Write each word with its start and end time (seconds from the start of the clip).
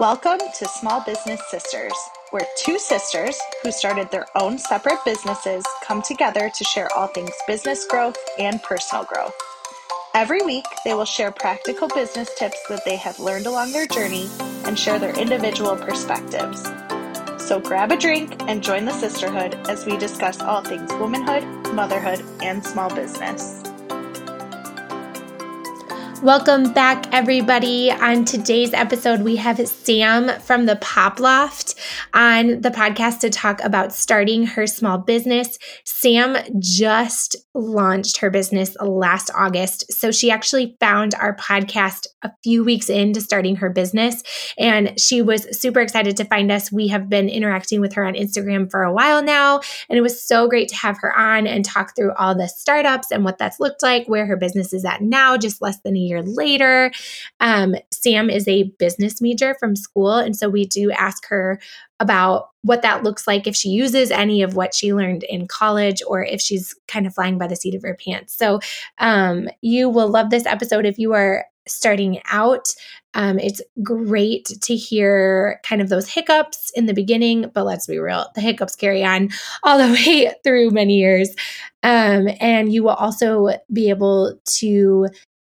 Welcome 0.00 0.38
to 0.58 0.68
Small 0.68 1.04
Business 1.04 1.38
Sisters, 1.50 1.92
where 2.30 2.46
two 2.56 2.78
sisters 2.78 3.38
who 3.62 3.70
started 3.70 4.10
their 4.10 4.26
own 4.34 4.58
separate 4.58 5.04
businesses 5.04 5.66
come 5.84 6.00
together 6.00 6.50
to 6.56 6.64
share 6.64 6.88
all 6.96 7.08
things 7.08 7.30
business 7.46 7.86
growth 7.86 8.16
and 8.38 8.62
personal 8.62 9.04
growth. 9.04 9.34
Every 10.14 10.40
week, 10.42 10.64
they 10.86 10.94
will 10.94 11.04
share 11.04 11.30
practical 11.30 11.88
business 11.88 12.30
tips 12.38 12.56
that 12.70 12.86
they 12.86 12.96
have 12.96 13.20
learned 13.20 13.46
along 13.46 13.72
their 13.72 13.86
journey 13.86 14.30
and 14.64 14.78
share 14.78 14.98
their 14.98 15.14
individual 15.18 15.76
perspectives. 15.76 16.62
So 17.38 17.60
grab 17.60 17.92
a 17.92 17.96
drink 17.96 18.34
and 18.48 18.62
join 18.62 18.86
the 18.86 18.94
sisterhood 18.94 19.54
as 19.68 19.84
we 19.84 19.98
discuss 19.98 20.40
all 20.40 20.64
things 20.64 20.90
womanhood, 20.94 21.44
motherhood, 21.74 22.24
and 22.40 22.64
small 22.64 22.88
business. 22.94 23.61
Welcome 26.22 26.72
back, 26.72 27.12
everybody. 27.12 27.90
On 27.90 28.24
today's 28.24 28.72
episode, 28.72 29.22
we 29.22 29.34
have 29.36 29.58
Sam 29.66 30.38
from 30.38 30.66
the 30.66 30.76
Pop 30.76 31.18
Loft 31.18 31.71
on 32.14 32.60
the 32.60 32.70
podcast 32.70 33.20
to 33.20 33.30
talk 33.30 33.62
about 33.62 33.92
starting 33.92 34.46
her 34.46 34.66
small 34.66 34.98
business. 34.98 35.58
Sam 35.84 36.36
just 36.58 37.36
launched 37.54 38.18
her 38.18 38.30
business 38.30 38.76
last 38.80 39.30
August. 39.36 39.92
So 39.92 40.10
she 40.10 40.30
actually 40.30 40.76
found 40.80 41.14
our 41.14 41.36
podcast 41.36 42.06
a 42.22 42.30
few 42.42 42.64
weeks 42.64 42.88
into 42.88 43.20
starting 43.20 43.56
her 43.56 43.68
business, 43.70 44.22
and 44.58 44.98
she 45.00 45.22
was 45.22 45.46
super 45.58 45.80
excited 45.80 46.16
to 46.16 46.24
find 46.24 46.50
us. 46.50 46.72
We 46.72 46.88
have 46.88 47.08
been 47.08 47.28
interacting 47.28 47.80
with 47.80 47.94
her 47.94 48.04
on 48.04 48.14
Instagram 48.14 48.70
for 48.70 48.82
a 48.82 48.92
while 48.92 49.22
now, 49.22 49.60
and 49.88 49.98
it 49.98 50.02
was 50.02 50.26
so 50.26 50.48
great 50.48 50.68
to 50.68 50.76
have 50.76 50.98
her 51.00 51.16
on 51.16 51.46
and 51.46 51.64
talk 51.64 51.94
through 51.94 52.12
all 52.14 52.34
the 52.34 52.48
startups 52.48 53.10
and 53.10 53.24
what 53.24 53.38
that's 53.38 53.60
looked 53.60 53.82
like, 53.82 54.08
where 54.08 54.26
her 54.26 54.36
business 54.36 54.72
is 54.72 54.84
at 54.84 55.00
now, 55.00 55.36
just 55.36 55.60
less 55.60 55.78
than 55.80 55.96
a 55.96 56.00
year 56.00 56.22
later. 56.22 56.90
Um, 57.40 57.74
Sam 57.92 58.30
is 58.30 58.46
a 58.48 58.64
business 58.78 59.20
major 59.20 59.54
from 59.58 59.76
school. 59.76 60.14
And 60.14 60.36
so 60.36 60.48
we 60.48 60.66
do 60.66 60.90
ask 60.92 61.26
her 61.28 61.60
about 62.02 62.48
what 62.62 62.82
that 62.82 63.04
looks 63.04 63.26
like 63.26 63.46
if 63.46 63.54
she 63.54 63.68
uses 63.68 64.10
any 64.10 64.42
of 64.42 64.54
what 64.54 64.74
she 64.74 64.92
learned 64.92 65.22
in 65.24 65.46
college 65.46 66.02
or 66.06 66.24
if 66.24 66.40
she's 66.40 66.74
kind 66.88 67.06
of 67.06 67.14
flying 67.14 67.38
by 67.38 67.46
the 67.46 67.56
seat 67.56 67.74
of 67.74 67.82
her 67.82 67.96
pants. 68.04 68.36
So 68.36 68.58
um, 68.98 69.48
you 69.60 69.88
will 69.88 70.08
love 70.08 70.30
this 70.30 70.44
episode 70.44 70.84
if 70.84 70.98
you 70.98 71.14
are 71.14 71.46
starting 71.68 72.20
out. 72.30 72.74
Um, 73.14 73.38
it's 73.38 73.60
great 73.82 74.46
to 74.46 74.74
hear 74.74 75.60
kind 75.62 75.80
of 75.80 75.88
those 75.88 76.08
hiccups 76.08 76.72
in 76.74 76.86
the 76.86 76.94
beginning, 76.94 77.50
but 77.54 77.64
let's 77.64 77.86
be 77.86 77.98
real, 77.98 78.26
the 78.34 78.40
hiccups 78.40 78.74
carry 78.74 79.04
on 79.04 79.30
all 79.62 79.78
the 79.78 79.92
way 80.06 80.32
through 80.42 80.70
many 80.70 80.96
years. 80.98 81.30
Um, 81.84 82.28
and 82.40 82.72
you 82.72 82.82
will 82.82 82.90
also 82.90 83.50
be 83.72 83.90
able 83.90 84.40
to 84.54 85.06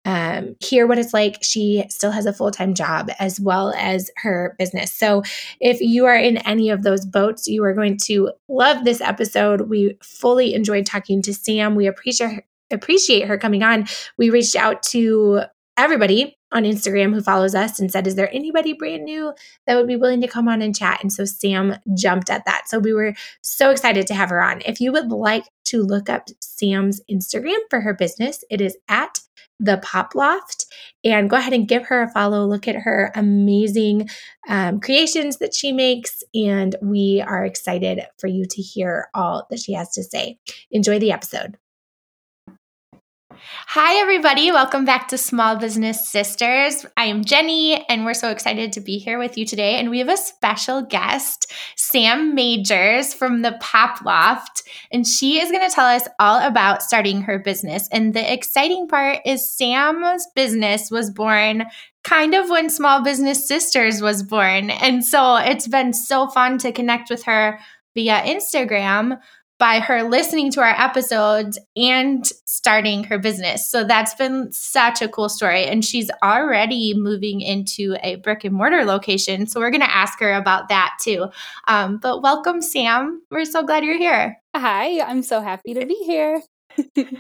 um, 0.07 0.55
hear 0.61 0.87
what 0.87 0.99
it's 0.99 1.12
like. 1.12 1.43
She 1.43 1.85
still 1.91 2.12
has 2.12 2.25
a 2.25 2.33
full 2.33 2.53
time 2.53 2.75
job 2.75 3.11
as 3.19 3.41
well 3.41 3.75
as 3.77 4.11
her 4.19 4.55
business. 4.59 4.93
So, 4.93 5.23
if 5.61 5.81
you 5.81 6.07
are 6.07 6.17
in 6.17 6.39
any 6.39 6.71
of 6.71 6.85
those 6.85 7.05
boats, 7.05 7.48
you 7.48 7.63
are 7.65 7.75
going 7.75 7.98
to 8.05 8.31
love 8.48 8.85
this 8.85 9.01
episode. 9.01 9.63
We 9.63 9.98
fully 10.03 10.55
enjoyed 10.55 10.87
talking 10.87 11.21
to 11.23 11.35
Sam. 11.35 11.75
We 11.75 11.87
appreciate 11.87 12.45
appreciate 12.71 13.27
her 13.29 13.37
coming 13.37 13.63
on. 13.63 13.87
We 14.17 14.31
reached 14.31 14.57
out 14.57 14.83
to 14.85 15.43
everybody 15.77 16.37
on 16.53 16.63
Instagram 16.63 17.13
who 17.13 17.20
follows 17.20 17.55
us 17.55 17.81
and 17.81 17.91
said, 17.91 18.07
Is 18.07 18.15
there 18.15 18.33
anybody 18.33 18.73
brand 18.73 19.05
new 19.05 19.35
that 19.67 19.75
would 19.75 19.89
be 19.89 19.97
willing 19.97 20.20
to 20.20 20.29
come 20.29 20.48
on 20.48 20.63
and 20.63 20.75
chat? 20.75 21.03
And 21.03 21.13
so 21.13 21.25
Sam 21.25 21.77
jumped 21.97 22.31
at 22.31 22.45
that. 22.47 22.69
So 22.69 22.79
we 22.79 22.93
were 22.93 23.15
so 23.43 23.70
excited 23.70 24.07
to 24.07 24.15
have 24.15 24.31
her 24.31 24.43
on. 24.43 24.63
If 24.65 24.81
you 24.81 24.93
would 24.93 25.11
like 25.11 25.45
to 25.67 25.83
look 25.83 26.09
up 26.09 26.29
Sam's 26.41 27.01
Instagram 27.11 27.59
for 27.70 27.81
her 27.81 27.93
business, 27.93 28.45
it 28.51 28.61
is 28.61 28.77
at 28.89 29.19
the 29.59 29.79
Pop 29.79 30.15
Loft 30.15 30.67
and 31.05 31.31
go 31.31 31.37
ahead 31.37 31.53
and 31.53 31.69
give 31.69 31.87
her 31.87 32.03
a 32.03 32.11
follow. 32.11 32.47
Look 32.47 32.69
at 32.69 32.77
her 32.77 33.11
amazing 33.15 34.09
um, 34.48 34.81
creations 34.81 35.39
that 35.39 35.55
she 35.55 35.73
makes. 35.73 36.23
And 36.35 36.77
we 36.83 37.23
are 37.27 37.45
excited 37.45 38.01
for 38.19 38.27
you 38.27 38.45
to 38.47 38.63
hear 38.63 39.09
all 39.15 39.47
that 39.51 39.61
she 39.61 39.73
has 39.73 39.91
to 39.92 40.03
say. 40.03 40.39
Enjoy 40.70 40.98
the 40.98 41.13
episode. 41.13 41.57
Hi, 43.39 44.01
everybody. 44.01 44.51
Welcome 44.51 44.85
back 44.85 45.08
to 45.08 45.19
Small 45.19 45.57
Business 45.57 46.08
Sisters. 46.08 46.86
I 46.97 47.05
am 47.05 47.24
Jenny, 47.24 47.85
and 47.89 48.05
we're 48.05 48.14
so 48.14 48.30
excited 48.30 48.73
to 48.73 48.80
be 48.80 48.98
here 48.98 49.19
with 49.19 49.36
you 49.36 49.45
today. 49.45 49.74
And 49.74 49.91
we 49.91 49.98
have 49.98 50.08
a 50.08 50.17
special 50.17 50.83
guest, 50.83 51.52
Sam 51.77 52.35
Majors 52.35 53.13
from 53.13 53.42
the 53.42 53.57
Pop 53.61 54.05
Loft. 54.05 54.63
And 54.91 55.07
she 55.07 55.41
is 55.41 55.51
going 55.51 55.69
to 55.69 55.74
tell 55.74 55.86
us 55.86 56.08
all 56.19 56.41
about 56.47 56.83
starting 56.83 57.23
her 57.23 57.39
business. 57.39 57.89
And 57.92 58.14
the 58.14 58.33
exciting 58.33 58.89
part 58.89 59.20
is 59.27 59.51
Sam's 59.51 60.27
business 60.35 60.91
was 60.91 61.11
born 61.11 61.64
kind 62.05 62.35
of 62.35 62.48
when 62.48 62.70
Small 62.70 63.03
Business 63.03 63.47
Sisters 63.47 64.01
was 64.01 64.23
born. 64.23 64.70
And 64.70 65.05
so 65.05 65.36
it's 65.36 65.68
been 65.68 65.92
so 65.92 66.29
fun 66.29 66.58
to 66.58 66.73
connect 66.73 67.11
with 67.11 67.24
her 67.24 67.58
via 67.95 68.23
Instagram 68.23 69.18
by 69.58 69.80
her 69.80 70.02
listening 70.02 70.50
to 70.52 70.61
our 70.61 70.74
episodes 70.78 71.58
and 71.77 72.27
starting 72.44 73.05
her 73.05 73.18
business. 73.18 73.70
So 73.70 73.84
that's 73.84 74.14
been 74.14 74.52
such 74.52 75.00
a 75.00 75.08
cool 75.08 75.28
story. 75.28 75.64
And 75.64 75.84
she's 75.84 76.11
already 76.22 76.94
moving 76.94 77.40
into 77.40 77.96
a 78.02 78.17
brick 78.17 78.44
and 78.44 78.55
mortar 78.55 78.84
location. 78.84 79.46
So 79.46 79.61
we're 79.61 79.70
going 79.70 79.80
to 79.80 79.96
ask 79.96 80.20
her 80.20 80.34
about 80.34 80.68
that 80.68 80.96
too. 81.00 81.28
Um, 81.68 81.98
but 81.98 82.22
welcome, 82.22 82.61
Sam. 82.61 83.22
We're 83.30 83.44
so 83.44 83.62
glad 83.62 83.84
you're 83.84 83.98
here. 83.98 84.36
Hi, 84.55 85.00
I'm 85.00 85.22
so 85.22 85.40
happy 85.40 85.74
to 85.74 85.86
be 85.86 86.02
here 86.05 86.42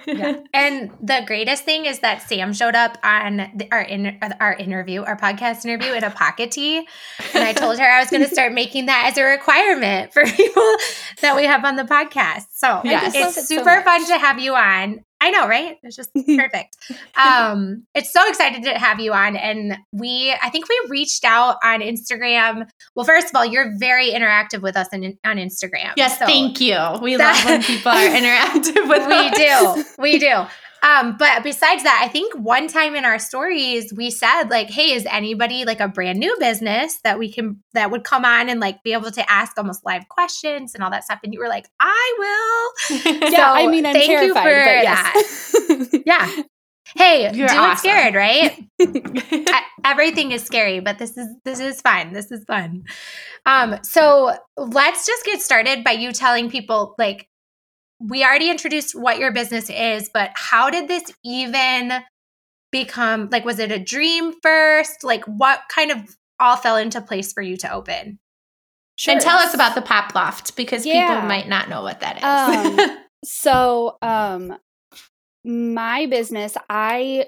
yeah. 0.06 0.40
And 0.52 0.90
the 1.00 1.22
greatest 1.26 1.64
thing 1.64 1.86
is 1.86 2.00
that 2.00 2.22
Sam 2.22 2.52
showed 2.52 2.74
up 2.74 2.98
on 3.02 3.50
the, 3.54 3.68
our 3.72 3.82
in, 3.82 4.18
our 4.40 4.54
interview, 4.54 5.02
our 5.02 5.16
podcast 5.16 5.64
interview 5.64 5.92
in 5.92 6.04
a 6.04 6.10
pocket 6.10 6.50
tee, 6.50 6.86
and 7.34 7.44
I 7.44 7.52
told 7.52 7.78
her 7.78 7.84
I 7.84 8.00
was 8.00 8.10
going 8.10 8.22
to 8.22 8.28
start 8.28 8.52
making 8.52 8.86
that 8.86 9.08
as 9.10 9.18
a 9.18 9.24
requirement 9.24 10.12
for 10.12 10.24
people 10.26 10.74
that 11.22 11.34
we 11.36 11.44
have 11.44 11.64
on 11.64 11.76
the 11.76 11.84
podcast. 11.84 12.46
So 12.52 12.80
yes. 12.84 13.12
it's 13.14 13.48
super 13.48 13.76
so 13.78 13.82
fun 13.82 14.06
to 14.06 14.18
have 14.18 14.38
you 14.38 14.54
on. 14.54 15.04
I 15.20 15.30
know, 15.30 15.48
right? 15.48 15.78
It's 15.82 15.96
just 15.96 16.12
perfect. 16.14 16.76
um, 17.16 17.84
it's 17.94 18.12
so 18.12 18.26
excited 18.28 18.62
to 18.64 18.78
have 18.78 19.00
you 19.00 19.12
on. 19.12 19.36
And 19.36 19.78
we, 19.92 20.34
I 20.42 20.50
think 20.50 20.68
we 20.68 20.78
reached 20.88 21.24
out 21.24 21.56
on 21.64 21.80
Instagram. 21.80 22.68
Well, 22.94 23.06
first 23.06 23.28
of 23.28 23.34
all, 23.34 23.44
you're 23.44 23.72
very 23.78 24.10
interactive 24.10 24.60
with 24.60 24.76
us 24.76 24.88
on, 24.92 25.04
on 25.24 25.36
Instagram. 25.36 25.92
Yes, 25.96 26.18
so 26.18 26.26
thank 26.26 26.60
you. 26.60 26.78
We 27.00 27.16
love 27.16 27.44
when 27.44 27.62
people 27.62 27.92
are 27.92 27.96
interactive 28.08 28.88
with 28.88 29.06
we 29.06 29.14
us. 29.14 29.96
We 29.98 30.18
do. 30.18 30.18
We 30.18 30.18
do. 30.18 30.46
Um, 30.82 31.16
but 31.18 31.42
besides 31.42 31.82
that, 31.82 32.00
I 32.04 32.08
think 32.08 32.34
one 32.34 32.68
time 32.68 32.94
in 32.94 33.04
our 33.04 33.18
stories 33.18 33.92
we 33.94 34.10
said 34.10 34.44
like, 34.44 34.70
"Hey, 34.70 34.92
is 34.92 35.06
anybody 35.10 35.64
like 35.64 35.80
a 35.80 35.88
brand 35.88 36.18
new 36.18 36.36
business 36.38 37.00
that 37.02 37.18
we 37.18 37.32
can 37.32 37.62
that 37.72 37.90
would 37.90 38.04
come 38.04 38.24
on 38.24 38.48
and 38.48 38.60
like 38.60 38.82
be 38.82 38.92
able 38.92 39.10
to 39.10 39.30
ask 39.30 39.58
almost 39.58 39.84
live 39.84 40.08
questions 40.08 40.74
and 40.74 40.84
all 40.84 40.90
that 40.90 41.04
stuff?" 41.04 41.20
And 41.24 41.32
you 41.32 41.40
were 41.40 41.48
like, 41.48 41.66
"I 41.80 42.14
will." 42.18 43.20
yeah, 43.20 43.30
so 43.36 43.42
I 43.42 43.66
mean, 43.68 43.86
I'm 43.86 43.94
thank 43.94 44.06
terrified, 44.06 44.26
you 44.26 44.34
for 44.34 44.50
yes. 44.50 45.52
that. 45.52 46.02
yeah. 46.06 46.42
Hey, 46.94 47.30
You're 47.34 47.48
do 47.48 47.56
awesome. 47.56 47.78
scared, 47.78 48.14
right? 48.14 48.64
Everything 49.84 50.30
is 50.32 50.44
scary, 50.44 50.80
but 50.80 50.98
this 50.98 51.16
is 51.16 51.28
this 51.44 51.58
is 51.58 51.80
fun. 51.80 52.12
This 52.12 52.30
is 52.30 52.44
fun. 52.44 52.84
Um, 53.44 53.78
so 53.82 54.34
let's 54.56 55.04
just 55.04 55.24
get 55.24 55.42
started 55.42 55.82
by 55.82 55.92
you 55.92 56.12
telling 56.12 56.48
people 56.48 56.94
like 56.96 57.28
we 58.00 58.24
already 58.24 58.50
introduced 58.50 58.94
what 58.94 59.18
your 59.18 59.32
business 59.32 59.70
is, 59.70 60.10
but 60.12 60.30
how 60.34 60.70
did 60.70 60.88
this 60.88 61.04
even 61.24 61.92
become 62.72 63.28
like 63.30 63.44
was 63.44 63.58
it 63.58 63.72
a 63.72 63.78
dream 63.78 64.32
first? 64.42 65.04
Like 65.04 65.24
what 65.24 65.60
kind 65.74 65.90
of 65.90 66.16
all 66.38 66.56
fell 66.56 66.76
into 66.76 67.00
place 67.00 67.32
for 67.32 67.42
you 67.42 67.56
to 67.58 67.72
open? 67.72 68.18
Sure. 68.96 69.12
And 69.12 69.20
tell 69.20 69.38
us 69.38 69.54
about 69.54 69.74
the 69.74 69.82
pop 69.82 70.14
loft 70.14 70.56
because 70.56 70.86
yeah. 70.86 71.08
people 71.08 71.28
might 71.28 71.48
not 71.48 71.68
know 71.68 71.82
what 71.82 72.00
that 72.00 72.16
is. 72.18 72.80
Um, 72.80 72.98
so 73.24 73.98
um 74.02 74.56
my 75.44 76.06
business, 76.06 76.56
I 76.68 77.26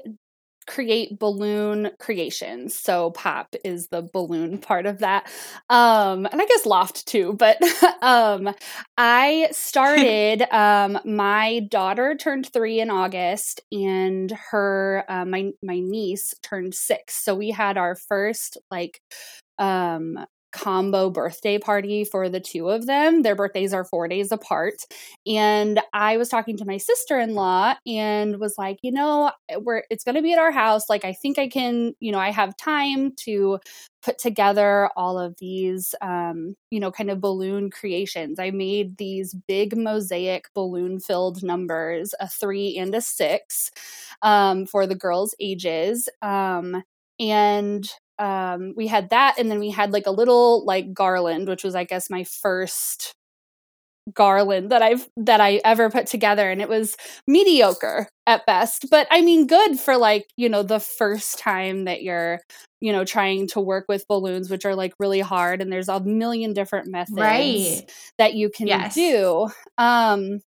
create 0.68 1.18
balloon 1.18 1.90
creations. 1.98 2.78
So 2.78 3.10
pop 3.10 3.54
is 3.64 3.88
the 3.88 4.02
balloon 4.12 4.58
part 4.58 4.86
of 4.86 4.98
that. 5.00 5.26
Um 5.70 6.26
and 6.26 6.40
I 6.40 6.46
guess 6.46 6.66
loft 6.66 7.06
too, 7.06 7.32
but 7.34 7.58
um 8.02 8.54
I 8.96 9.48
started 9.52 10.42
um 10.52 10.98
my 11.04 11.60
daughter 11.70 12.14
turned 12.14 12.52
3 12.52 12.80
in 12.80 12.90
August 12.90 13.60
and 13.72 14.30
her 14.50 15.04
uh, 15.08 15.24
my 15.24 15.50
my 15.62 15.80
niece 15.80 16.34
turned 16.42 16.74
6. 16.74 17.14
So 17.14 17.34
we 17.34 17.50
had 17.50 17.76
our 17.78 17.96
first 17.96 18.58
like 18.70 19.00
um 19.58 20.18
combo 20.58 21.10
birthday 21.10 21.58
party 21.58 22.04
for 22.04 22.28
the 22.28 22.40
two 22.40 22.68
of 22.68 22.86
them. 22.86 23.22
Their 23.22 23.36
birthdays 23.36 23.72
are 23.72 23.84
four 23.84 24.08
days 24.08 24.32
apart. 24.32 24.76
And 25.26 25.80
I 25.92 26.16
was 26.16 26.28
talking 26.28 26.56
to 26.56 26.64
my 26.64 26.78
sister 26.78 27.18
in 27.18 27.34
law 27.34 27.74
and 27.86 28.38
was 28.38 28.56
like, 28.58 28.78
you 28.82 28.90
know, 28.92 29.30
we're 29.60 29.84
it's 29.90 30.04
gonna 30.04 30.22
be 30.22 30.32
at 30.32 30.38
our 30.38 30.50
house. 30.50 30.88
Like 30.88 31.04
I 31.04 31.12
think 31.12 31.38
I 31.38 31.48
can, 31.48 31.94
you 32.00 32.10
know, 32.12 32.18
I 32.18 32.30
have 32.30 32.56
time 32.56 33.12
to 33.24 33.60
put 34.02 34.18
together 34.18 34.90
all 34.96 35.18
of 35.18 35.34
these 35.38 35.94
um, 36.00 36.54
you 36.70 36.80
know, 36.80 36.90
kind 36.90 37.10
of 37.10 37.20
balloon 37.20 37.70
creations. 37.70 38.38
I 38.38 38.50
made 38.50 38.96
these 38.96 39.34
big 39.46 39.76
mosaic 39.76 40.46
balloon 40.54 41.00
filled 41.00 41.42
numbers, 41.42 42.14
a 42.20 42.28
three 42.28 42.76
and 42.76 42.94
a 42.94 43.00
six, 43.00 43.70
um, 44.22 44.66
for 44.66 44.86
the 44.86 44.94
girls' 44.94 45.34
ages. 45.40 46.08
Um, 46.22 46.82
and 47.20 47.88
um, 48.18 48.74
we 48.76 48.86
had 48.86 49.10
that, 49.10 49.36
and 49.38 49.50
then 49.50 49.58
we 49.58 49.70
had 49.70 49.92
like 49.92 50.06
a 50.06 50.10
little 50.10 50.64
like 50.64 50.92
garland, 50.92 51.48
which 51.48 51.64
was 51.64 51.74
I 51.74 51.84
guess 51.84 52.10
my 52.10 52.24
first 52.24 53.14
garland 54.14 54.70
that 54.70 54.82
I've 54.82 55.08
that 55.16 55.40
I 55.40 55.60
ever 55.64 55.90
put 55.90 56.06
together 56.06 56.50
and 56.50 56.60
it 56.60 56.68
was 56.68 56.96
mediocre 57.26 58.08
at 58.26 58.46
best 58.46 58.86
but 58.90 59.06
I 59.10 59.20
mean 59.20 59.46
good 59.46 59.78
for 59.78 59.96
like 59.96 60.26
you 60.36 60.48
know 60.48 60.62
the 60.62 60.80
first 60.80 61.38
time 61.38 61.84
that 61.84 62.02
you're 62.02 62.40
you 62.80 62.92
know 62.92 63.04
trying 63.04 63.48
to 63.48 63.60
work 63.60 63.86
with 63.88 64.08
balloons 64.08 64.50
which 64.50 64.64
are 64.64 64.74
like 64.74 64.94
really 64.98 65.20
hard 65.20 65.60
and 65.60 65.70
there's 65.70 65.88
a 65.88 66.00
million 66.00 66.52
different 66.52 66.88
methods 66.88 67.18
right. 67.18 67.90
that 68.18 68.34
you 68.34 68.50
can 68.50 68.66
yes. 68.66 68.94
do 68.94 69.48
um 69.76 70.40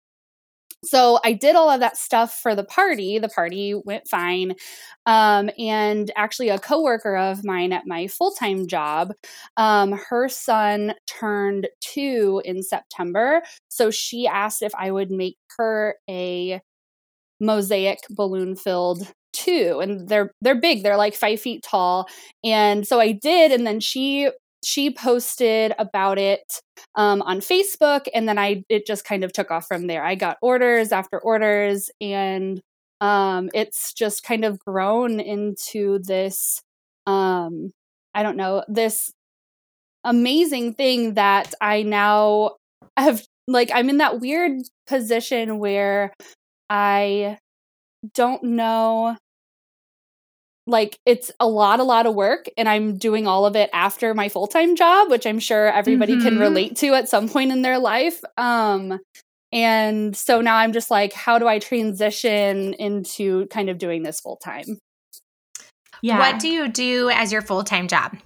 so 0.84 1.20
I 1.24 1.34
did 1.34 1.56
all 1.56 1.70
of 1.70 1.80
that 1.82 1.98
stuff 1.98 2.40
for 2.40 2.56
the 2.56 2.64
party. 2.64 3.20
The 3.20 3.30
party 3.30 3.76
went 3.76 4.08
fine. 4.08 4.56
Um, 5.06 5.50
and 5.58 6.12
actually, 6.16 6.50
a 6.50 6.60
coworker 6.60 7.16
of 7.16 7.44
mine 7.44 7.72
at 7.72 7.86
my 7.86 8.08
full 8.08 8.32
time 8.32 8.68
job, 8.68 9.14
um, 9.58 9.92
her 9.92 10.28
son 10.28 10.94
turned 11.08 11.68
two 11.82 12.42
in 12.46 12.64
September. 12.64 13.42
So 13.70 13.92
she 13.92 14.28
asked 14.28 14.62
if 14.64 14.74
I 14.76 14.92
would 14.92 15.12
make 15.12 15.38
her 15.58 15.96
a 16.10 16.62
mosaic 17.40 18.00
balloon 18.10 18.56
filled 18.56 19.12
two 19.34 19.80
and 19.82 20.08
they're 20.10 20.32
they're 20.42 20.60
big 20.60 20.84
they're 20.84 20.98
like 20.98 21.16
five 21.16 21.40
feet 21.40 21.64
tall 21.64 22.08
and 22.44 22.88
so 22.88 23.00
i 23.00 23.12
did 23.12 23.52
and 23.52 23.66
then 23.66 23.80
she 23.80 24.30
she 24.64 24.94
posted 24.94 25.74
about 25.80 26.18
it 26.18 26.62
um, 26.96 27.22
on 27.24 27.40
Facebook, 27.40 28.08
and 28.14 28.28
then 28.28 28.38
I 28.38 28.64
it 28.70 28.86
just 28.86 29.06
kind 29.06 29.24
of 29.24 29.34
took 29.34 29.52
off 29.52 29.68
from 29.68 29.88
there. 29.88 30.04
I 30.04 30.16
got 30.16 30.38
orders 30.42 30.92
after 30.92 31.20
orders, 31.20 31.90
and 32.00 32.62
um, 33.00 33.50
it's 33.54 33.94
just 33.94 34.24
kind 34.24 34.46
of 34.46 34.60
grown 34.60 35.20
into 35.20 36.00
this. 36.00 36.62
Um, 37.08 37.72
I 38.14 38.24
don't 38.24 38.38
know 38.38 38.64
this 38.68 39.12
amazing 40.04 40.74
thing 40.76 41.16
that 41.16 41.54
I 41.62 41.84
now 41.84 42.58
have. 42.98 43.26
Like 43.48 43.72
I'm 43.74 43.90
in 43.90 43.98
that 43.98 44.20
weird 44.20 44.62
position 44.88 45.60
where 45.60 46.14
I 46.70 47.38
don't 48.14 48.44
know 48.44 49.18
like 50.72 50.98
it's 51.06 51.32
a 51.40 51.48
lot 51.48 51.80
a 51.80 51.84
lot 51.84 52.06
of 52.06 52.16
work 52.16 52.48
and 52.58 52.68
i'm 52.68 52.98
doing 52.98 53.28
all 53.28 53.46
of 53.46 53.56
it 53.56 53.70
after 53.74 54.14
my 54.14 54.30
full-time 54.30 54.76
job 54.76 55.10
which 55.10 55.28
i'm 55.28 55.40
sure 55.40 55.68
everybody 55.68 56.14
mm-hmm. 56.14 56.24
can 56.24 56.40
relate 56.40 56.76
to 56.76 56.94
at 56.94 57.08
some 57.08 57.30
point 57.30 57.52
in 57.52 57.62
their 57.62 57.78
life 57.78 58.22
um 58.38 59.00
and 59.52 60.16
so 60.16 60.42
now 60.42 60.56
i'm 60.56 60.74
just 60.74 60.90
like 60.90 61.14
how 61.14 61.38
do 61.38 61.48
i 61.48 61.60
transition 61.60 62.74
into 62.74 63.46
kind 63.48 63.70
of 63.70 63.78
doing 63.78 64.04
this 64.04 64.20
full 64.20 64.38
time 64.38 64.80
yeah 66.02 66.18
what 66.18 66.40
do 66.40 66.48
you 66.48 66.68
do 66.68 67.10
as 67.10 67.32
your 67.32 67.42
full-time 67.42 67.88
job 67.88 68.18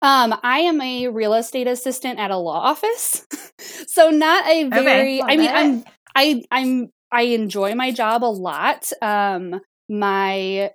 um, 0.00 0.34
I 0.42 0.60
am 0.60 0.80
a 0.80 1.08
real 1.08 1.34
estate 1.34 1.66
assistant 1.66 2.18
at 2.18 2.30
a 2.30 2.36
law 2.36 2.60
office. 2.60 3.26
so 3.86 4.10
not 4.10 4.46
a 4.46 4.64
very 4.68 5.20
okay, 5.20 5.32
I 5.32 5.36
mean, 5.36 5.48
it. 5.48 5.52
I'm 5.52 5.84
I 6.14 6.42
I'm 6.50 6.90
I 7.10 7.22
enjoy 7.22 7.74
my 7.74 7.90
job 7.90 8.24
a 8.24 8.26
lot. 8.26 8.90
Um 9.02 9.60
my 9.88 10.70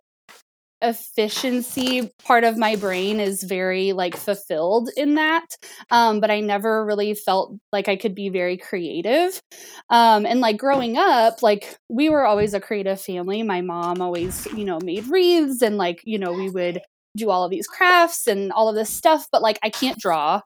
efficiency 0.82 2.10
part 2.24 2.44
of 2.44 2.58
my 2.58 2.76
brain 2.76 3.20
is 3.20 3.44
very 3.44 3.92
like 3.92 4.16
fulfilled 4.16 4.90
in 4.96 5.16
that 5.16 5.46
um, 5.92 6.20
but 6.22 6.32
i 6.32 6.40
never 6.40 6.86
really 6.86 7.14
felt 7.14 7.54
like 7.74 7.88
i 7.90 7.96
could 7.98 8.16
be 8.16 8.30
very 8.30 8.58
creative. 8.58 9.42
Um, 9.90 10.26
and 10.26 10.40
like 10.40 10.58
growing 10.58 10.98
up 10.98 11.42
like 11.42 11.78
we 11.90 12.10
were 12.10 12.26
always 12.26 12.54
a 12.54 12.60
creative 12.60 13.02
family. 13.02 13.44
My 13.44 13.62
mom 13.62 14.02
always 14.02 14.46
you 14.48 14.66
know 14.66 14.80
made 14.84 15.08
wreaths 15.08 15.62
and 15.62 15.78
like 15.78 16.02
you 16.06 16.18
know 16.20 16.32
we 16.34 16.50
would 16.50 16.82
do 17.18 17.30
all 17.30 17.44
of 17.44 17.52
these 17.52 17.68
crafts 17.68 18.28
and 18.28 18.52
all 18.52 18.70
of 18.70 18.76
this 18.76 18.90
stuff 18.90 19.28
but 19.32 19.42
like 19.42 19.60
i 19.64 19.70
can't 19.70 20.00
draw. 20.00 20.42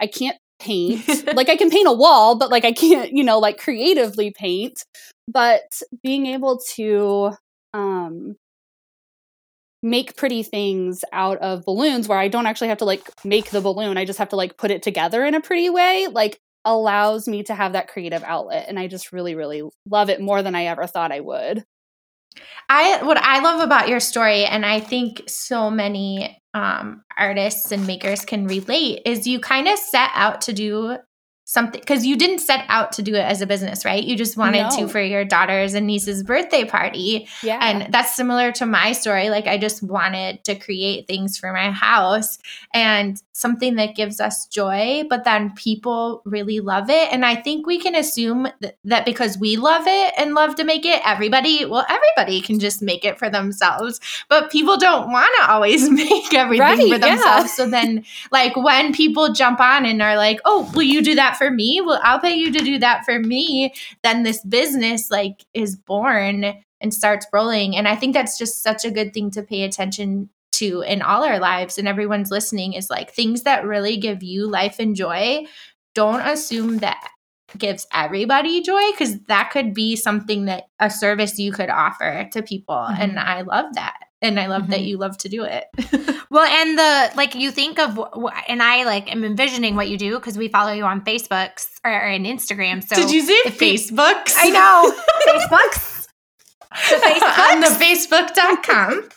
I 0.00 0.06
can't 0.06 0.36
paint. 0.60 1.04
Like 1.34 1.48
i 1.48 1.56
can 1.56 1.70
paint 1.70 1.88
a 1.88 1.92
wall 1.92 2.36
but 2.36 2.50
like 2.50 2.64
i 2.64 2.72
can't 2.72 3.12
you 3.12 3.24
know 3.24 3.38
like 3.38 3.58
creatively 3.58 4.32
paint. 4.36 4.84
But 5.28 5.82
being 6.02 6.26
able 6.26 6.58
to 6.76 7.32
um 7.74 8.36
make 9.82 10.16
pretty 10.16 10.42
things 10.42 11.04
out 11.12 11.38
of 11.38 11.64
balloons 11.64 12.08
where 12.08 12.18
I 12.18 12.28
don't 12.28 12.46
actually 12.46 12.68
have 12.68 12.78
to 12.78 12.84
like 12.84 13.08
make 13.24 13.50
the 13.50 13.60
balloon. 13.60 13.96
I 13.96 14.04
just 14.04 14.18
have 14.18 14.30
to 14.30 14.36
like 14.36 14.56
put 14.56 14.70
it 14.70 14.82
together 14.82 15.24
in 15.24 15.34
a 15.34 15.40
pretty 15.40 15.70
way, 15.70 16.08
like 16.10 16.40
allows 16.64 17.28
me 17.28 17.42
to 17.44 17.54
have 17.54 17.72
that 17.72 17.88
creative 17.88 18.22
outlet. 18.24 18.66
And 18.68 18.78
I 18.78 18.88
just 18.88 19.12
really, 19.12 19.34
really 19.34 19.62
love 19.88 20.10
it 20.10 20.20
more 20.20 20.42
than 20.42 20.54
I 20.54 20.64
ever 20.64 20.86
thought 20.86 21.12
I 21.12 21.20
would. 21.20 21.64
I 22.68 23.02
what 23.02 23.16
I 23.16 23.40
love 23.40 23.60
about 23.60 23.88
your 23.88 24.00
story, 24.00 24.44
and 24.44 24.64
I 24.64 24.80
think 24.80 25.22
so 25.26 25.70
many 25.70 26.40
um, 26.54 27.02
artists 27.16 27.72
and 27.72 27.86
makers 27.86 28.24
can 28.24 28.46
relate, 28.46 29.02
is 29.06 29.26
you 29.26 29.40
kind 29.40 29.66
of 29.66 29.78
set 29.78 30.10
out 30.14 30.42
to 30.42 30.52
do 30.52 30.98
something 31.48 31.80
because 31.80 32.04
you 32.04 32.14
didn't 32.14 32.40
set 32.40 32.66
out 32.68 32.92
to 32.92 33.00
do 33.00 33.14
it 33.14 33.22
as 33.22 33.40
a 33.40 33.46
business, 33.46 33.82
right? 33.82 34.04
You 34.04 34.16
just 34.16 34.36
wanted 34.36 34.64
no. 34.64 34.76
to 34.76 34.88
for 34.88 35.00
your 35.00 35.24
daughter's 35.24 35.72
and 35.72 35.86
niece's 35.86 36.22
birthday 36.22 36.66
party. 36.66 37.26
Yeah. 37.42 37.58
And 37.62 37.90
that's 37.90 38.14
similar 38.14 38.52
to 38.52 38.66
my 38.66 38.92
story. 38.92 39.30
Like 39.30 39.46
I 39.46 39.56
just 39.56 39.82
wanted 39.82 40.44
to 40.44 40.54
create 40.54 41.06
things 41.06 41.38
for 41.38 41.50
my 41.54 41.70
house 41.70 42.38
and 42.74 43.20
something 43.38 43.76
that 43.76 43.94
gives 43.94 44.20
us 44.20 44.46
joy, 44.46 45.04
but 45.08 45.22
then 45.22 45.52
people 45.54 46.22
really 46.24 46.58
love 46.58 46.90
it. 46.90 47.12
And 47.12 47.24
I 47.24 47.36
think 47.36 47.66
we 47.66 47.78
can 47.78 47.94
assume 47.94 48.48
th- 48.60 48.74
that 48.84 49.04
because 49.04 49.38
we 49.38 49.56
love 49.56 49.84
it 49.86 50.14
and 50.18 50.34
love 50.34 50.56
to 50.56 50.64
make 50.64 50.84
it, 50.84 51.00
everybody, 51.04 51.64
well, 51.64 51.86
everybody 51.88 52.40
can 52.40 52.58
just 52.58 52.82
make 52.82 53.04
it 53.04 53.16
for 53.16 53.30
themselves. 53.30 54.00
But 54.28 54.50
people 54.50 54.76
don't 54.76 55.12
want 55.12 55.32
to 55.38 55.52
always 55.52 55.88
make 55.90 56.34
everything 56.34 56.60
right, 56.60 56.92
for 56.92 56.98
themselves. 56.98 57.22
Yeah. 57.22 57.46
So 57.46 57.70
then 57.70 58.04
like 58.32 58.56
when 58.56 58.92
people 58.92 59.32
jump 59.32 59.60
on 59.60 59.86
and 59.86 60.02
are 60.02 60.16
like, 60.16 60.40
"Oh, 60.44 60.70
will 60.74 60.82
you 60.82 61.00
do 61.00 61.14
that 61.14 61.36
for 61.36 61.50
me? 61.50 61.80
Well, 61.80 62.00
I'll 62.02 62.18
pay 62.18 62.34
you 62.34 62.50
to 62.50 62.58
do 62.58 62.78
that 62.80 63.04
for 63.04 63.20
me. 63.20 63.72
Then 64.02 64.24
this 64.24 64.42
business 64.44 65.10
like 65.12 65.44
is 65.54 65.76
born 65.76 66.54
and 66.80 66.94
starts 66.94 67.26
rolling. 67.32 67.76
And 67.76 67.86
I 67.86 67.96
think 67.96 68.14
that's 68.14 68.38
just 68.38 68.62
such 68.62 68.84
a 68.84 68.90
good 68.90 69.12
thing 69.12 69.30
to 69.32 69.42
pay 69.42 69.62
attention 69.62 70.28
to 70.58 70.82
in 70.82 71.02
all 71.02 71.24
our 71.24 71.38
lives 71.38 71.78
and 71.78 71.88
everyone's 71.88 72.30
listening 72.30 72.74
is 72.74 72.90
like 72.90 73.12
things 73.12 73.42
that 73.42 73.64
really 73.64 73.96
give 73.96 74.22
you 74.22 74.48
life 74.48 74.76
and 74.78 74.96
joy. 74.96 75.44
Don't 75.94 76.20
assume 76.20 76.78
that 76.78 77.10
gives 77.56 77.86
everybody 77.92 78.60
joy 78.60 78.90
because 78.90 79.18
that 79.22 79.50
could 79.50 79.72
be 79.72 79.96
something 79.96 80.44
that 80.44 80.64
a 80.80 80.90
service 80.90 81.38
you 81.38 81.52
could 81.52 81.70
offer 81.70 82.28
to 82.32 82.42
people. 82.42 82.74
Mm-hmm. 82.74 83.02
And 83.02 83.18
I 83.18 83.42
love 83.42 83.74
that 83.74 83.98
and 84.20 84.38
I 84.38 84.46
love 84.46 84.62
mm-hmm. 84.62 84.72
that 84.72 84.82
you 84.82 84.98
love 84.98 85.16
to 85.18 85.28
do 85.28 85.44
it. 85.44 85.64
well, 86.30 86.44
and 86.44 86.78
the 86.78 87.16
like 87.16 87.34
you 87.34 87.50
think 87.50 87.78
of 87.78 87.98
and 88.48 88.62
I 88.62 88.84
like 88.84 89.10
am 89.10 89.24
envisioning 89.24 89.76
what 89.76 89.88
you 89.88 89.96
do 89.96 90.16
because 90.16 90.36
we 90.36 90.48
follow 90.48 90.72
you 90.72 90.84
on 90.84 91.02
facebooks 91.02 91.66
or, 91.84 91.92
or 91.92 92.08
in 92.08 92.24
Instagram. 92.24 92.82
So 92.82 92.96
Did 92.96 93.10
you 93.10 93.22
say 93.22 93.42
Facebook? 93.50 94.32
I 94.36 94.50
know. 94.50 94.94
Facebooks. 95.26 95.94
The 96.70 96.96
Facebooks. 96.96 97.50
on 97.50 97.60
the 97.60 97.66
facebook.com. 97.66 99.08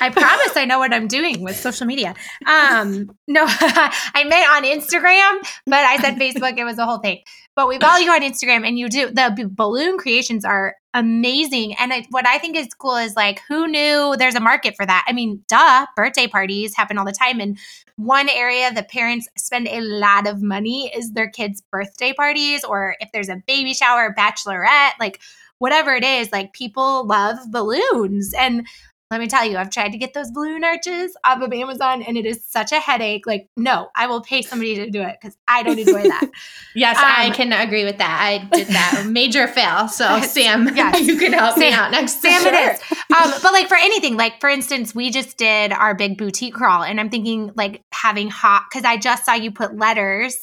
I 0.00 0.08
promise 0.08 0.56
I 0.56 0.64
know 0.64 0.78
what 0.78 0.94
I'm 0.94 1.06
doing 1.06 1.42
with 1.42 1.56
social 1.56 1.86
media. 1.86 2.14
Um, 2.46 3.10
no, 3.26 3.44
I 3.48 4.24
meant 4.26 4.48
on 4.50 4.64
Instagram, 4.64 5.46
but 5.66 5.80
I 5.80 5.98
said 5.98 6.16
Facebook. 6.16 6.56
It 6.56 6.64
was 6.64 6.78
a 6.78 6.86
whole 6.86 6.98
thing. 6.98 7.20
But 7.54 7.68
we 7.68 7.78
follow 7.78 7.98
you 7.98 8.10
on 8.10 8.22
Instagram, 8.22 8.66
and 8.66 8.78
you 8.78 8.88
do 8.88 9.10
the 9.10 9.50
balloon 9.50 9.98
creations 9.98 10.44
are 10.44 10.76
amazing. 10.94 11.74
And 11.78 11.92
it, 11.92 12.06
what 12.10 12.26
I 12.26 12.38
think 12.38 12.56
is 12.56 12.68
cool 12.78 12.96
is 12.96 13.16
like, 13.16 13.40
who 13.48 13.66
knew 13.66 14.14
there's 14.18 14.34
a 14.34 14.40
market 14.40 14.76
for 14.76 14.86
that? 14.86 15.04
I 15.06 15.12
mean, 15.12 15.42
duh, 15.48 15.86
birthday 15.94 16.26
parties 16.26 16.74
happen 16.74 16.96
all 16.96 17.04
the 17.04 17.12
time, 17.12 17.40
and 17.40 17.58
one 17.96 18.28
area 18.30 18.72
that 18.72 18.90
parents 18.90 19.28
spend 19.36 19.68
a 19.68 19.80
lot 19.80 20.26
of 20.26 20.42
money 20.42 20.90
is 20.94 21.12
their 21.12 21.28
kids' 21.28 21.62
birthday 21.70 22.12
parties, 22.14 22.64
or 22.64 22.96
if 23.00 23.10
there's 23.12 23.28
a 23.28 23.42
baby 23.46 23.74
shower, 23.74 24.14
bachelorette, 24.16 24.92
like 25.00 25.20
whatever 25.58 25.94
it 25.94 26.04
is, 26.04 26.30
like 26.32 26.52
people 26.52 27.06
love 27.06 27.38
balloons. 27.50 28.32
And 28.34 28.66
let 29.10 29.20
me 29.20 29.28
tell 29.28 29.44
you, 29.44 29.56
I've 29.56 29.70
tried 29.70 29.92
to 29.92 29.98
get 29.98 30.14
those 30.14 30.32
balloon 30.32 30.64
arches 30.64 31.16
off 31.22 31.40
of 31.40 31.52
Amazon 31.52 32.02
and 32.02 32.16
it 32.16 32.26
is 32.26 32.44
such 32.44 32.72
a 32.72 32.80
headache. 32.80 33.24
Like, 33.24 33.48
no, 33.56 33.88
I 33.94 34.08
will 34.08 34.20
pay 34.20 34.42
somebody 34.42 34.74
to 34.76 34.90
do 34.90 35.00
it 35.00 35.16
because 35.20 35.36
I 35.46 35.62
don't 35.62 35.78
enjoy 35.78 36.02
that. 36.02 36.28
yes, 36.74 36.98
um, 36.98 37.04
I 37.06 37.30
can 37.30 37.52
agree 37.52 37.84
with 37.84 37.98
that. 37.98 38.18
I 38.20 38.44
did 38.56 38.66
that. 38.68 39.06
Major 39.08 39.46
fail. 39.46 39.86
So, 39.86 40.20
Sam, 40.22 40.68
yes. 40.74 41.06
you 41.06 41.16
can 41.18 41.32
help 41.32 41.54
Sam, 41.56 41.60
me 41.60 41.72
out 41.72 41.92
next 41.92 42.20
Sam, 42.20 42.42
sure. 42.42 42.52
it 42.52 42.74
is. 42.74 42.80
Um, 42.92 43.32
but 43.42 43.52
like 43.52 43.68
for 43.68 43.76
anything, 43.76 44.16
like 44.16 44.40
for 44.40 44.50
instance, 44.50 44.92
we 44.92 45.10
just 45.10 45.36
did 45.36 45.72
our 45.72 45.94
big 45.94 46.18
boutique 46.18 46.54
crawl 46.54 46.82
and 46.82 46.98
I'm 46.98 47.08
thinking 47.08 47.52
like 47.54 47.82
having 47.92 48.28
hot, 48.28 48.64
because 48.68 48.84
I 48.84 48.96
just 48.96 49.24
saw 49.24 49.34
you 49.34 49.52
put 49.52 49.76
letters 49.76 50.36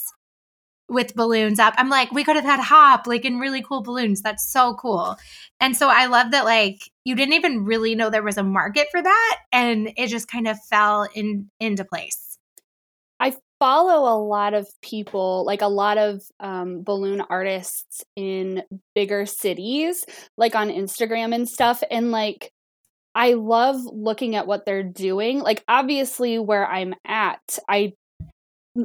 with 0.94 1.16
balloons 1.16 1.60
up. 1.60 1.74
I'm 1.78 1.90
like, 1.90 2.12
we 2.12 2.24
could 2.24 2.36
have 2.36 2.46
had 2.46 2.60
hop 2.60 3.08
like 3.08 3.26
in 3.26 3.40
really 3.40 3.62
cool 3.62 3.82
balloons. 3.82 4.22
That's 4.22 4.50
so 4.52 4.76
cool. 4.76 5.18
And 5.60 5.76
so 5.76 5.90
I 5.90 6.06
love 6.06 6.32
that 6.32 6.46
like 6.46 6.90
you 7.04 7.16
didn't 7.16 7.34
even 7.34 7.66
really 7.66 7.96
know 7.96 8.10
there 8.10 8.24
was 8.24 8.38
a 8.38 8.44
market 8.44 8.88
for 8.92 9.02
that 9.02 9.40
and 9.52 9.92
it 9.98 10.08
just 10.08 10.28
kind 10.28 10.48
of 10.48 10.58
fell 10.70 11.08
in 11.14 11.50
into 11.60 11.84
place. 11.84 12.38
I 13.20 13.36
follow 13.60 14.14
a 14.14 14.20
lot 14.20 14.54
of 14.54 14.68
people, 14.82 15.46
like 15.46 15.62
a 15.62 15.68
lot 15.68 15.98
of 15.98 16.22
um, 16.40 16.84
balloon 16.84 17.22
artists 17.22 18.04
in 18.16 18.64
bigger 18.94 19.26
cities, 19.26 20.04
like 20.38 20.56
on 20.56 20.70
Instagram 20.70 21.34
and 21.34 21.48
stuff. 21.48 21.82
And 21.90 22.12
like 22.12 22.52
I 23.16 23.34
love 23.34 23.78
looking 23.86 24.36
at 24.36 24.48
what 24.48 24.66
they're 24.66 24.84
doing. 24.84 25.40
Like 25.40 25.64
obviously 25.68 26.40
where 26.40 26.68
I'm 26.68 26.94
at, 27.06 27.60
I 27.70 27.94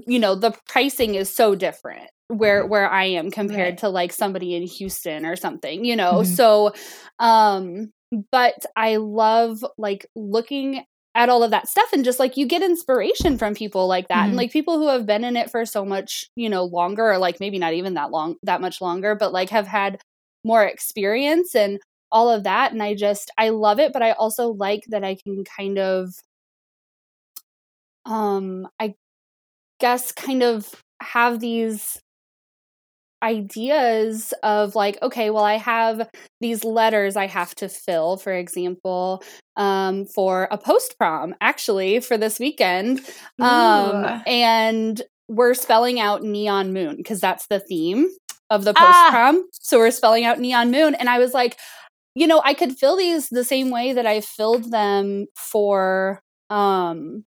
you 0.07 0.19
know, 0.19 0.35
the 0.35 0.53
pricing 0.69 1.15
is 1.15 1.35
so 1.35 1.55
different 1.55 2.11
where 2.29 2.67
where 2.67 2.91
I 2.91 3.05
am 3.05 3.31
compared 3.31 3.79
Right. 3.79 3.79
to 3.79 3.89
like 3.89 4.13
somebody 4.13 4.55
in 4.55 4.63
Houston 4.65 5.25
or 5.25 5.37
something, 5.37 5.85
you 5.85 5.97
know. 5.97 6.23
Mhm. 6.23 6.25
So 6.25 6.73
um 7.19 7.91
but 8.33 8.55
I 8.77 8.97
love 8.97 9.65
like 9.79 10.07
looking 10.17 10.85
at 11.15 11.29
all 11.29 11.43
of 11.43 11.51
that 11.51 11.69
stuff 11.69 11.93
and 11.93 12.05
just 12.05 12.19
like 12.19 12.37
you 12.37 12.47
get 12.47 12.63
inspiration 12.63 13.39
from 13.39 13.55
people 13.55 13.87
like 13.89 14.09
that 14.09 14.29
and 14.29 14.37
Mhm. 14.37 14.39
like 14.39 14.53
people 14.53 14.79
who 14.79 14.89
have 14.89 15.07
been 15.07 15.25
in 15.25 15.37
it 15.37 15.51
for 15.51 15.65
so 15.67 15.85
much, 15.85 16.29
you 16.37 16.49
know, 16.49 16.65
longer 16.65 17.11
or 17.11 17.19
like 17.19 17.41
maybe 17.41 17.59
not 17.59 17.75
even 17.75 17.95
that 17.95 18.11
long 18.11 18.37
that 18.43 18.61
much 18.61 18.81
longer, 18.81 19.15
but 19.15 19.33
like 19.33 19.51
have 19.51 19.67
had 19.67 20.01
more 20.45 20.65
experience 20.65 21.55
and 21.55 21.81
all 22.13 22.31
of 22.31 22.45
that 22.45 22.73
and 22.73 22.83
I 22.83 22.95
just 22.95 23.31
I 23.39 23.51
love 23.51 23.79
it, 23.81 23.93
but 23.93 24.03
I 24.03 24.13
also 24.13 24.49
like 24.49 24.85
that 24.89 25.05
I 25.05 25.17
can 25.17 25.45
kind 25.45 25.79
of 25.79 26.13
um 28.07 28.67
I 28.81 28.95
guess 29.81 30.13
kind 30.13 30.43
of 30.43 30.69
have 31.01 31.41
these 31.41 31.99
ideas 33.23 34.33
of 34.45 34.77
like 34.77 34.97
okay 35.03 35.31
well 35.31 35.43
i 35.43 35.57
have 35.57 36.09
these 36.41 36.63
letters 36.63 37.17
i 37.17 37.27
have 37.27 37.53
to 37.53 37.69
fill 37.69 38.17
for 38.17 38.33
example 38.33 39.23
um, 39.57 40.05
for 40.07 40.47
a 40.53 40.57
post 40.59 40.95
prom 40.99 41.35
actually 41.41 41.99
for 41.99 42.17
this 42.17 42.39
weekend 42.39 43.01
um, 43.41 44.23
and 44.25 45.03
we're 45.27 45.55
spelling 45.55 45.99
out 45.99 46.23
neon 46.23 46.73
moon 46.73 46.97
because 46.97 47.21
that's 47.21 47.47
the 47.49 47.59
theme 47.59 48.09
of 48.51 48.63
the 48.63 48.73
post 48.73 48.87
Ah. 48.87 49.09
prom 49.11 49.45
so 49.51 49.79
we're 49.79 49.91
spelling 49.91 50.25
out 50.25 50.39
neon 50.39 50.71
moon 50.71 50.95
and 50.95 51.09
i 51.09 51.19
was 51.19 51.35
like 51.35 51.59
you 52.15 52.29
know 52.29 52.41
i 52.45 52.55
could 52.55 52.79
fill 52.79 52.97
these 52.97 53.29
the 53.31 53.45
same 53.45 53.71
way 53.71 53.93
that 53.93 54.07
i 54.07 54.21
filled 54.21 54.71
them 54.71 55.27
for 55.37 56.21
um 56.51 57.25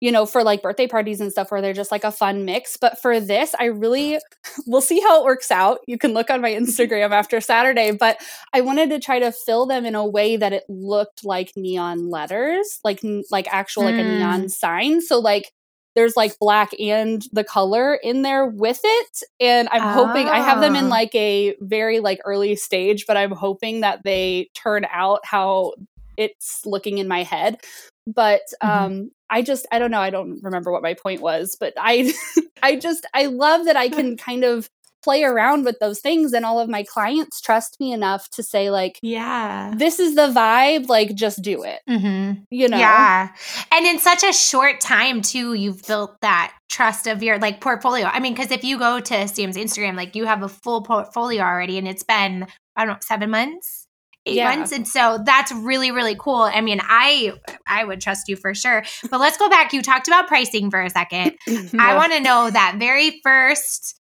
you 0.00 0.12
know, 0.12 0.26
for 0.26 0.42
like 0.44 0.62
birthday 0.62 0.86
parties 0.86 1.20
and 1.20 1.32
stuff 1.32 1.50
where 1.50 1.60
they're 1.60 1.72
just 1.72 1.90
like 1.90 2.04
a 2.04 2.12
fun 2.12 2.44
mix. 2.44 2.76
But 2.76 3.00
for 3.00 3.18
this, 3.20 3.54
I 3.58 3.64
really, 3.66 4.18
we'll 4.66 4.80
see 4.80 5.00
how 5.00 5.20
it 5.20 5.24
works 5.24 5.50
out. 5.50 5.80
You 5.86 5.98
can 5.98 6.12
look 6.14 6.30
on 6.30 6.40
my 6.40 6.50
Instagram 6.52 7.10
after 7.10 7.40
Saturday, 7.40 7.90
but 7.92 8.18
I 8.52 8.60
wanted 8.60 8.90
to 8.90 9.00
try 9.00 9.18
to 9.18 9.32
fill 9.32 9.66
them 9.66 9.84
in 9.86 9.94
a 9.94 10.06
way 10.06 10.36
that 10.36 10.52
it 10.52 10.64
looked 10.68 11.24
like 11.24 11.52
neon 11.56 12.10
letters, 12.10 12.78
like, 12.84 13.00
like 13.30 13.48
actual, 13.52 13.84
like 13.84 13.96
a 13.96 13.98
Mm. 13.98 14.18
neon 14.18 14.48
sign. 14.48 15.00
So 15.00 15.18
like, 15.18 15.52
there's 15.96 16.16
like 16.16 16.38
black 16.38 16.70
and 16.78 17.24
the 17.32 17.42
color 17.42 17.94
in 17.96 18.22
there 18.22 18.46
with 18.46 18.80
it. 18.84 19.22
And 19.40 19.68
I'm 19.72 19.82
hoping 19.94 20.28
I 20.28 20.38
have 20.38 20.60
them 20.60 20.76
in 20.76 20.84
Oh. 20.84 20.88
like 20.88 21.12
a 21.16 21.56
very 21.60 21.98
like 21.98 22.20
early 22.24 22.54
stage, 22.54 23.04
but 23.06 23.16
I'm 23.16 23.32
hoping 23.32 23.80
that 23.80 24.04
they 24.04 24.48
turn 24.54 24.86
out 24.92 25.20
how 25.24 25.72
it's 26.16 26.64
looking 26.66 26.98
in 26.98 27.08
my 27.08 27.22
head 27.24 27.58
but 28.06 28.40
Mhm. 28.62 28.68
um 28.68 29.10
i 29.30 29.42
just 29.42 29.66
i 29.72 29.78
don't 29.78 29.90
know 29.90 30.00
i 30.00 30.10
don't 30.10 30.38
remember 30.42 30.70
what 30.72 30.82
my 30.82 30.94
point 30.94 31.20
was 31.20 31.56
but 31.58 31.72
i 31.78 32.12
i 32.62 32.76
just 32.76 33.06
i 33.14 33.26
love 33.26 33.64
that 33.66 33.76
i 33.76 33.88
can 33.98 34.16
kind 34.16 34.44
of 34.44 34.68
play 35.04 35.22
around 35.22 35.64
with 35.64 35.78
those 35.78 36.00
things 36.00 36.32
and 36.32 36.44
all 36.44 36.58
of 36.58 36.68
my 36.68 36.82
clients 36.82 37.40
trust 37.40 37.78
me 37.78 37.92
enough 37.92 38.28
to 38.30 38.42
say 38.42 38.68
like 38.68 38.98
Yeah. 39.00 39.72
this 39.76 40.00
is 40.00 40.16
the 40.16 40.26
vibe 40.28 40.88
like 40.88 41.14
just 41.14 41.40
do 41.40 41.62
it 41.62 41.80
Mm-hmm. 41.88 42.40
you 42.50 42.68
know 42.68 42.76
Yeah. 42.78 43.28
And 43.70 43.86
in 43.86 44.00
such 44.00 44.24
a 44.24 44.32
short 44.32 44.80
time, 44.80 45.22
too, 45.22 45.54
you've 45.54 45.86
built 45.86 46.16
that 46.22 46.52
trust 46.68 47.06
of 47.06 47.22
your 47.22 47.38
like 47.38 47.60
portfolio. 47.60 48.06
I 48.06 48.18
mean, 48.18 48.34
because 48.34 48.50
if 48.50 48.64
you 48.64 48.76
go 48.78 48.98
to 48.98 49.28
Sam's 49.28 49.56
Instagram, 49.56 49.94
like 49.96 50.16
you 50.16 50.24
have 50.26 50.42
a 50.42 50.48
full 50.48 50.82
portfolio 50.82 51.42
already 51.42 51.78
and 51.78 51.86
it's 51.86 52.02
been, 52.02 52.46
I 52.74 52.84
don't 52.84 52.94
know, 52.94 52.98
seven 53.00 53.30
months? 53.30 53.86
Eight 54.28 54.34
Yeah. 54.36 54.54
months. 54.54 54.72
And 54.72 54.86
so 54.86 55.18
that's 55.24 55.50
really, 55.52 55.90
really 55.90 56.16
cool. 56.18 56.42
I 56.42 56.60
mean, 56.60 56.80
I 56.82 57.32
I 57.66 57.84
would 57.84 58.00
trust 58.00 58.28
you 58.28 58.36
for 58.36 58.54
sure. 58.54 58.84
But 59.10 59.20
let's 59.20 59.36
go 59.36 59.48
back. 59.48 59.72
You 59.72 59.82
talked 59.82 60.08
about 60.08 60.28
pricing 60.28 60.70
for 60.70 60.82
a 60.82 60.90
second. 60.90 61.32
I 61.78 61.94
want 61.94 62.12
to 62.12 62.20
know 62.20 62.50
that 62.50 62.76
very 62.78 63.20
first. 63.22 63.94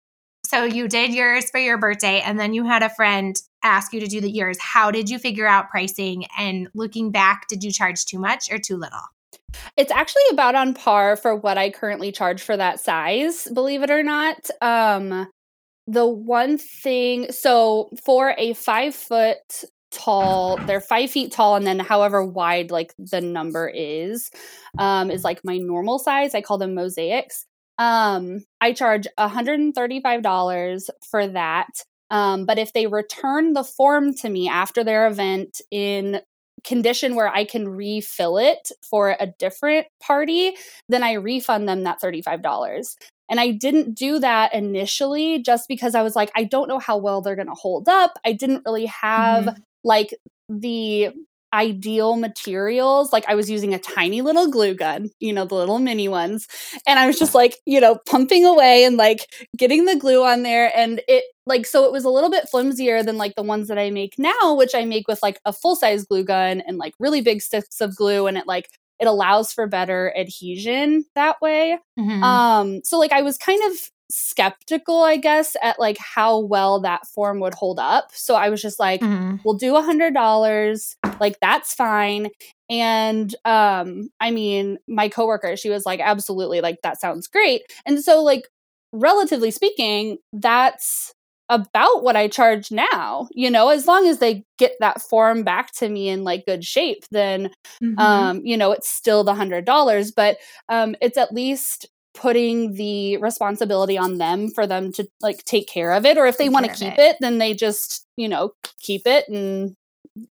So 0.46 0.64
you 0.64 0.88
did 0.88 1.14
yours 1.14 1.50
for 1.50 1.60
your 1.60 1.78
birthday, 1.80 2.22
and 2.22 2.40
then 2.40 2.54
you 2.54 2.66
had 2.66 2.84
a 2.84 2.90
friend 2.90 3.36
ask 3.64 3.94
you 3.94 4.00
to 4.02 4.08
do 4.08 4.22
the 4.22 4.30
yours. 4.30 4.58
How 4.60 4.92
did 4.92 5.10
you 5.10 5.18
figure 5.18 5.48
out 5.48 5.70
pricing? 5.70 6.26
And 6.38 6.68
looking 6.76 7.12
back, 7.12 7.48
did 7.48 7.64
you 7.64 7.72
charge 7.72 8.06
too 8.06 8.20
much 8.20 8.52
or 8.52 8.60
too 8.60 8.78
little? 8.78 9.00
It's 9.76 9.92
actually 9.92 10.22
about 10.32 10.54
on 10.54 10.74
par 10.74 11.16
for 11.16 11.36
what 11.36 11.58
I 11.58 11.72
currently 11.72 12.12
charge 12.12 12.42
for 12.42 12.56
that 12.58 12.80
size, 12.80 13.48
believe 13.54 13.82
it 13.84 13.90
or 13.90 14.04
not. 14.04 14.50
Um 14.62 15.28
the 15.88 16.06
one 16.08 16.58
thing 16.58 17.32
so 17.32 17.90
for 18.04 18.34
a 18.40 18.54
five 18.54 18.96
foot 18.96 19.38
tall, 19.96 20.58
they're 20.66 20.82
five 20.82 21.10
feet 21.10 21.32
tall, 21.32 21.56
and 21.56 21.66
then 21.66 21.80
however 21.80 22.24
wide 22.24 22.70
like 22.70 22.94
the 23.00 23.22
number 23.22 23.68
is, 23.74 24.30
um, 24.78 25.10
is 25.10 25.24
like 25.24 25.40
my 25.44 25.58
normal 25.58 25.98
size. 25.98 26.36
I 26.36 26.42
call 26.42 26.58
them 26.58 26.76
mosaics. 26.76 27.46
Um, 27.78 28.44
I 28.62 28.74
charge 28.74 29.08
$135 29.18 30.90
for 31.10 31.28
that. 31.28 31.68
Um, 32.12 32.46
but 32.46 32.60
if 32.60 32.74
they 32.74 32.88
return 32.88 33.54
the 33.54 33.64
form 33.64 34.14
to 34.16 34.30
me 34.30 34.48
after 34.48 34.84
their 34.84 35.08
event 35.08 35.62
in 35.72 36.22
condition 36.64 37.16
where 37.16 37.28
I 37.28 37.46
can 37.46 37.68
refill 37.68 38.38
it 38.38 38.70
for 38.90 39.16
a 39.20 39.28
different 39.28 39.88
party, 40.02 40.54
then 40.90 41.04
I 41.04 41.14
refund 41.14 41.68
them 41.68 41.84
that 41.84 42.02
$35. 42.02 42.96
And 43.30 43.40
I 43.40 43.52
didn't 43.52 43.96
do 43.96 44.20
that 44.20 44.54
initially 44.54 45.42
just 45.42 45.68
because 45.68 45.96
I 45.96 46.04
was 46.04 46.16
like, 46.16 46.32
I 46.36 46.44
don't 46.44 46.68
know 46.68 46.80
how 46.80 46.98
well 46.98 47.22
they're 47.22 47.36
going 47.36 47.48
to 47.48 47.54
hold 47.54 47.90
up. 47.90 48.20
I 48.26 48.34
didn't 48.34 48.64
really 48.66 48.86
have 48.86 49.58
like 49.86 50.14
the 50.50 51.12
ideal 51.54 52.18
materials. 52.18 53.14
Like 53.14 53.24
I 53.30 53.36
was 53.36 53.50
using 53.50 53.74
a 53.74 53.80
tiny 53.80 54.22
little 54.22 54.52
glue 54.52 54.74
gun, 54.76 55.10
you 55.22 55.32
know, 55.32 55.46
the 55.46 55.56
little 55.56 55.80
mini 55.80 56.10
ones. 56.10 56.48
And 56.86 57.00
I 57.00 57.08
was 57.08 57.18
just 57.18 57.34
like, 57.34 57.58
you 57.66 57.80
know, 57.80 57.98
pumping 58.06 58.46
away 58.46 58.84
and 58.84 58.98
like 58.98 59.26
getting 59.56 59.86
the 59.86 59.96
glue 59.96 60.26
on 60.26 60.44
there. 60.44 60.70
And 60.78 61.02
it 61.08 61.24
like, 61.46 61.66
so 61.66 61.86
it 61.86 61.94
was 61.94 62.04
a 62.04 62.10
little 62.10 62.30
bit 62.30 62.50
flimsier 62.54 63.06
than 63.06 63.18
like 63.18 63.36
the 63.36 63.44
ones 63.44 63.70
that 63.70 63.80
I 63.80 63.90
make 63.90 64.16
now, 64.18 64.56
which 64.56 64.76
I 64.76 64.84
make 64.84 65.08
with 65.08 65.24
like 65.24 65.40
a 65.46 65.54
full 65.54 65.78
size 65.78 66.04
glue 66.06 66.26
gun 66.26 66.62
and 66.68 66.78
like 66.78 66.94
really 67.00 67.22
big 67.22 67.42
sticks 67.42 67.80
of 67.80 67.96
glue. 67.96 68.28
And 68.28 68.38
it 68.38 68.48
like, 68.48 68.68
it 69.00 69.08
allows 69.08 69.54
for 69.54 69.68
better 69.68 70.14
adhesion 70.18 71.06
that 71.16 71.42
way. 71.42 71.78
Mhm. 71.98 72.24
Um, 72.24 72.82
so 72.84 72.98
like 73.00 73.14
I 73.14 73.22
was 73.22 73.38
kind 73.38 73.62
of 73.72 73.78
skeptical, 74.16 75.04
I 75.04 75.18
guess, 75.18 75.56
at 75.62 75.80
like 75.80 75.98
how 75.98 76.40
well 76.40 76.80
that 76.82 77.08
form 77.08 77.40
would 77.42 77.54
hold 77.54 77.80
up. 77.80 78.10
So 78.14 78.36
I 78.36 78.50
was 78.50 78.62
just 78.62 78.80
like, 78.80 79.02
Mhm. 79.02 79.40
we'll 79.44 79.56
do 79.58 79.76
a 79.76 79.82
hundred 79.82 80.14
dollars, 80.14 80.96
like 81.20 81.38
that's 81.42 81.74
fine. 81.74 82.30
And 82.70 83.34
um, 83.46 84.10
I 84.20 84.32
mean, 84.32 84.78
my 84.88 85.10
coworker, 85.10 85.56
she 85.58 85.70
was 85.70 85.86
like, 85.86 86.00
absolutely, 86.00 86.62
like 86.62 86.78
that 86.84 87.00
sounds 87.00 87.28
great. 87.28 87.62
And 87.86 88.04
so, 88.04 88.24
like, 88.24 88.48
relatively 88.92 89.52
speaking, 89.52 90.18
that's 90.34 91.14
about 91.50 92.02
what 92.04 92.16
I 92.16 92.28
charge 92.28 92.72
now. 92.72 93.28
You 93.32 93.52
know, 93.52 93.70
as 93.70 93.86
long 93.86 94.08
as 94.08 94.18
they 94.20 94.44
get 94.58 94.74
that 94.80 95.02
form 95.02 95.44
back 95.44 95.72
to 95.76 95.90
me 95.90 96.10
in 96.10 96.24
like 96.24 96.46
good 96.46 96.64
shape, 96.66 97.04
then 97.12 97.52
Mhm. 97.82 97.98
um 97.98 98.42
you 98.44 98.58
know 98.58 98.72
it's 98.72 98.90
still 98.90 99.24
the 99.24 99.34
hundred 99.34 99.64
dollars 99.64 100.12
but 100.12 100.38
um 100.70 100.96
it's 101.02 101.18
at 101.18 101.34
least 101.34 101.88
putting 102.16 102.74
the 102.74 103.18
responsibility 103.18 103.98
on 103.98 104.18
them 104.18 104.50
for 104.50 104.66
them 104.66 104.92
to 104.94 105.08
like 105.22 105.44
take 105.44 105.68
care 105.68 105.92
of 105.92 106.06
it 106.06 106.18
or 106.18 106.26
if 106.26 106.38
they 106.38 106.50
want 106.50 106.66
to 106.66 106.74
keep 106.74 106.98
it. 106.98 107.18
then 107.20 107.38
they 107.38 107.54
just 107.54 108.06
you 108.18 108.28
know 108.28 108.52
keep 108.80 109.02
it 109.06 109.28
and 109.28 109.76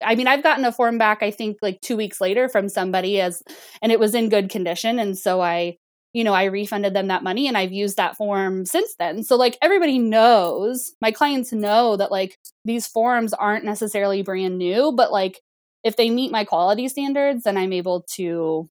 i 0.04 0.16
mean 0.16 0.28
i've 0.28 0.44
gotten 0.44 0.66
a 0.66 0.72
form 0.72 0.98
back 0.98 1.22
i 1.22 1.30
think 1.30 1.58
like 1.62 1.80
two 1.82 1.96
weeks 1.96 2.20
later 2.20 2.50
from 2.50 2.68
somebody 2.68 3.22
as 3.22 3.44
and 3.82 3.92
it 3.92 4.00
was 4.00 4.16
in 4.16 4.30
good 4.30 4.50
condition 4.50 4.98
and 5.00 5.18
so 5.18 5.40
i 5.40 5.78
you 6.14 6.24
know 6.24 6.34
i 6.34 6.46
refunded 6.46 6.94
them 6.94 7.08
that 7.08 7.24
money 7.24 7.48
and 7.48 7.58
i've 7.58 7.72
used 7.72 7.98
that 7.98 8.18
form 8.18 8.66
since 8.66 8.96
then 8.98 9.24
so 9.24 9.36
like 9.36 9.58
everybody 9.62 10.00
knows 10.00 10.94
my 11.00 11.12
clients 11.12 11.54
know 11.54 11.96
that 11.96 12.12
like 12.12 12.38
these 12.66 12.88
forms 12.88 13.34
aren't 13.34 13.66
necessarily 13.66 14.24
brand 14.24 14.58
new 14.58 14.92
but 14.92 15.12
like 15.12 15.42
if 15.84 15.96
they 15.96 16.10
meet 16.10 16.32
my 16.32 16.44
quality 16.44 16.88
standards 16.88 17.44
then 17.44 17.56
i'm 17.56 17.72
able 17.72 18.02
to 18.10 18.68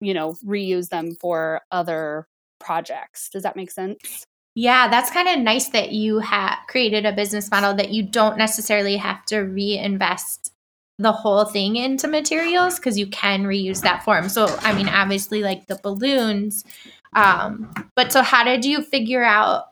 you 0.00 0.14
know 0.14 0.36
reuse 0.46 0.88
them 0.88 1.16
for 1.20 1.62
other 1.72 2.28
projects 2.64 3.28
does 3.28 3.42
that 3.42 3.56
make 3.56 3.70
sense 3.70 4.24
Yeah, 4.56 4.88
that's 4.88 5.10
kind 5.10 5.28
of 5.28 5.38
nice 5.40 5.68
that 5.70 5.90
you 5.92 6.20
have 6.20 6.58
created 6.68 7.04
a 7.04 7.12
business 7.12 7.50
model 7.50 7.74
that 7.74 7.90
you 7.90 8.02
don't 8.04 8.38
necessarily 8.38 8.96
have 8.96 9.24
to 9.26 9.40
reinvest 9.40 10.52
the 10.98 11.10
whole 11.10 11.44
thing 11.44 11.74
into 11.74 12.06
materials 12.06 12.76
because 12.78 12.96
you 12.96 13.08
can 13.08 13.42
reuse 13.42 13.82
that 13.82 14.04
form. 14.04 14.28
So, 14.28 14.46
I 14.60 14.72
mean, 14.72 14.88
obviously, 14.88 15.42
like 15.42 15.66
the 15.66 15.80
balloons. 15.82 16.62
Um, 17.16 17.74
but 17.96 18.12
so, 18.12 18.22
how 18.22 18.44
did 18.44 18.64
you 18.64 18.80
figure 18.80 19.24
out? 19.24 19.64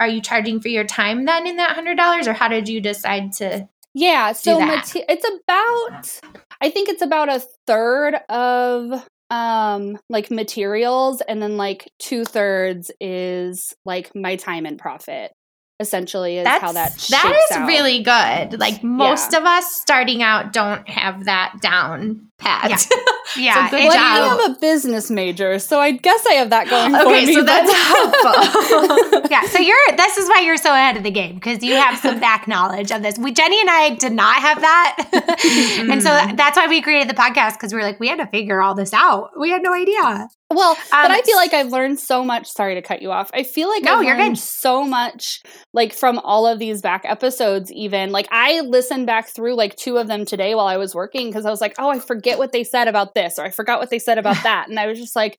Are 0.00 0.08
you 0.08 0.20
charging 0.20 0.60
for 0.60 0.68
your 0.68 0.84
time 0.84 1.24
then 1.24 1.46
in 1.46 1.56
that 1.56 1.72
hundred 1.74 1.96
dollars, 1.96 2.28
or 2.28 2.34
how 2.34 2.48
did 2.48 2.68
you 2.68 2.80
decide 2.82 3.32
to? 3.40 3.68
yeah 3.94 4.32
so 4.32 4.60
mate- 4.60 5.04
it's 5.08 5.26
about 5.28 6.20
i 6.60 6.70
think 6.70 6.88
it's 6.88 7.02
about 7.02 7.28
a 7.28 7.42
third 7.66 8.14
of 8.28 9.06
um 9.30 9.96
like 10.08 10.30
materials 10.30 11.22
and 11.28 11.40
then 11.40 11.56
like 11.56 11.90
two 11.98 12.24
thirds 12.24 12.90
is 13.00 13.74
like 13.84 14.10
my 14.14 14.36
time 14.36 14.66
and 14.66 14.78
profit 14.78 15.32
essentially 15.80 16.38
is 16.38 16.44
That's 16.44 16.62
how 16.62 16.72
that 16.72 16.94
that 17.10 17.46
is 17.50 17.56
out. 17.56 17.66
really 17.66 18.02
good. 18.02 18.60
Like 18.60 18.84
most 18.84 19.32
of 19.32 19.44
us 19.44 19.74
starting 19.74 20.22
out 20.22 20.52
don't 20.52 20.86
have 20.88 21.24
that 21.24 21.54
down 21.60 22.28
pat. 22.38 22.70
Yeah. 22.70 22.76
So 23.30 23.70
good 23.70 23.84
well, 23.84 23.92
job. 23.92 24.40
I 24.40 24.44
am 24.44 24.50
a 24.56 24.58
business 24.58 25.08
major, 25.08 25.60
so 25.60 25.78
I 25.78 25.92
guess 25.92 26.26
I 26.26 26.32
have 26.32 26.50
that 26.50 26.68
going 26.68 26.90
for 26.90 27.06
okay, 27.06 27.26
me. 27.26 27.34
so 27.34 27.44
that's 27.44 27.72
helpful. 27.72 29.28
yeah. 29.30 29.42
So 29.46 29.60
you're 29.60 29.76
this 29.96 30.18
is 30.18 30.28
why 30.28 30.40
you're 30.40 30.56
so 30.56 30.72
ahead 30.72 30.96
of 30.96 31.04
the 31.04 31.12
game 31.12 31.36
because 31.36 31.62
you 31.62 31.76
have 31.76 31.96
some 32.00 32.18
back 32.28 32.48
knowledge 32.48 32.90
of 32.90 33.02
this. 33.02 33.16
We 33.18 33.30
Jenny 33.32 33.60
and 33.60 33.70
I 33.70 33.90
did 33.90 34.12
not 34.12 34.34
have 34.34 34.60
that. 34.60 34.96
and 35.12 36.02
so 36.02 36.10
mm-hmm. 36.10 36.34
that's 36.34 36.56
why 36.56 36.66
we 36.66 36.82
created 36.82 37.08
the 37.08 37.14
podcast 37.14 37.52
because 37.52 37.72
we 37.72 37.78
are 37.78 37.84
like, 37.84 38.00
we 38.00 38.08
had 38.08 38.18
to 38.18 38.26
figure 38.26 38.60
all 38.60 38.74
this 38.74 38.92
out. 38.92 39.30
We 39.38 39.50
had 39.50 39.62
no 39.62 39.72
idea. 39.72 40.28
Well, 40.50 40.74
but 40.90 41.04
Um, 41.06 41.12
I 41.12 41.22
feel 41.22 41.36
like 41.36 41.54
I've 41.54 41.70
learned 41.72 42.00
so 42.00 42.24
much. 42.24 42.48
Sorry 42.48 42.74
to 42.74 42.82
cut 42.82 43.02
you 43.02 43.12
off. 43.12 43.30
I 43.32 43.42
feel 43.44 43.68
like 43.68 43.84
No, 43.84 43.96
I've 43.98 44.04
you're 44.04 44.16
good. 44.16 44.36
so 44.38 44.84
much, 44.84 45.40
like 45.72 45.92
from 45.92 46.18
all 46.18 46.46
of 46.46 46.58
these 46.58 46.82
back 46.82 47.02
episodes. 47.04 47.70
Even 47.72 48.10
like 48.10 48.26
I 48.32 48.60
listened 48.60 49.06
back 49.06 49.28
through 49.28 49.54
like 49.56 49.76
two 49.76 49.96
of 49.98 50.08
them 50.08 50.24
today 50.24 50.54
while 50.54 50.66
I 50.66 50.76
was 50.76 50.94
working 50.94 51.28
because 51.28 51.46
I 51.46 51.50
was 51.50 51.60
like, 51.60 51.74
oh, 51.78 51.88
I 51.90 51.98
forget 52.00 52.38
what 52.38 52.52
they 52.52 52.64
said 52.64 52.88
about 52.88 53.14
this, 53.14 53.38
or 53.38 53.44
I 53.44 53.50
forgot 53.50 53.78
what 53.78 53.90
they 53.90 53.98
said 54.00 54.18
about 54.18 54.36
that, 54.42 54.68
and 54.68 54.78
I 54.80 54.86
was 54.86 54.98
just 54.98 55.14
like, 55.14 55.38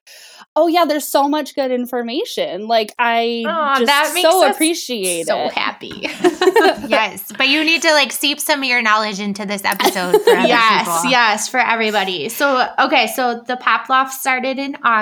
oh 0.56 0.68
yeah, 0.68 0.86
there's 0.86 1.08
so 1.12 1.28
much 1.28 1.56
good 1.56 1.72
information. 1.72 2.68
Like 2.68 2.94
I 2.98 3.44
just 3.78 3.86
that 3.88 4.12
makes 4.14 4.30
so 4.30 4.50
appreciate 4.50 5.28
so 5.28 5.46
it. 5.46 5.54
happy. 5.54 5.92
yes. 6.88 7.32
But 7.38 7.50
you 7.50 7.64
need 7.64 7.82
to 7.82 7.92
like 7.94 8.12
seep 8.12 8.40
some 8.40 8.60
of 8.60 8.66
your 8.66 8.82
knowledge 8.82 9.20
into 9.20 9.46
this 9.46 9.64
episode 9.66 10.22
for 10.22 10.30
yes, 10.32 10.88
people. 11.02 11.12
yes, 11.12 11.50
for 11.50 11.60
everybody. 11.60 12.30
So 12.30 12.68
okay, 12.80 13.08
so 13.08 13.42
the 13.46 13.58
pop 13.58 13.90
loft 13.90 14.14
started 14.14 14.58
in 14.60 14.78
August, 14.84 15.01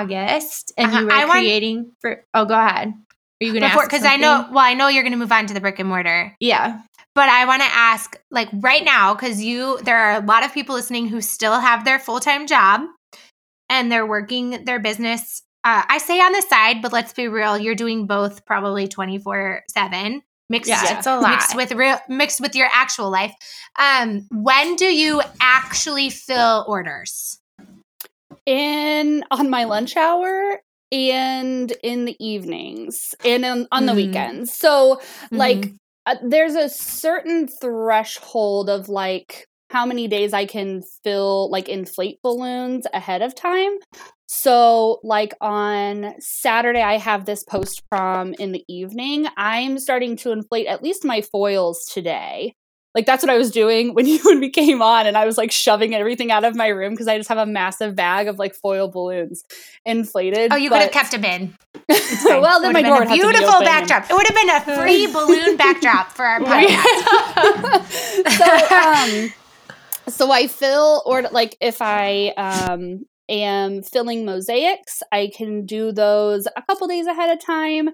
and 0.76 0.86
Uh-huh. 0.88 1.00
you 1.00 1.06
were 1.06 1.12
I 1.12 1.24
want- 1.24 1.32
creating 1.38 1.92
for. 2.00 2.24
Oh, 2.34 2.44
go 2.44 2.54
ahead. 2.54 2.88
Are 3.42 3.46
you 3.46 3.52
gonna 3.54 3.68
Before, 3.68 3.84
because 3.86 4.04
I 4.04 4.16
know, 4.16 4.46
well, 4.50 4.64
I 4.64 4.74
know 4.74 4.88
you're 4.88 5.02
going 5.02 5.12
to 5.12 5.18
move 5.18 5.32
on 5.32 5.46
to 5.46 5.54
the 5.54 5.60
brick 5.62 5.78
and 5.78 5.88
mortar, 5.88 6.36
Yeah. 6.40 6.80
but 7.14 7.28
I 7.30 7.46
want 7.46 7.62
to 7.62 7.68
ask, 7.72 8.14
like, 8.30 8.48
right 8.52 8.84
now, 8.84 9.14
because 9.14 9.42
you, 9.42 9.78
there 9.82 9.96
are 9.96 10.22
a 10.22 10.26
lot 10.26 10.44
of 10.44 10.52
people 10.52 10.74
listening 10.74 11.08
who 11.08 11.22
still 11.22 11.58
have 11.58 11.84
their 11.86 11.98
full 11.98 12.20
time 12.20 12.46
job 12.46 12.82
and 13.70 13.90
they're 13.90 14.06
working 14.06 14.64
their 14.66 14.78
business. 14.78 15.42
Uh, 15.64 15.82
I 15.88 15.98
say 15.98 16.20
on 16.20 16.32
the 16.32 16.42
side, 16.42 16.82
but 16.82 16.92
let's 16.92 17.12
be 17.14 17.28
real, 17.28 17.56
you're 17.58 17.74
doing 17.74 18.06
both 18.06 18.44
probably 18.44 18.88
24 18.88 19.62
7 19.70 20.22
mixed 20.50 20.68
Yeah, 20.68 20.98
it's 20.98 21.06
a 21.06 21.18
lot. 21.18 21.30
mixed 21.30 21.54
with 21.56 21.72
real 21.72 21.96
mixed 22.08 22.40
with 22.40 22.56
your 22.56 22.68
actual 22.72 23.08
life 23.08 23.32
um 23.78 24.26
when 24.32 24.74
do 24.74 24.86
you 24.86 25.22
actually 25.40 26.10
fill 26.10 26.64
orders 26.66 27.38
in 28.46 29.24
on 29.30 29.50
my 29.50 29.64
lunch 29.64 29.96
hour 29.96 30.60
and 30.92 31.72
in 31.82 32.04
the 32.04 32.16
evenings 32.24 33.14
and 33.24 33.44
on, 33.44 33.68
on 33.70 33.86
the 33.86 33.92
Mm. 33.92 33.96
weekends. 33.96 34.54
So 34.54 35.00
like 35.30 35.66
Mhm. 35.66 35.76
uh, 36.06 36.16
there's 36.24 36.54
a 36.54 36.68
certain 36.68 37.46
threshold 37.46 38.70
of 38.70 38.88
like 38.88 39.46
how 39.70 39.86
many 39.86 40.08
days 40.08 40.32
I 40.32 40.46
can 40.46 40.82
fill 41.04 41.48
like 41.50 41.68
inflate 41.68 42.20
balloons 42.22 42.86
ahead 42.92 43.22
of 43.22 43.34
time. 43.36 43.78
So 44.26 44.98
like 45.04 45.34
on 45.40 46.14
Saturday 46.20 46.82
I 46.82 46.96
have 46.98 47.24
this 47.24 47.44
post 47.44 47.82
prom 47.90 48.34
in 48.38 48.52
the 48.52 48.64
evening. 48.68 49.26
I'm 49.36 49.78
starting 49.78 50.16
to 50.18 50.32
inflate 50.32 50.66
at 50.66 50.82
least 50.82 51.04
my 51.04 51.20
foils 51.20 51.84
today. 51.84 52.54
Like 52.94 53.06
that's 53.06 53.22
what 53.22 53.30
I 53.30 53.38
was 53.38 53.50
doing 53.50 53.94
when 53.94 54.06
you 54.12 54.18
when 54.24 54.40
we 54.40 54.50
came 54.50 54.82
on 54.82 55.06
and 55.06 55.16
I 55.16 55.24
was 55.26 55.38
like 55.38 55.52
shoving 55.52 55.94
everything 55.94 56.30
out 56.30 56.44
of 56.44 56.54
my 56.56 56.68
room 56.68 56.92
because 56.92 57.08
I 57.08 57.16
just 57.16 57.28
have 57.28 57.38
a 57.38 57.46
massive 57.46 57.94
bag 57.94 58.28
of 58.28 58.38
like 58.38 58.54
foil 58.54 58.88
balloons 58.88 59.44
inflated. 59.84 60.52
oh 60.52 60.56
you 60.56 60.70
could 60.70 60.82
have 60.82 60.90
kept 60.90 61.12
them 61.12 61.24
in. 61.24 61.56
Well, 62.24 62.60
then 62.60 62.72
my 62.72 62.82
door 62.82 62.98
would 63.00 63.06
a 63.06 63.10
have 63.10 63.18
to 63.18 63.26
be 63.26 63.32
beautiful 63.32 63.60
backdrop. 63.60 64.10
It 64.10 64.14
would 64.14 64.26
have 64.26 64.36
been 64.36 64.50
a 64.50 64.60
free 64.82 65.06
balloon 65.12 65.56
backdrop 65.56 66.12
for 66.12 66.24
our 66.24 66.40
podcast 66.40 67.70
so 68.28 68.76
um 68.76 69.32
so 70.08 70.30
I 70.30 70.46
fill 70.46 71.02
or 71.06 71.22
like 71.22 71.56
if 71.60 71.80
I 71.82 72.28
um 72.36 73.06
am 73.30 73.82
filling 73.82 74.24
mosaics, 74.26 75.02
I 75.12 75.30
can 75.34 75.64
do 75.66 75.92
those 75.92 76.46
a 76.56 76.62
couple 76.68 76.88
days 76.88 77.06
ahead 77.06 77.30
of 77.30 77.44
time. 77.44 77.88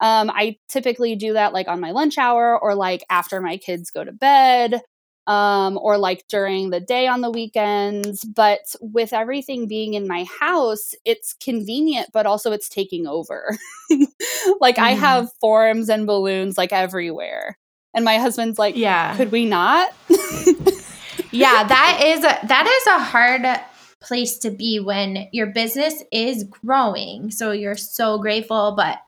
Um 0.00 0.30
I 0.30 0.58
typically 0.68 1.16
do 1.16 1.32
that 1.32 1.52
like 1.52 1.68
on 1.68 1.80
my 1.80 1.90
lunch 1.92 2.18
hour 2.18 2.58
or 2.60 2.74
like 2.74 3.02
after 3.10 3.40
my 3.40 3.56
kids 3.56 3.90
go 3.90 4.04
to 4.04 4.12
bed. 4.12 4.80
Um, 5.28 5.78
or 5.78 5.98
like 5.98 6.24
during 6.28 6.70
the 6.70 6.80
day 6.80 7.06
on 7.06 7.20
the 7.20 7.30
weekends. 7.30 8.24
But 8.24 8.74
with 8.80 9.12
everything 9.12 9.68
being 9.68 9.94
in 9.94 10.08
my 10.08 10.26
house, 10.40 10.96
it's 11.04 11.34
convenient, 11.34 12.08
but 12.12 12.26
also 12.26 12.50
it's 12.50 12.68
taking 12.68 13.06
over. 13.06 13.56
like 14.60 14.80
I 14.80 14.94
Mhm. 14.94 14.98
have 14.98 15.30
forms 15.40 15.88
and 15.88 16.08
balloons 16.08 16.58
like 16.58 16.72
everywhere. 16.72 17.56
And 17.94 18.04
my 18.04 18.18
husband's 18.18 18.58
like, 18.58 18.76
Yeah. 18.76 19.16
could 19.16 19.30
we 19.30 19.44
not? 19.44 19.92
yeah 21.30 21.64
that 21.64 22.00
is 22.04 22.18
a, 22.24 22.46
that 22.48 22.66
is 22.66 22.86
a 22.88 22.98
hard 22.98 23.60
place 24.02 24.38
to 24.38 24.50
be 24.50 24.80
when 24.80 25.28
your 25.32 25.46
business 25.46 26.02
is 26.12 26.44
growing 26.44 27.30
so 27.30 27.52
you're 27.52 27.76
so 27.76 28.18
grateful 28.18 28.74
but 28.76 28.98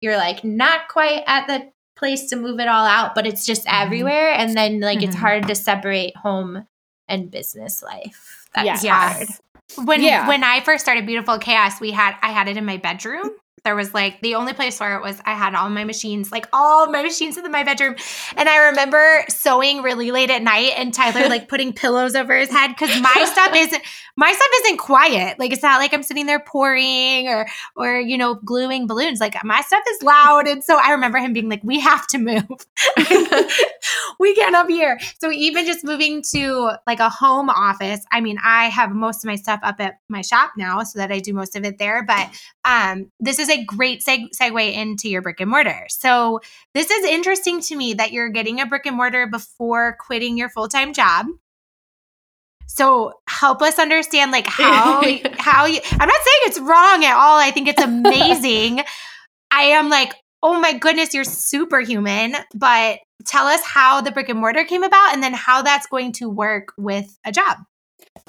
you're 0.00 0.16
like 0.16 0.44
not 0.44 0.88
quite 0.88 1.22
at 1.26 1.46
the 1.46 1.70
place 1.96 2.28
to 2.30 2.36
move 2.36 2.58
it 2.60 2.68
all 2.68 2.84
out 2.86 3.14
but 3.14 3.26
it's 3.26 3.44
just 3.46 3.64
everywhere 3.68 4.30
and 4.32 4.56
then 4.56 4.80
like 4.80 5.02
it's 5.02 5.16
Mhm. 5.16 5.20
hard 5.20 5.48
to 5.48 5.54
separate 5.54 6.16
home 6.16 6.66
and 7.08 7.30
business 7.30 7.82
life 7.82 8.46
that's 8.54 8.82
Yes. 8.84 8.86
hard 9.76 9.86
when 9.86 10.02
Yeah. 10.02 10.28
when 10.28 10.44
I 10.44 10.60
first 10.60 10.84
started 10.84 11.06
Beautiful 11.06 11.38
Chaos, 11.38 11.80
we 11.80 11.90
had 11.90 12.14
I 12.22 12.32
had 12.32 12.48
it 12.48 12.56
in 12.56 12.64
my 12.64 12.76
bedroom. 12.76 13.30
There 13.64 13.74
was 13.74 13.94
like 13.94 14.20
the 14.20 14.34
only 14.34 14.52
place 14.52 14.78
where 14.78 14.96
it 14.96 15.02
was 15.02 15.20
I 15.24 15.32
had 15.32 15.54
all 15.54 15.70
my 15.70 15.84
machines, 15.84 16.30
like 16.30 16.46
all 16.52 16.90
my 16.90 17.02
machines 17.02 17.38
in 17.38 17.50
my 17.50 17.64
bedroom. 17.64 17.96
And 18.36 18.48
I 18.48 18.68
remember 18.68 19.24
sewing 19.28 19.82
really 19.82 20.10
late 20.10 20.30
at 20.30 20.42
night 20.42 20.72
and 20.76 20.92
Tyler 20.92 21.28
like 21.28 21.48
putting 21.54 21.72
pillows 21.72 22.14
over 22.14 22.36
his 22.36 22.50
head 22.50 22.68
because 22.68 23.00
my 23.00 23.24
stuff 23.32 23.52
isn't 23.54 23.82
my 24.16 24.30
stuff 24.32 24.48
isn't 24.64 24.76
quiet. 24.76 25.38
Like 25.38 25.52
it's 25.52 25.62
not 25.62 25.80
like 25.80 25.92
I'm 25.92 26.02
sitting 26.02 26.26
there 26.26 26.40
pouring 26.40 27.28
or 27.28 27.46
or 27.74 27.98
you 27.98 28.18
know 28.18 28.34
gluing 28.34 28.86
balloons. 28.86 29.20
Like 29.20 29.42
my 29.44 29.60
stuff 29.62 29.82
is 29.90 30.02
loud. 30.02 30.46
And 30.46 30.62
so 30.62 30.78
I 30.78 30.92
remember 30.92 31.18
him 31.18 31.32
being 31.32 31.48
like, 31.48 31.62
We 31.64 31.80
have 31.80 32.06
to 32.08 32.18
move. 32.18 32.44
we 34.18 34.34
can't 34.34 34.54
up 34.54 34.68
here. 34.68 34.98
So 35.20 35.30
even 35.30 35.66
just 35.66 35.84
moving 35.84 36.22
to 36.34 36.72
like 36.86 37.00
a 37.00 37.08
home 37.08 37.50
office, 37.50 38.04
I 38.12 38.20
mean, 38.20 38.38
I 38.44 38.66
have 38.66 38.90
most 38.90 39.24
of 39.24 39.28
my 39.28 39.36
stuff 39.36 39.60
up 39.62 39.76
at 39.80 40.00
my 40.08 40.22
shop 40.22 40.52
now 40.56 40.82
so 40.82 40.98
that 40.98 41.10
I 41.10 41.18
do 41.18 41.32
most 41.32 41.56
of 41.56 41.64
it 41.64 41.78
there. 41.78 42.04
But 42.04 42.30
um, 42.64 43.10
this 43.20 43.38
is 43.38 43.48
a 43.48 43.53
great 43.62 44.02
seg- 44.04 44.30
segue 44.34 44.72
into 44.72 45.08
your 45.08 45.22
brick 45.22 45.40
and 45.40 45.50
mortar. 45.50 45.86
So 45.88 46.40
this 46.74 46.90
is 46.90 47.04
interesting 47.04 47.60
to 47.62 47.76
me 47.76 47.94
that 47.94 48.12
you're 48.12 48.30
getting 48.30 48.60
a 48.60 48.66
brick 48.66 48.86
and 48.86 48.96
mortar 48.96 49.26
before 49.26 49.96
quitting 50.00 50.36
your 50.36 50.48
full 50.48 50.68
time 50.68 50.92
job. 50.92 51.26
So 52.66 53.12
help 53.28 53.62
us 53.62 53.78
understand 53.78 54.32
like 54.32 54.46
how 54.48 55.02
how 55.38 55.66
you 55.66 55.80
I'm 55.92 56.08
not 56.08 56.22
saying 56.22 56.40
it's 56.42 56.60
wrong 56.60 57.04
at 57.04 57.14
all. 57.16 57.38
I 57.38 57.50
think 57.50 57.68
it's 57.68 57.82
amazing. 57.82 58.80
I 59.50 59.62
am 59.62 59.88
like, 59.88 60.14
oh 60.42 60.58
my 60.58 60.72
goodness, 60.76 61.14
you're 61.14 61.24
superhuman. 61.24 62.34
But 62.54 62.98
tell 63.24 63.46
us 63.46 63.62
how 63.62 64.00
the 64.00 64.10
brick 64.10 64.28
and 64.28 64.40
mortar 64.40 64.64
came 64.64 64.82
about 64.82 65.14
and 65.14 65.22
then 65.22 65.32
how 65.32 65.62
that's 65.62 65.86
going 65.86 66.12
to 66.12 66.28
work 66.28 66.72
with 66.76 67.16
a 67.24 67.32
job. 67.32 67.58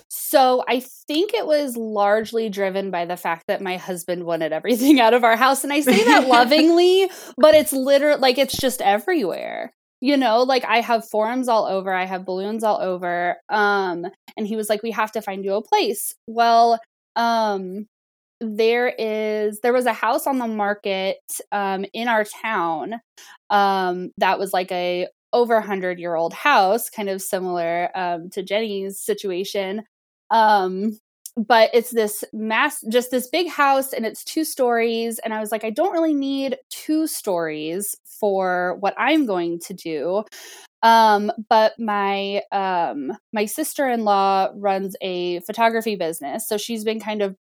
So 0.09 0.63
I 0.67 0.81
think 1.07 1.33
it 1.33 1.45
was 1.45 1.77
largely 1.77 2.49
driven 2.49 2.91
by 2.91 3.05
the 3.05 3.17
fact 3.17 3.45
that 3.47 3.61
my 3.61 3.77
husband 3.77 4.25
wanted 4.25 4.53
everything 4.53 4.99
out 5.01 5.13
of 5.13 5.23
our 5.23 5.35
house. 5.35 5.63
And 5.63 5.73
I 5.73 5.81
say 5.81 6.03
that 6.03 6.27
lovingly, 6.27 7.09
but 7.37 7.55
it's 7.55 7.73
literally 7.73 8.19
like 8.19 8.37
it's 8.37 8.57
just 8.57 8.81
everywhere. 8.81 9.73
You 10.01 10.17
know, 10.17 10.43
like 10.43 10.65
I 10.65 10.81
have 10.81 11.07
forums 11.07 11.47
all 11.47 11.65
over, 11.65 11.93
I 11.93 12.05
have 12.05 12.25
balloons 12.25 12.63
all 12.63 12.79
over. 12.81 13.37
Um, 13.49 14.05
and 14.37 14.45
he 14.45 14.55
was 14.55 14.69
like, 14.69 14.83
We 14.83 14.91
have 14.91 15.11
to 15.13 15.21
find 15.21 15.43
you 15.43 15.53
a 15.53 15.61
place. 15.61 16.13
Well, 16.27 16.79
um, 17.15 17.87
there 18.41 18.93
is 18.99 19.59
there 19.61 19.73
was 19.73 19.85
a 19.85 19.93
house 19.93 20.27
on 20.27 20.39
the 20.39 20.47
market 20.47 21.17
um 21.51 21.85
in 21.93 22.09
our 22.09 22.25
town 22.25 22.95
um 23.49 24.11
that 24.17 24.37
was 24.37 24.51
like 24.51 24.71
a 24.73 25.07
over 25.35 25.55
100 25.55 25.99
year 25.99 26.15
old 26.15 26.33
house 26.33 26.89
kind 26.89 27.09
of 27.09 27.21
similar 27.21 27.91
um 27.95 28.29
to 28.31 28.41
Jenny's 28.41 28.99
situation. 28.99 29.83
Um 30.31 30.97
but 31.37 31.69
it's 31.73 31.91
this 31.91 32.23
mass 32.33 32.81
just 32.89 33.11
this 33.11 33.27
big 33.27 33.49
house 33.49 33.91
and 33.91 34.05
it's 34.05 34.23
two 34.23 34.45
stories 34.45 35.19
and 35.19 35.33
i 35.33 35.39
was 35.41 35.51
like 35.51 35.65
i 35.65 35.69
don't 35.69 35.91
really 35.91 36.13
need 36.13 36.57
two 36.69 37.07
stories 37.07 37.93
for 38.05 38.77
what 38.79 38.93
i'm 38.97 39.25
going 39.25 39.59
to 39.59 39.73
do. 39.73 40.23
Um 40.83 41.31
but 41.49 41.73
my 41.79 42.41
um 42.51 43.11
my 43.33 43.45
sister-in-law 43.45 44.51
runs 44.55 44.95
a 45.01 45.41
photography 45.41 45.95
business 45.97 46.47
so 46.47 46.57
she's 46.57 46.83
been 46.85 46.99
kind 47.01 47.21
of 47.21 47.35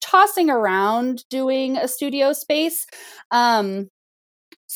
tossing 0.00 0.50
around 0.50 1.24
doing 1.30 1.76
a 1.76 1.88
studio 1.88 2.32
space. 2.32 2.86
Um 3.30 3.88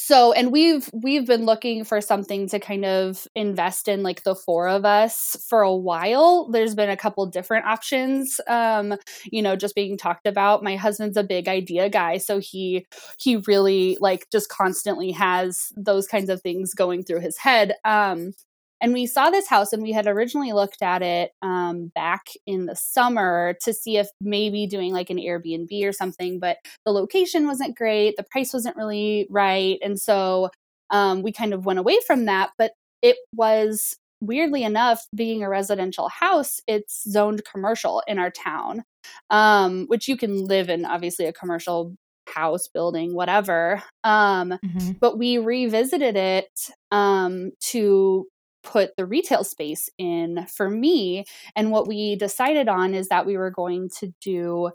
so 0.07 0.33
and 0.33 0.53
we've 0.53 0.89
we've 0.93 1.27
been 1.27 1.45
looking 1.47 1.83
for 1.83 2.01
something 2.01 2.49
to 2.49 2.61
kind 2.61 2.85
of 2.85 3.27
invest 3.35 3.89
in 3.89 4.05
like 4.05 4.23
the 4.23 4.37
four 4.37 4.69
of 4.69 4.85
us 4.85 5.37
for 5.49 5.63
a 5.63 5.75
while. 5.75 6.49
There's 6.51 6.77
been 6.77 6.91
a 6.91 6.97
couple 6.97 7.27
different 7.27 7.67
options 7.67 8.41
um 8.47 8.95
you 9.33 9.43
know 9.43 9.57
just 9.57 9.75
being 9.75 9.97
talked 9.99 10.27
about. 10.27 10.63
My 10.63 10.77
husband's 10.77 11.17
a 11.17 11.25
big 11.25 11.49
idea 11.49 11.89
guy 11.91 12.19
so 12.19 12.39
he 12.39 12.87
he 13.19 13.37
really 13.49 13.97
like 14.01 14.27
just 14.31 14.49
constantly 14.49 15.11
has 15.11 15.73
those 15.77 16.07
kinds 16.07 16.31
of 16.31 16.41
things 16.41 16.73
going 16.73 17.03
through 17.03 17.21
his 17.21 17.37
head. 17.39 17.75
Um 17.85 18.33
and 18.81 18.93
we 18.93 19.07
saw 19.07 19.31
this 19.31 19.49
house 19.49 19.73
and 19.73 19.83
we 19.83 19.93
had 19.93 20.07
originally 20.07 20.53
looked 20.53 20.83
at 20.83 21.03
it 21.03 21.33
um, 21.43 21.91
back 21.95 22.27
in 22.47 22.67
the 22.67 22.77
summer 22.77 23.55
to 23.63 23.73
see 23.73 23.97
if 23.97 24.09
maybe 24.21 24.67
doing 24.67 24.93
like 24.93 25.11
an 25.11 25.19
Airbnb 25.19 25.85
or 25.87 25.93
something, 25.93 26.39
but 26.39 26.59
the 26.85 26.93
location 26.93 27.47
wasn't 27.47 27.77
great. 27.77 28.17
The 28.17 28.27
price 28.31 28.53
wasn't 28.53 28.77
really 28.77 29.27
right. 29.31 29.79
And 29.83 29.99
so 29.99 30.51
um, 30.91 31.23
we 31.23 31.33
kind 31.33 31.55
of 31.55 31.65
went 31.65 31.79
away 31.79 31.99
from 32.07 32.27
that. 32.27 32.51
But 32.59 32.73
it 33.03 33.17
was 33.33 33.97
weirdly 34.21 34.63
enough, 34.63 35.07
being 35.15 35.43
a 35.43 35.49
residential 35.49 36.09
house, 36.09 36.61
it's 36.67 37.03
zoned 37.09 37.43
commercial 37.51 38.03
in 38.07 38.19
our 38.19 38.31
town, 38.31 38.85
um, 39.31 39.87
which 39.87 40.09
you 40.09 40.17
can 40.17 40.45
live 40.45 40.69
in, 40.69 40.85
obviously, 40.85 41.27
a 41.27 41.33
commercial 41.33 41.95
house 42.29 42.67
building 42.67 43.15
whatever 43.15 43.81
um 44.03 44.51
mm-hmm. 44.51 44.91
but 45.01 45.17
we 45.17 45.39
revisited 45.39 46.17
it 46.17 46.71
um 46.91 47.53
to 47.61 48.27
put 48.67 48.97
the 48.97 49.07
retail 49.07 49.45
space 49.45 49.89
in 49.97 50.47
for 50.55 50.69
me. 50.69 51.25
And 51.55 51.71
what 51.71 51.89
we 51.89 52.17
decided 52.17 52.69
on 52.69 52.95
is 52.95 53.09
that 53.09 53.25
we 53.25 53.37
were 53.39 53.51
going 53.51 53.89
to 54.01 54.13
do 54.21 54.71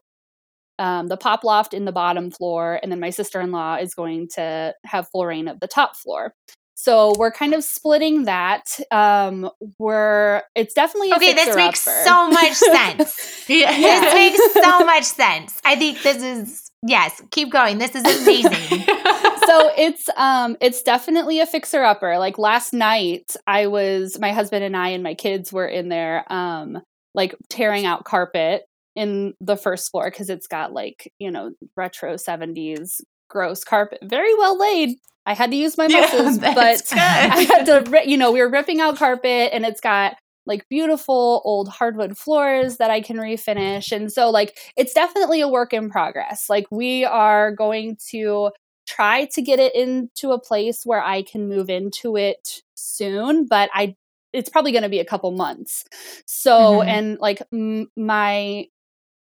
um, 0.79 1.07
the 1.07 1.17
pop 1.17 1.43
loft 1.43 1.75
in 1.75 1.85
the 1.85 1.91
bottom 1.91 2.31
floor, 2.31 2.79
and 2.81 2.91
then 2.91 2.99
my 2.99 3.11
sister 3.11 3.39
in 3.39 3.51
law 3.51 3.75
is 3.75 3.93
going 3.93 4.29
to 4.35 4.73
have 4.83 5.07
full 5.09 5.27
reign 5.27 5.47
of 5.47 5.59
the 5.59 5.67
top 5.67 5.95
floor. 5.95 6.33
So 6.73 7.13
we're 7.19 7.31
kind 7.31 7.53
of 7.53 7.63
splitting 7.63 8.23
that. 8.23 8.79
Um, 8.89 9.51
we're 9.77 10.41
it's 10.55 10.73
definitely 10.73 11.13
okay. 11.13 11.33
This 11.33 11.55
makes 11.55 11.81
so 11.81 12.29
much 12.29 12.53
sense. 12.53 13.45
yeah. 13.47 13.77
This 13.77 14.13
makes 14.15 14.53
so 14.53 14.79
much 14.83 15.03
sense. 15.03 15.61
I 15.63 15.75
think 15.75 16.01
this 16.01 16.23
is 16.23 16.71
yes. 16.81 17.21
Keep 17.29 17.51
going. 17.51 17.77
This 17.77 17.93
is 17.93 18.03
amazing. 18.03 18.85
so 19.51 19.71
it's 19.77 20.09
um 20.17 20.57
it's 20.61 20.81
definitely 20.81 21.39
a 21.39 21.45
fixer 21.45 21.83
upper. 21.83 22.17
Like 22.17 22.37
last 22.37 22.73
night 22.73 23.35
I 23.47 23.67
was 23.67 24.19
my 24.19 24.31
husband 24.31 24.63
and 24.63 24.75
I 24.75 24.89
and 24.89 25.03
my 25.03 25.13
kids 25.13 25.51
were 25.51 25.67
in 25.67 25.89
there 25.89 26.23
um 26.31 26.81
like 27.13 27.35
tearing 27.49 27.85
out 27.85 28.05
carpet 28.05 28.63
in 28.95 29.33
the 29.41 29.57
first 29.57 29.91
floor 29.91 30.09
because 30.09 30.29
it's 30.29 30.47
got 30.47 30.73
like, 30.73 31.11
you 31.19 31.31
know, 31.31 31.51
retro 31.75 32.15
70s 32.15 33.01
gross 33.29 33.63
carpet. 33.63 33.99
Very 34.03 34.33
well 34.35 34.57
laid. 34.57 34.97
I 35.25 35.33
had 35.33 35.51
to 35.51 35.57
use 35.57 35.77
my 35.77 35.87
muscles, 35.87 36.39
yeah, 36.39 36.53
but 36.55 36.83
good. 36.89 36.97
I 36.97 37.41
had 37.43 37.65
to, 37.65 38.09
you 38.09 38.17
know, 38.17 38.31
we 38.31 38.41
were 38.41 38.49
ripping 38.49 38.81
out 38.81 38.97
carpet 38.97 39.51
and 39.53 39.65
it's 39.65 39.81
got 39.81 40.15
like 40.45 40.67
beautiful 40.69 41.41
old 41.45 41.69
hardwood 41.69 42.17
floors 42.17 42.77
that 42.77 42.89
I 42.89 43.01
can 43.01 43.17
refinish. 43.17 43.91
And 43.91 44.11
so, 44.11 44.29
like, 44.31 44.57
it's 44.75 44.93
definitely 44.93 45.41
a 45.41 45.47
work 45.47 45.73
in 45.73 45.89
progress. 45.89 46.49
Like, 46.49 46.65
we 46.71 47.05
are 47.05 47.51
going 47.51 47.97
to 48.09 48.49
try 48.95 49.25
to 49.25 49.41
get 49.41 49.59
it 49.59 49.75
into 49.75 50.31
a 50.31 50.39
place 50.39 50.85
where 50.85 51.03
I 51.03 51.23
can 51.23 51.47
move 51.47 51.69
into 51.69 52.17
it 52.17 52.61
soon, 52.75 53.45
but 53.45 53.69
I 53.73 53.95
it's 54.33 54.49
probably 54.49 54.71
going 54.71 54.83
to 54.83 54.89
be 54.89 54.99
a 54.99 55.05
couple 55.05 55.31
months. 55.31 55.83
So, 56.25 56.79
mm-hmm. 56.79 56.89
and 56.89 57.19
like 57.19 57.41
m- 57.53 57.89
my 57.97 58.67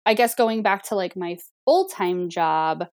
I 0.06 0.14
guess 0.14 0.34
going 0.34 0.62
back 0.62 0.84
to 0.84 0.94
like 0.94 1.16
my 1.16 1.38
full-time 1.64 2.28
job, 2.30 2.86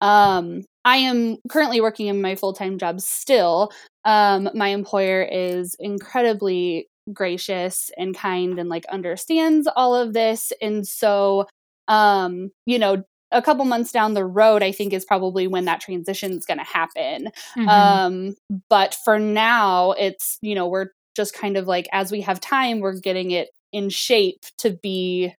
um 0.00 0.62
I 0.84 0.96
am 0.98 1.38
currently 1.48 1.80
working 1.80 2.08
in 2.08 2.20
my 2.20 2.34
full-time 2.36 2.78
job 2.78 3.00
still. 3.00 3.72
Um 4.04 4.50
my 4.54 4.68
employer 4.68 5.22
is 5.22 5.76
incredibly 5.78 6.88
gracious 7.12 7.90
and 7.96 8.16
kind 8.16 8.58
and 8.58 8.68
like 8.68 8.86
understands 8.86 9.68
all 9.74 9.96
of 9.96 10.12
this 10.12 10.52
and 10.62 10.86
so 10.86 11.48
um 11.88 12.52
you 12.64 12.78
know 12.78 13.02
a 13.32 13.42
couple 13.42 13.64
months 13.64 13.92
down 13.92 14.14
the 14.14 14.24
road, 14.24 14.62
I 14.62 14.72
think 14.72 14.92
is 14.92 15.04
probably 15.04 15.46
when 15.46 15.64
that 15.64 15.80
transition 15.80 16.32
is 16.32 16.44
going 16.44 16.58
to 16.58 16.64
happen. 16.64 17.30
Mm-hmm. 17.56 17.68
Um, 17.68 18.34
but 18.68 18.96
for 19.04 19.18
now, 19.18 19.92
it's, 19.92 20.38
you 20.42 20.54
know, 20.54 20.68
we're 20.68 20.88
just 21.16 21.34
kind 21.34 21.56
of 21.56 21.66
like, 21.66 21.88
as 21.92 22.12
we 22.12 22.20
have 22.22 22.40
time, 22.40 22.80
we're 22.80 22.98
getting 23.00 23.30
it 23.30 23.48
in 23.72 23.88
shape 23.88 24.44
to 24.58 24.70
be 24.70 25.34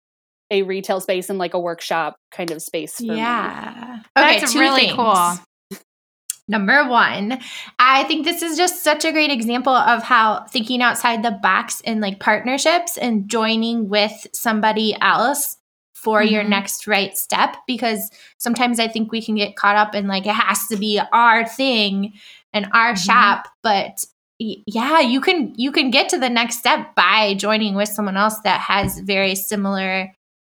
a 0.50 0.62
retail 0.62 1.00
space 1.00 1.30
and 1.30 1.38
like 1.38 1.54
a 1.54 1.58
workshop 1.58 2.16
kind 2.30 2.50
of 2.50 2.62
space 2.62 3.00
yeah. 3.00 3.98
Me. 4.16 4.22
Okay, 4.22 4.40
That's 4.40 4.54
really 4.54 4.82
things. 4.82 4.96
cool. 4.96 5.38
Number 6.46 6.86
one, 6.86 7.40
I 7.78 8.04
think 8.04 8.26
this 8.26 8.42
is 8.42 8.58
just 8.58 8.84
such 8.84 9.06
a 9.06 9.12
great 9.12 9.30
example 9.30 9.72
of 9.72 10.02
how 10.02 10.44
thinking 10.50 10.82
outside 10.82 11.22
the 11.22 11.30
box 11.30 11.80
and 11.86 12.02
like 12.02 12.20
partnerships 12.20 12.98
and 12.98 13.28
joining 13.30 13.88
with 13.88 14.26
somebody 14.34 14.94
else 15.00 15.56
for 16.04 16.20
mm-hmm. 16.20 16.34
your 16.34 16.44
next 16.44 16.86
right 16.86 17.16
step 17.16 17.56
because 17.66 18.10
sometimes 18.38 18.78
I 18.78 18.86
think 18.86 19.10
we 19.10 19.22
can 19.22 19.34
get 19.34 19.56
caught 19.56 19.76
up 19.76 19.94
in 19.94 20.06
like 20.06 20.26
it 20.26 20.34
has 20.34 20.66
to 20.68 20.76
be 20.76 21.00
our 21.12 21.46
thing 21.46 22.12
and 22.52 22.66
our 22.72 22.92
mm-hmm. 22.92 22.96
shop, 22.96 23.48
but 23.62 24.04
yeah, 24.38 25.00
you 25.00 25.20
can 25.20 25.54
you 25.56 25.72
can 25.72 25.90
get 25.90 26.08
to 26.10 26.18
the 26.18 26.28
next 26.28 26.58
step 26.58 26.94
by 26.94 27.34
joining 27.34 27.74
with 27.74 27.88
someone 27.88 28.16
else 28.16 28.38
that 28.40 28.60
has 28.60 28.98
very 28.98 29.34
similar 29.34 30.12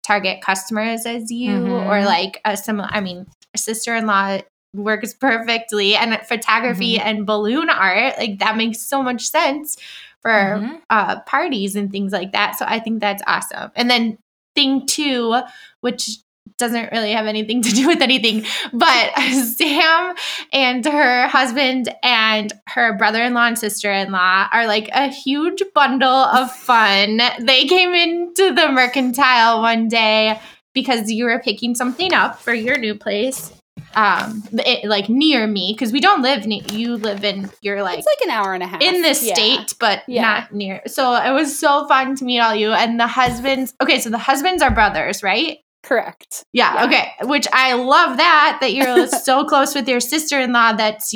target 0.05 0.41
customers 0.43 1.07
as 1.07 1.31
you 1.31 1.51
mm-hmm. 1.51 1.89
or 1.89 2.05
like 2.05 2.41
a 2.45 2.57
similar 2.57 2.89
I 2.91 3.01
mean, 3.01 3.27
a 3.55 3.59
sister-in-law 3.59 4.39
works 4.75 5.15
perfectly 5.15 5.95
and 5.95 6.19
photography 6.27 6.97
mm-hmm. 6.97 7.07
and 7.07 7.27
balloon 7.27 7.69
art, 7.71 8.17
like 8.19 8.39
that 8.39 8.57
makes 8.57 8.81
so 8.81 9.03
much 9.03 9.27
sense 9.27 9.77
for 10.23 10.31
mm-hmm. 10.31 10.77
uh, 10.91 11.21
parties 11.21 11.77
and 11.77 11.93
things 11.93 12.13
like 12.13 12.33
that. 12.33 12.59
So 12.59 12.65
I 12.67 12.81
think 12.81 13.01
that's 13.01 13.23
awesome. 13.27 13.71
And 13.77 13.91
then 13.91 14.19
thing 14.55 14.87
two, 14.87 15.41
which 15.81 16.19
doesn't 16.57 16.93
really 16.93 17.13
have 17.13 17.27
anything 17.27 17.63
to 17.63 17.71
do 17.71 17.87
with 17.87 18.01
anything, 18.01 18.45
but 18.73 19.13
Sam 19.57 20.15
and 20.53 20.85
her 20.85 21.27
husband 21.27 21.93
and 22.03 22.53
her 22.69 22.97
brother 22.97 23.23
in 23.23 23.35
law 23.35 23.47
and 23.47 23.59
sister 23.59 23.91
in 23.93 24.13
law 24.13 24.47
are 24.53 24.67
like 24.67 24.89
a 24.93 25.09
huge 25.09 25.63
bundle 25.75 26.09
of 26.09 26.51
fun. 26.57 27.21
They 27.41 27.67
came 27.67 27.95
into 27.95 28.55
the 28.55 28.71
mercantile 28.71 29.63
one 29.63 29.89
day 29.89 30.41
because 30.75 31.11
you 31.11 31.25
were 31.25 31.41
picking 31.41 31.75
something 31.75 32.13
up 32.13 32.41
for 32.41 32.55
your 32.55 32.79
new 32.79 32.95
place 32.95 33.53
um 33.97 34.43
it, 34.53 34.89
like 34.89 35.09
near 35.09 35.47
me 35.47 35.73
because 35.75 35.93
we 35.93 36.01
don't 36.01 36.23
live 36.23 36.47
near 36.47 36.63
you 36.73 36.97
live 36.97 37.25
in 37.25 37.51
you're 37.61 37.83
like 37.83 37.99
it's 37.99 38.07
like 38.07 38.21
an 38.25 38.31
hour 38.31 38.55
and 38.55 38.63
a 38.63 38.67
half 38.67 38.81
in 38.81 39.03
this 39.03 39.23
yeah. 39.23 39.35
state 39.35 39.75
but 39.79 40.03
yeah. 40.07 40.23
not 40.23 40.53
near 40.53 40.81
so 40.87 41.15
it 41.15 41.33
was 41.33 41.59
so 41.59 41.87
fun 41.87 42.15
to 42.17 42.25
meet 42.25 42.41
all 42.41 42.55
you 42.55 42.71
and 42.71 42.99
the 42.99 43.07
husbands 43.07 43.75
okay 43.83 44.01
so 44.01 44.11
the 44.11 44.19
husbands 44.19 44.63
are 44.63 44.71
brothers 44.71 45.23
right 45.23 45.59
correct 45.83 46.45
yeah, 46.53 46.75
yeah. 46.75 46.87
okay 46.87 47.29
which 47.29 47.47
i 47.53 47.75
love 47.75 48.17
that 48.17 48.59
that 48.61 48.73
you're 48.73 49.07
so 49.23 49.45
close 49.45 49.75
with 49.75 49.89
your 49.89 50.01
sister-in-law 50.01 50.73
that's 50.73 51.15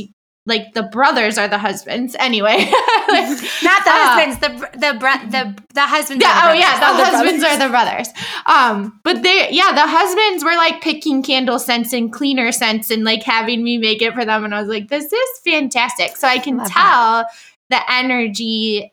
like 0.49 0.75
the 0.75 0.83
brothers 0.83 1.39
are 1.39 1.47
the 1.47 1.59
husbands. 1.59 2.17
Anyway. 2.19 2.57
Not 3.09 3.85
the 3.85 3.91
uh, 3.91 4.05
husbands 4.05 4.41
the 4.41 4.79
the 4.79 4.99
bro- 4.99 5.29
the 5.31 5.63
the 5.75 5.83
husbands 5.83 6.23
yeah, 6.23 6.43
oh 6.45 6.53
yeah 6.53 6.81
the, 6.81 6.87
oh, 6.87 6.97
the 6.97 7.05
husbands 7.05 7.45
are 7.45 7.59
the 7.59 7.69
brothers. 7.69 8.09
Um 8.47 9.01
but 9.05 9.23
they 9.23 9.51
yeah 9.51 9.73
the 9.73 9.87
husbands 9.87 10.45
were 10.45 10.57
like 10.57 10.81
picking 10.83 11.23
candle 11.23 11.59
scents 11.59 11.93
and 11.93 12.13
cleaner 12.13 12.51
scents 12.53 12.91
and 12.91 13.05
like 13.05 13.23
having 13.23 13.63
me 13.63 13.79
make 13.79 14.03
it 14.03 14.15
for 14.15 14.25
them. 14.25 14.45
And 14.45 14.55
i 14.55 14.61
was 14.61 14.69
like 14.69 14.89
this 14.89 15.13
is 15.13 15.39
fantastic. 15.45 16.17
So 16.17 16.27
i 16.27 16.39
can 16.39 16.57
Love 16.59 16.69
tell 16.71 17.23
that. 17.23 17.27
the 17.71 17.93
energy 17.93 18.93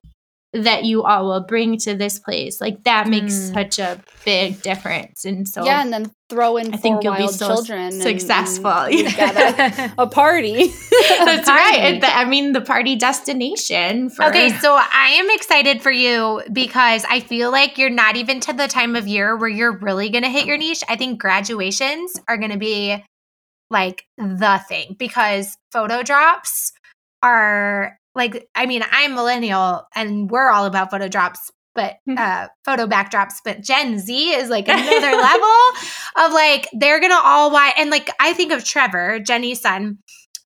that 0.63 0.85
you 0.85 1.03
all 1.03 1.25
will 1.25 1.41
bring 1.41 1.77
to 1.79 1.95
this 1.95 2.19
place. 2.19 2.61
Like 2.61 2.83
that 2.83 3.07
makes 3.07 3.33
mm. 3.33 3.53
such 3.53 3.79
a 3.79 4.01
big 4.23 4.61
difference. 4.61 5.25
And 5.25 5.47
so 5.47 5.65
Yeah, 5.65 5.81
and 5.81 5.91
then 5.91 6.11
throw 6.29 6.57
in 6.57 6.73
I 6.73 6.77
think 6.77 7.03
you'll 7.03 7.15
be 7.15 7.27
so 7.27 7.47
children 7.47 7.91
successful. 7.91 8.69
And, 8.69 9.19
and 9.19 9.93
a, 9.97 10.07
party. 10.07 10.67
That's 11.09 11.47
a 11.47 11.51
party. 11.51 11.81
right. 11.81 12.01
The, 12.01 12.15
I 12.15 12.25
mean 12.25 12.53
the 12.53 12.61
party 12.61 12.95
destination 12.95 14.09
for 14.09 14.25
Okay, 14.25 14.49
so 14.59 14.75
I 14.75 15.17
am 15.19 15.27
excited 15.31 15.81
for 15.81 15.91
you 15.91 16.41
because 16.51 17.05
I 17.09 17.19
feel 17.19 17.51
like 17.51 17.77
you're 17.77 17.89
not 17.89 18.15
even 18.15 18.39
to 18.41 18.53
the 18.53 18.67
time 18.67 18.95
of 18.95 19.07
year 19.07 19.35
where 19.35 19.49
you're 19.49 19.77
really 19.77 20.09
gonna 20.09 20.29
hit 20.29 20.45
your 20.45 20.57
niche. 20.57 20.83
I 20.87 20.95
think 20.95 21.19
graduations 21.19 22.19
are 22.27 22.37
gonna 22.37 22.57
be 22.57 23.03
like 23.69 24.05
the 24.17 24.61
thing 24.67 24.95
because 24.97 25.57
photo 25.71 26.01
drops 26.03 26.71
are 27.21 27.97
like 28.15 28.47
I 28.55 28.65
mean, 28.65 28.83
I'm 28.89 29.13
millennial 29.13 29.87
and 29.93 30.29
we're 30.29 30.49
all 30.49 30.65
about 30.65 30.91
photo 30.91 31.07
drops, 31.07 31.51
but 31.73 31.97
hmm. 32.05 32.15
uh 32.17 32.47
photo 32.63 32.87
backdrops, 32.87 33.35
but 33.43 33.61
Gen 33.61 33.99
Z 33.99 34.31
is 34.31 34.49
like 34.49 34.67
another 34.67 35.17
level 35.17 35.55
of 36.17 36.33
like 36.33 36.67
they're 36.73 37.01
gonna 37.01 37.19
all 37.21 37.51
watch 37.51 37.73
and 37.77 37.89
like 37.89 38.09
I 38.19 38.33
think 38.33 38.51
of 38.51 38.63
Trevor, 38.63 39.19
Jenny's 39.19 39.61
son. 39.61 39.99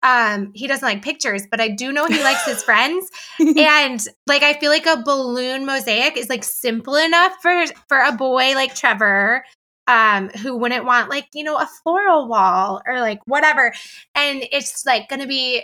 Um, 0.04 0.52
he 0.54 0.68
doesn't 0.68 0.88
like 0.88 1.02
pictures, 1.02 1.48
but 1.50 1.60
I 1.60 1.70
do 1.70 1.92
know 1.92 2.06
he 2.06 2.22
likes 2.24 2.46
his 2.46 2.64
friends. 2.64 3.10
And 3.40 4.00
like 4.28 4.44
I 4.44 4.54
feel 4.54 4.70
like 4.70 4.86
a 4.86 5.02
balloon 5.04 5.66
mosaic 5.66 6.18
is 6.18 6.30
like 6.30 6.44
simple 6.44 6.96
enough 6.96 7.34
for 7.42 7.66
for 7.90 8.00
a 8.00 8.12
boy 8.12 8.54
like 8.54 8.76
Trevor 8.76 9.44
um 9.88 10.30
who 10.30 10.58
wouldn't 10.58 10.86
want 10.86 11.10
like 11.10 11.28
you 11.34 11.44
know 11.44 11.58
a 11.58 11.68
floral 11.82 12.28
wall 12.28 12.82
or 12.86 13.00
like 13.00 13.20
whatever 13.26 13.74
and 14.16 14.44
it's 14.52 14.86
like 14.86 15.08
going 15.08 15.22
to 15.22 15.28
be 15.28 15.64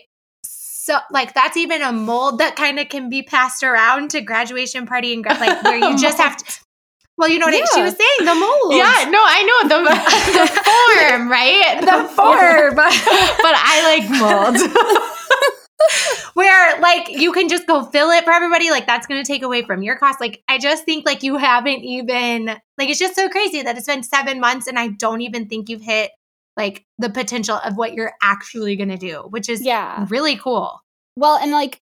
so 0.84 1.00
like 1.12 1.34
that's 1.34 1.56
even 1.56 1.82
a 1.82 1.94
mold 1.94 2.40
that 2.40 2.58
kind 2.58 2.78
of 2.78 2.90
can 2.90 3.10
be 3.10 3.24
passed 3.24 3.64
around 3.64 4.12
to 4.12 4.20
graduation 4.20 4.86
party 4.86 5.14
and 5.14 5.24
gra- 5.24 5.38
like 5.40 5.64
where 5.64 5.78
you 5.78 5.98
just 6.08 6.18
have 6.18 6.36
to 6.36 6.60
well, 7.16 7.30
you 7.30 7.40
know 7.40 7.46
what 7.46 7.54
I- 7.54 7.76
she 7.76 7.82
was 7.84 7.96
saying, 7.96 8.26
the 8.26 8.34
mold. 8.34 8.74
Yeah, 8.74 9.08
no, 9.12 9.22
I 9.24 9.44
know 9.44 9.60
the, 9.70 9.84
the 10.40 10.48
form, 10.66 11.30
right? 11.30 11.80
The 11.80 12.10
form. 12.10 12.76
but 12.76 13.54
I 13.56 13.76
like 13.94 14.10
mold. 14.20 14.58
where 16.34 16.80
like 16.82 17.10
you 17.10 17.32
can 17.32 17.48
just 17.50 17.68
go 17.68 17.84
fill 17.84 18.10
it 18.10 18.24
for 18.24 18.32
everybody 18.32 18.72
like 18.72 18.88
that's 18.88 19.06
going 19.06 19.24
to 19.24 19.28
take 19.28 19.44
away 19.44 19.62
from 19.62 19.84
your 19.84 19.98
cost 19.98 20.20
like 20.22 20.42
i 20.48 20.58
just 20.58 20.86
think 20.86 21.06
like 21.06 21.24
you 21.24 21.36
haven't 21.38 21.84
even 21.84 22.46
like 22.46 22.90
it's 22.90 23.00
just 23.00 23.16
so 23.16 23.28
crazy 23.28 23.62
that 23.62 23.78
it's 23.78 23.86
been 23.88 24.02
seven 24.02 24.40
months 24.40 24.66
and 24.66 24.80
i 24.80 24.88
don't 24.88 25.20
even 25.22 25.46
think 25.48 25.68
you've 25.68 25.82
hit 25.82 26.12
like 26.58 26.86
the 27.00 27.10
potential 27.10 27.60
of 27.64 27.76
what 27.78 27.94
you're 27.94 28.14
actually 28.22 28.76
going 28.76 28.90
to 28.90 28.98
do 28.98 29.26
which 29.30 29.50
is 29.50 29.62
Yeah. 29.66 30.06
really 30.10 30.36
cool 30.38 30.80
Well, 31.16 31.38
and 31.38 31.52
like 31.52 31.80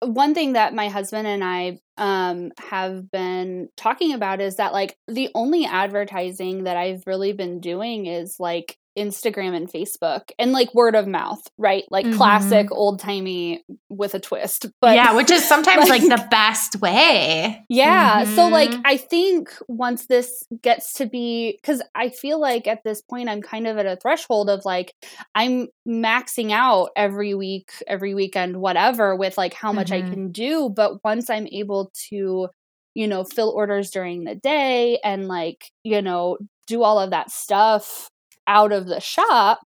one 0.00 0.34
thing 0.34 0.52
that 0.54 0.74
my 0.74 0.88
husband 0.88 1.26
and 1.26 1.42
I 1.44 1.78
um 1.98 2.52
have 2.58 3.10
been 3.10 3.68
talking 3.76 4.12
about 4.12 4.40
is 4.40 4.56
that 4.56 4.72
like 4.74 4.96
the 5.08 5.30
only 5.34 5.64
advertising 5.64 6.64
that 6.64 6.76
I've 6.76 7.02
really 7.06 7.32
been 7.32 7.60
doing 7.60 8.06
is 8.06 8.38
like 8.38 8.76
Instagram 8.96 9.54
and 9.56 9.70
Facebook 9.70 10.30
and 10.38 10.52
like 10.52 10.74
word 10.74 10.94
of 10.94 11.06
mouth, 11.06 11.40
right? 11.58 11.84
Like 11.90 12.06
Mhm. 12.06 12.16
classic 12.16 12.68
old 12.70 12.98
timey 13.00 13.64
with 13.88 14.14
a 14.14 14.20
twist. 14.20 14.66
But 14.80 14.94
yeah, 14.94 15.14
which 15.14 15.30
is 15.30 15.44
sometimes 15.48 15.88
like, 15.88 16.02
like- 16.02 16.10
the 16.20 16.26
best 16.30 16.76
way. 16.80 17.64
Yeah. 17.68 18.24
So 18.24 18.48
like. 18.48 18.72
I 18.84 18.96
think 18.96 19.50
once 19.68 20.06
this 20.06 20.42
gets 20.62 20.94
to 20.94 21.06
be 21.06 21.58
cuz 21.62 21.82
I 21.94 22.08
feel 22.10 22.40
like 22.40 22.66
at 22.66 22.82
this 22.84 23.02
point 23.02 23.28
I'm 23.28 23.42
kind 23.42 23.66
of 23.66 23.78
at 23.78 23.86
a 23.86 23.96
threshold 23.96 24.48
of 24.50 24.64
like 24.64 24.92
I'm 25.34 25.68
maxing 25.88 26.52
out 26.52 26.90
every 26.96 27.34
week, 27.34 27.70
every 27.86 28.14
weekend 28.14 28.56
whatever 28.58 29.14
with 29.16 29.36
like 29.38 29.54
how 29.54 29.72
much 29.72 29.88
Mhm. 29.90 29.96
I 29.96 30.02
can 30.10 30.32
do, 30.32 30.68
but 30.68 31.02
once 31.04 31.28
I'm 31.30 31.46
able 31.52 31.90
to 32.10 32.48
you 32.94 33.06
know 33.06 33.24
fill 33.24 33.50
orders 33.50 33.90
during 33.90 34.24
the 34.24 34.34
day 34.34 34.98
and 35.04 35.28
like, 35.28 35.66
you 35.84 36.00
know, 36.00 36.38
do 36.66 36.82
all 36.82 36.98
of 36.98 37.10
that 37.10 37.30
stuff 37.30 38.08
out 38.46 38.72
of 38.72 38.86
the 38.86 39.00
shop, 39.00 39.60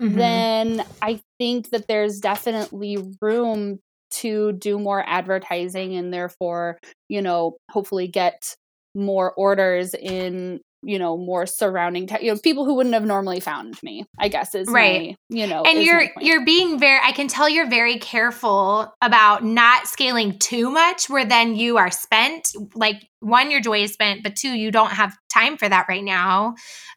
Mm-hmm. 0.00 0.18
then 0.18 0.84
I 1.02 1.20
think 1.38 1.70
that 1.70 1.88
there's 1.88 2.20
definitely 2.20 2.98
room 3.20 3.80
to 4.10 4.52
do 4.52 4.78
more 4.78 5.04
advertising 5.06 5.94
and 5.96 6.12
therefore, 6.12 6.78
you 7.08 7.20
know, 7.20 7.56
hopefully 7.70 8.08
get 8.08 8.54
more 8.94 9.32
orders 9.34 9.94
in, 9.94 10.60
you 10.82 10.98
know, 10.98 11.16
more 11.16 11.46
surrounding, 11.46 12.06
te- 12.06 12.24
you 12.24 12.32
know, 12.32 12.38
people 12.38 12.64
who 12.64 12.74
wouldn't 12.74 12.94
have 12.94 13.04
normally 13.04 13.40
found 13.40 13.82
me, 13.82 14.06
I 14.18 14.28
guess 14.28 14.54
is 14.54 14.68
Right. 14.68 15.16
my, 15.30 15.36
you 15.36 15.46
know, 15.46 15.62
and 15.64 15.82
you're 15.82 16.04
you're 16.20 16.44
being 16.44 16.78
very 16.78 17.00
i 17.02 17.12
can 17.12 17.28
tell 17.28 17.48
you're 17.48 17.68
very 17.68 17.98
careful 17.98 18.92
about 19.02 19.44
not 19.44 19.86
scaling 19.86 20.38
too 20.38 20.70
much 20.70 21.08
where 21.08 21.24
then 21.24 21.56
you 21.56 21.76
are 21.76 21.90
spent 21.90 22.48
like 22.74 23.08
one 23.20 23.50
your 23.50 23.60
joy 23.60 23.82
is 23.82 23.92
spent 23.92 24.22
but 24.22 24.36
two 24.36 24.50
you 24.50 24.70
don't 24.70 24.90
have 24.90 25.16
time 25.32 25.56
for 25.56 25.68
that 25.68 25.86
right 25.88 26.04
now. 26.04 26.54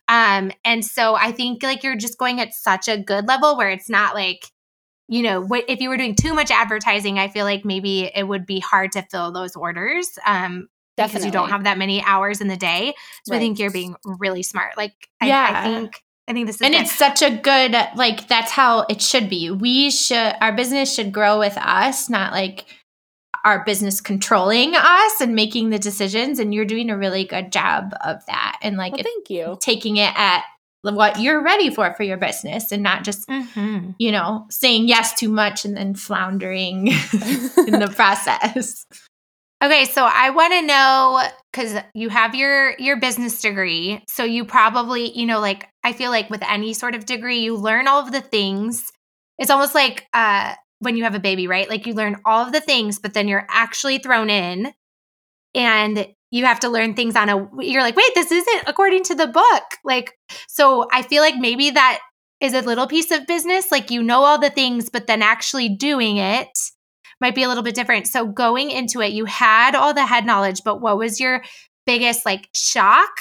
Um 0.07 0.51
and 0.63 0.85
so 0.85 1.15
i 1.15 1.31
think 1.31 1.63
like 1.63 1.83
you're 1.83 1.95
just 1.95 2.17
going 2.17 2.39
at 2.39 2.53
such 2.53 2.87
a 2.87 2.97
good 2.97 3.27
level 3.27 3.57
where 3.57 3.69
it's 3.69 3.89
not 3.89 4.15
like 4.15 4.45
you 5.07 5.23
know 5.23 5.41
what 5.41 5.65
if 5.67 5.79
you 5.79 5.89
were 5.89 5.97
doing 5.97 6.15
too 6.15 6.33
much 6.33 6.51
advertising 6.51 7.19
i 7.19 7.27
feel 7.27 7.45
like 7.45 7.65
maybe 7.65 8.11
it 8.13 8.27
would 8.27 8.45
be 8.45 8.59
hard 8.59 8.91
to 8.93 9.05
fill 9.11 9.31
those 9.31 9.55
orders. 9.55 10.07
Um 10.25 10.67
because 11.07 11.25
you 11.25 11.31
don't 11.31 11.49
have 11.49 11.63
that 11.65 11.77
many 11.77 12.03
hours 12.03 12.41
in 12.41 12.47
the 12.47 12.57
day 12.57 12.93
so 13.25 13.35
i 13.35 13.39
think 13.39 13.59
you're 13.59 13.71
being 13.71 13.95
really 14.05 14.43
smart 14.43 14.75
like 14.77 14.93
Yeah. 15.23 15.51
I 15.55 15.63
think 15.63 16.01
i 16.27 16.33
think 16.33 16.47
this 16.47 16.55
is 16.57 16.61
And 16.61 16.73
good. 16.73 16.81
it's 16.81 16.91
such 16.91 17.21
a 17.21 17.29
good 17.35 17.75
like 17.95 18.27
that's 18.27 18.51
how 18.51 18.85
it 18.89 19.01
should 19.01 19.29
be. 19.29 19.49
We 19.51 19.89
should 19.91 20.33
our 20.39 20.53
business 20.53 20.93
should 20.93 21.11
grow 21.11 21.39
with 21.39 21.57
us, 21.57 22.09
not 22.09 22.31
like 22.31 22.65
our 23.43 23.63
business 23.65 23.99
controlling 24.01 24.75
us 24.75 25.19
and 25.19 25.33
making 25.33 25.71
the 25.71 25.79
decisions 25.79 26.37
and 26.37 26.53
you're 26.53 26.63
doing 26.65 26.89
a 26.91 26.97
really 26.97 27.23
good 27.25 27.51
job 27.51 27.91
of 28.05 28.23
that 28.27 28.59
and 28.61 28.77
like 28.77 28.93
well, 28.93 29.01
thank 29.03 29.29
you. 29.31 29.57
taking 29.59 29.97
it 29.97 30.13
at 30.15 30.43
what 30.83 31.19
you're 31.19 31.41
ready 31.43 31.69
for 31.73 31.91
for 31.95 32.03
your 32.03 32.17
business 32.17 32.71
and 32.71 32.83
not 32.83 33.03
just 33.03 33.27
Mhm. 33.27 33.95
you 33.97 34.11
know 34.11 34.45
saying 34.51 34.87
yes 34.87 35.13
too 35.15 35.29
much 35.29 35.65
and 35.65 35.75
then 35.75 35.95
floundering 35.95 36.87
in 37.67 37.79
the 37.79 37.91
process 37.95 38.85
Okay, 39.63 39.85
so 39.85 40.05
I 40.05 40.31
want 40.31 40.53
to 40.53 40.61
know 40.63 41.21
cuz 41.53 41.75
you 41.93 42.09
have 42.09 42.33
your 42.33 42.75
your 42.79 42.97
business 42.97 43.39
degree. 43.41 44.03
So 44.07 44.23
you 44.23 44.43
probably, 44.43 45.11
you 45.17 45.25
know, 45.27 45.39
like 45.39 45.67
I 45.83 45.93
feel 45.93 46.09
like 46.09 46.29
with 46.29 46.41
any 46.43 46.73
sort 46.73 46.95
of 46.95 47.05
degree, 47.05 47.39
you 47.39 47.55
learn 47.55 47.87
all 47.87 47.99
of 47.99 48.11
the 48.11 48.21
things. 48.21 48.91
It's 49.37 49.51
almost 49.51 49.75
like 49.75 50.07
uh 50.13 50.55
when 50.79 50.97
you 50.97 51.03
have 51.03 51.13
a 51.13 51.19
baby, 51.19 51.47
right? 51.47 51.69
Like 51.69 51.85
you 51.85 51.93
learn 51.93 52.17
all 52.25 52.43
of 52.43 52.53
the 52.53 52.61
things, 52.61 52.97
but 52.97 53.13
then 53.13 53.27
you're 53.27 53.45
actually 53.49 53.99
thrown 53.99 54.31
in 54.31 54.73
and 55.55 56.07
you 56.31 56.45
have 56.45 56.61
to 56.61 56.69
learn 56.69 56.95
things 56.95 57.15
on 57.15 57.29
a 57.29 57.49
you're 57.61 57.81
like, 57.83 57.95
"Wait, 57.97 58.11
this 58.15 58.31
isn't 58.31 58.63
according 58.67 59.03
to 59.05 59.15
the 59.15 59.27
book." 59.27 59.63
Like 59.85 60.17
so 60.47 60.87
I 60.91 61.03
feel 61.03 61.21
like 61.23 61.35
maybe 61.37 61.71
that 61.71 61.99
is 62.41 62.53
a 62.53 62.61
little 62.61 62.87
piece 62.87 63.11
of 63.11 63.27
business, 63.27 63.71
like 63.71 63.91
you 63.91 64.03
know 64.03 64.23
all 64.23 64.39
the 64.39 64.49
things, 64.49 64.89
but 64.89 65.07
then 65.07 65.21
actually 65.21 65.69
doing 65.69 66.17
it 66.17 66.49
might 67.21 67.35
be 67.35 67.43
a 67.43 67.47
little 67.47 67.63
bit 67.63 67.75
different. 67.75 68.07
So 68.07 68.25
going 68.25 68.71
into 68.71 68.99
it, 69.01 69.13
you 69.13 69.25
had 69.25 69.75
all 69.75 69.93
the 69.93 70.05
head 70.05 70.25
knowledge, 70.25 70.61
but 70.65 70.81
what 70.81 70.97
was 70.97 71.19
your 71.19 71.43
biggest 71.85 72.25
like 72.25 72.49
shock? 72.53 73.11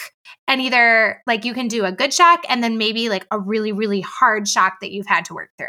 And 0.49 0.61
either 0.61 1.23
like 1.27 1.45
you 1.45 1.55
can 1.55 1.69
do 1.69 1.85
a 1.85 1.93
good 1.93 2.13
shock 2.13 2.43
and 2.49 2.65
then 2.65 2.79
maybe 2.79 3.09
like 3.09 3.27
a 3.31 3.39
really, 3.39 3.73
really 3.73 4.01
hard 4.01 4.49
shock 4.49 4.81
that 4.81 4.91
you've 4.91 5.07
had 5.07 5.27
to 5.27 5.35
work 5.35 5.51
through. 5.59 5.69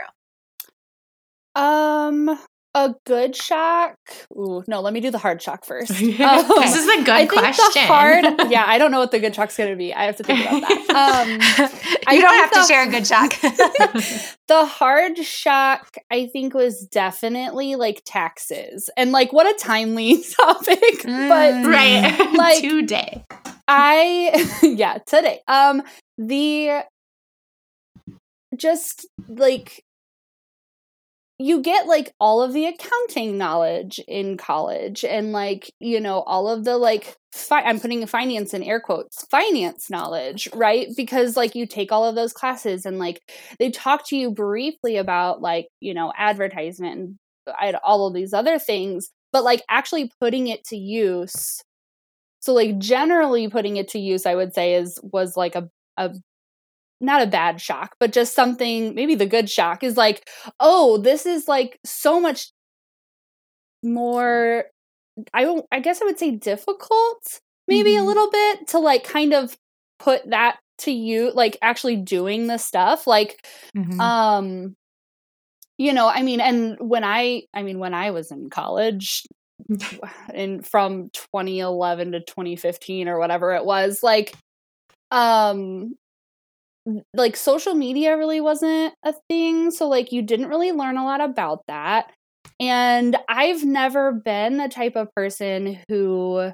Um, 1.61 2.39
a 2.73 2.95
good 3.05 3.35
shock. 3.35 3.95
Ooh, 4.33 4.63
no, 4.67 4.79
let 4.81 4.93
me 4.93 5.01
do 5.01 5.11
the 5.11 5.17
hard 5.17 5.41
shock 5.41 5.65
first. 5.71 5.89
this 5.89 6.19
Um, 6.21 6.63
is 6.63 6.87
a 6.87 6.97
good 7.03 7.09
I 7.09 7.25
think 7.25 7.41
question 7.41 7.65
the 7.73 7.81
hard. 7.81 8.25
Yeah, 8.51 8.63
I 8.65 8.77
don't 8.77 8.91
know 8.91 8.99
what 8.99 9.11
the 9.11 9.19
good 9.19 9.35
shock's 9.35 9.57
gonna 9.57 9.75
be. 9.75 9.93
I 9.93 10.05
have 10.05 10.15
to 10.17 10.23
think 10.23 10.39
about 10.39 10.61
that. 10.61 10.77
Um, 10.91 11.97
I 12.07 12.13
you 12.13 12.21
don't 12.21 12.31
think 12.31 12.53
have 12.53 12.67
to 12.67 12.73
share 12.73 12.87
a 12.87 12.91
good 12.91 13.05
shock. 13.07 13.31
the 14.47 14.65
hard 14.65 15.17
shock 15.19 15.95
i 16.11 16.25
think 16.27 16.53
was 16.53 16.85
definitely 16.91 17.75
like 17.75 18.01
taxes 18.05 18.89
and 18.97 19.11
like 19.13 19.31
what 19.31 19.45
a 19.45 19.57
timely 19.57 20.21
topic 20.39 20.79
but 21.03 21.53
Mm. 21.53 21.65
right 21.71 22.33
Like- 22.37 22.61
today 22.61 23.23
i 23.67 24.59
yeah 24.63 24.97
today 25.05 25.39
um 25.47 25.81
the 26.17 26.81
just 28.57 29.07
like 29.29 29.83
you 31.45 31.61
get 31.61 31.87
like 31.87 32.13
all 32.19 32.41
of 32.41 32.53
the 32.53 32.65
accounting 32.65 33.37
knowledge 33.37 33.99
in 34.07 34.37
college 34.37 35.03
and 35.03 35.31
like 35.31 35.71
you 35.79 35.99
know 35.99 36.21
all 36.21 36.47
of 36.47 36.63
the 36.65 36.77
like 36.77 37.15
fi- 37.33 37.63
i'm 37.63 37.79
putting 37.79 38.05
finance 38.05 38.53
in 38.53 38.63
air 38.63 38.79
quotes 38.79 39.25
finance 39.27 39.89
knowledge 39.89 40.47
right? 40.53 40.87
Because 40.95 41.35
like 41.37 41.55
you 41.55 41.65
take 41.65 41.91
all 41.91 42.05
of 42.05 42.15
those 42.15 42.33
classes 42.33 42.85
and 42.85 42.99
like 42.99 43.21
they 43.59 43.69
talk 43.71 44.07
to 44.07 44.17
you 44.17 44.31
briefly 44.31 44.97
about 44.97 45.41
like 45.41 45.67
you 45.79 45.93
know 45.93 46.11
advertisement 46.17 46.99
and 46.99 47.15
uh, 47.47 47.53
I- 47.59 47.79
all 47.83 48.07
of 48.07 48.13
these 48.13 48.33
other 48.33 48.59
things 48.59 49.09
but 49.33 49.43
like 49.43 49.63
actually 49.69 50.11
putting 50.19 50.47
it 50.47 50.63
to 50.65 50.77
use 50.77 51.61
so 52.39 52.53
like 52.53 52.77
generally 52.79 53.47
putting 53.49 53.77
it 53.77 53.87
to 53.89 53.99
use 53.99 54.25
i 54.25 54.35
would 54.35 54.53
say 54.53 54.75
is 54.75 54.99
was 55.03 55.37
like 55.37 55.55
a 55.55 55.69
a 55.97 56.13
not 57.01 57.21
a 57.21 57.27
bad 57.27 57.59
shock 57.59 57.95
but 57.99 58.13
just 58.13 58.33
something 58.35 58.95
maybe 58.95 59.15
the 59.15 59.25
good 59.25 59.49
shock 59.49 59.83
is 59.83 59.97
like 59.97 60.29
oh 60.59 60.97
this 60.99 61.25
is 61.25 61.47
like 61.47 61.79
so 61.83 62.19
much 62.19 62.51
more 63.83 64.65
i 65.33 65.43
don't 65.43 65.65
i 65.71 65.79
guess 65.79 66.01
i 66.01 66.05
would 66.05 66.19
say 66.19 66.31
difficult 66.31 67.39
maybe 67.67 67.95
a 67.95 67.99
Mhm. 68.01 68.05
little 68.05 68.29
bit 68.31 68.67
to 68.69 68.79
like 68.79 69.03
kind 69.03 69.33
of 69.33 69.57
put 69.99 70.29
that 70.29 70.57
to 70.79 70.91
you 70.91 71.31
like 71.33 71.57
actually 71.61 71.95
doing 71.95 72.47
the 72.47 72.57
stuff 72.57 73.07
like 73.07 73.45
Mhm. 73.75 73.99
um 73.99 74.75
you 75.77 75.93
know 75.93 76.07
i 76.07 76.21
mean 76.21 76.39
and 76.41 76.77
when 76.79 77.03
i 77.03 77.43
i 77.53 77.63
mean 77.63 77.79
when 77.79 77.93
i 77.93 78.11
was 78.11 78.31
in 78.31 78.49
college 78.49 79.23
in 80.33 80.61
from 80.61 81.09
2011 81.13 82.11
to 82.13 82.19
2015 82.21 83.07
or 83.07 83.19
whatever 83.19 83.53
it 83.53 83.65
was 83.65 84.01
like 84.03 84.33
um 85.11 85.95
like 87.13 87.35
social 87.35 87.73
media 87.75 88.17
really 88.17 88.41
wasn't 88.41 88.93
a 89.03 89.13
thing 89.29 89.71
so 89.71 89.87
like 89.87 90.11
you 90.11 90.21
didn't 90.21 90.49
really 90.49 90.71
learn 90.71 90.97
a 90.97 91.03
lot 91.05 91.21
about 91.21 91.59
that 91.67 92.11
and 92.59 93.15
i've 93.29 93.63
never 93.63 94.11
been 94.11 94.57
the 94.57 94.67
type 94.67 94.95
of 94.95 95.13
person 95.13 95.77
who 95.87 96.51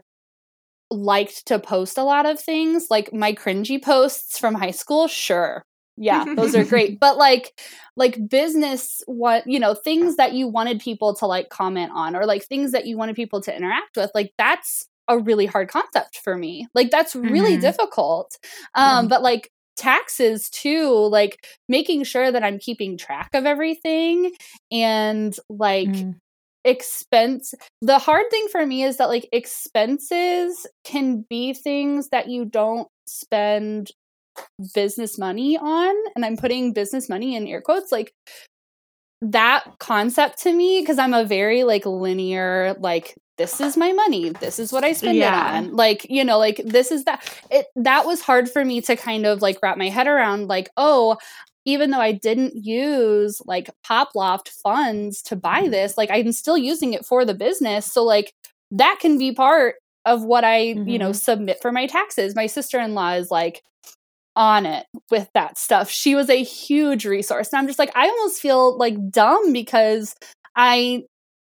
liked 0.90 1.46
to 1.48 1.60
post 1.60 1.98
a 1.98 2.04
lot 2.04 2.26
of 2.26 2.40
things 2.40 2.88
like 2.90 3.12
my 3.14 3.34
cringy 3.34 3.82
posts 3.82 4.38
from 4.40 4.54
high 4.56 4.72
school 4.72 5.08
sure 5.08 5.64
yeah 5.98 6.26
those 6.36 6.56
are 6.56 6.64
great 6.64 7.00
but 7.02 7.18
like 7.18 7.60
like 7.98 8.18
business 8.30 9.02
what 9.06 9.46
you 9.48 9.60
know 9.60 9.74
things 9.74 10.16
that 10.16 10.34
you 10.34 10.48
wanted 10.48 10.80
people 10.80 11.14
to 11.14 11.26
like 11.26 11.50
comment 11.50 11.92
on 11.94 12.16
or 12.16 12.26
like 12.26 12.46
things 12.46 12.72
that 12.72 12.86
you 12.86 12.98
wanted 12.98 13.16
people 13.16 13.42
to 13.42 13.56
interact 13.56 13.98
with 13.98 14.10
like 14.16 14.32
that's 14.38 14.88
a 15.10 15.18
really 15.20 15.46
hard 15.46 15.70
concept 15.70 16.20
for 16.24 16.38
me 16.38 16.68
like 16.74 16.90
that's 16.90 17.16
really 17.16 17.58
Mhm. 17.58 17.62
difficult 17.62 18.38
um 18.76 19.06
Mhm. 19.06 19.10
but 19.10 19.22
like 19.22 19.52
taxes 19.78 20.50
too, 20.50 20.92
like 20.92 21.46
making 21.70 22.04
sure 22.04 22.32
that 22.32 22.44
I'm 22.44 22.60
keeping 22.60 22.98
track 22.98 23.30
of 23.34 23.46
everything 23.46 24.34
and 24.72 25.36
like 25.50 25.88
mm. 25.88 26.16
expense 26.64 27.54
the 27.82 28.00
hard 28.00 28.26
thing 28.30 28.48
for 28.52 28.66
me 28.66 28.84
is 28.84 28.98
that 28.98 29.10
like 29.10 29.28
expenses 29.32 30.68
can 30.84 31.26
be 31.30 31.54
things 31.54 32.10
that 32.10 32.28
you 32.28 32.46
don't 32.46 32.88
spend 33.06 33.92
business 34.74 35.18
money 35.18 35.58
on 35.58 35.96
and 36.16 36.26
I'm 36.26 36.38
putting 36.38 36.74
business 36.74 37.10
money 37.10 37.36
in 37.36 37.48
air 37.48 37.62
quotes 37.62 37.92
like 37.92 38.12
that 39.22 39.66
concept 39.80 40.44
to 40.44 40.54
me 40.54 40.82
because 40.82 41.00
I'm 41.00 41.14
a 41.14 41.26
very 41.26 41.64
like 41.64 41.86
linear 41.86 42.76
like 42.80 43.16
this 43.38 43.62
is 43.62 43.78
my 43.78 43.94
money 43.94 44.30
this 44.30 44.60
is 44.60 44.72
what 44.72 44.84
i 44.84 44.94
spend 44.94 45.18
yeah. 45.18 45.60
it 45.60 45.66
on 45.66 45.76
like 45.76 46.06
you 46.10 46.24
know 46.24 46.38
like 46.38 46.62
this 46.66 46.92
is 46.92 47.04
that 47.06 47.24
it 47.52 47.68
that 47.76 48.06
was 48.06 48.22
hard 48.22 48.50
for 48.50 48.64
me 48.64 48.82
to 48.82 48.96
kind 48.96 49.26
of 49.26 49.42
like 49.42 49.58
wrap 49.62 49.78
my 49.78 49.90
head 49.90 50.08
around 50.08 50.48
like 50.48 50.70
oh 50.78 51.18
even 51.66 51.92
though 51.92 52.00
i 52.00 52.12
didn't 52.12 52.66
use 52.66 53.42
like 53.46 53.70
poploft 53.86 54.50
funds 54.50 55.22
to 55.22 55.36
buy 55.36 55.62
mm-hmm. 55.62 55.72
this 55.72 55.98
like 55.98 56.10
i'm 56.12 56.32
still 56.32 56.58
using 56.58 56.94
it 56.94 57.06
for 57.06 57.26
the 57.26 57.34
business 57.36 57.86
so 57.86 58.04
like 58.04 58.34
that 58.72 58.98
can 59.00 59.18
be 59.18 59.32
part 59.32 59.76
of 60.06 60.24
what 60.24 60.44
i 60.44 60.68
mm-hmm. 60.68 60.88
you 60.88 60.98
know 60.98 61.10
mm-hmm. 61.10 61.14
submit 61.14 61.58
for 61.62 61.72
my 61.72 61.86
taxes 61.86 62.36
my 62.36 62.48
sister-in-law 62.48 63.14
is 63.14 63.32
like 63.32 63.62
on 64.38 64.68
it 64.68 64.86
with 65.10 65.28
that 65.34 65.58
stuff. 65.58 65.90
She 65.90 66.14
was 66.14 66.30
a 66.30 66.44
huge 66.44 67.06
resource. 67.06 67.50
And 67.52 67.60
I'm 67.60 67.66
just 67.66 67.80
like, 67.80 67.92
I 67.96 68.08
almost 68.08 68.40
feel 68.40 68.78
like 68.78 69.10
dumb 69.10 69.52
because 69.52 70.16
I 70.56 71.04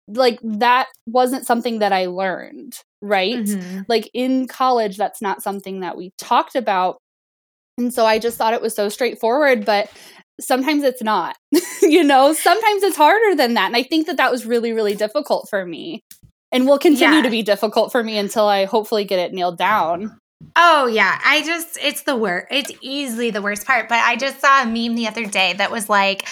like 0.09 0.39
that 0.43 0.89
wasn't 1.07 1.47
something 1.47 1.81
that 1.81 1.93
I 1.93 2.07
learned, 2.07 2.75
right? 3.01 3.37
Mm-hmm. 3.37 3.83
Like 3.89 4.11
in 4.15 4.49
college, 4.49 4.97
that's 4.97 5.23
not 5.23 5.43
something 5.43 5.81
that 5.81 5.97
we 5.97 6.13
talked 6.19 6.55
about. 6.55 6.99
And 7.77 7.93
so 7.93 8.05
I 8.05 8.19
just 8.19 8.37
thought 8.37 8.55
it 8.55 8.63
was 8.63 8.75
so 8.75 8.89
straightforward, 8.89 9.65
but 9.65 9.91
sometimes 10.41 10.83
it's 10.83 11.03
not. 11.03 11.37
you 11.83 12.03
know, 12.03 12.33
sometimes 12.33 12.83
it's 12.83 12.97
harder 12.97 13.37
than 13.37 13.55
that. 13.55 13.67
And 13.67 13.77
I 13.77 13.83
think 13.83 14.07
that 14.07 14.17
that 14.17 14.33
was 14.33 14.47
really, 14.47 14.73
really 14.73 14.95
difficult 14.95 15.49
for 15.49 15.65
me 15.65 16.03
and 16.51 16.67
will 16.67 16.79
continue 16.79 17.17
yeah. 17.17 17.23
to 17.23 17.31
be 17.31 17.43
difficult 17.43 17.93
for 17.93 18.03
me 18.03 18.19
until 18.19 18.47
I 18.47 18.65
hopefully 18.65 19.05
get 19.05 19.19
it 19.19 19.33
nailed 19.33 19.59
down. 19.59 20.19
Oh 20.55 20.87
yeah, 20.87 21.19
I 21.25 21.43
just 21.43 21.79
it's 21.83 22.03
the 22.03 22.17
worst. 22.17 22.47
It's 22.51 22.71
easily 22.81 23.31
the 23.31 23.43
worst 23.43 23.67
part. 23.67 23.89
But 23.89 23.99
I 23.99 24.17
just 24.17 24.41
saw 24.41 24.63
a 24.63 24.67
meme 24.67 24.95
the 24.95 25.09
other 25.09 25.27
day 25.27 25.55
that 25.55 25.73
was 25.73 25.89
like, 25.89 26.29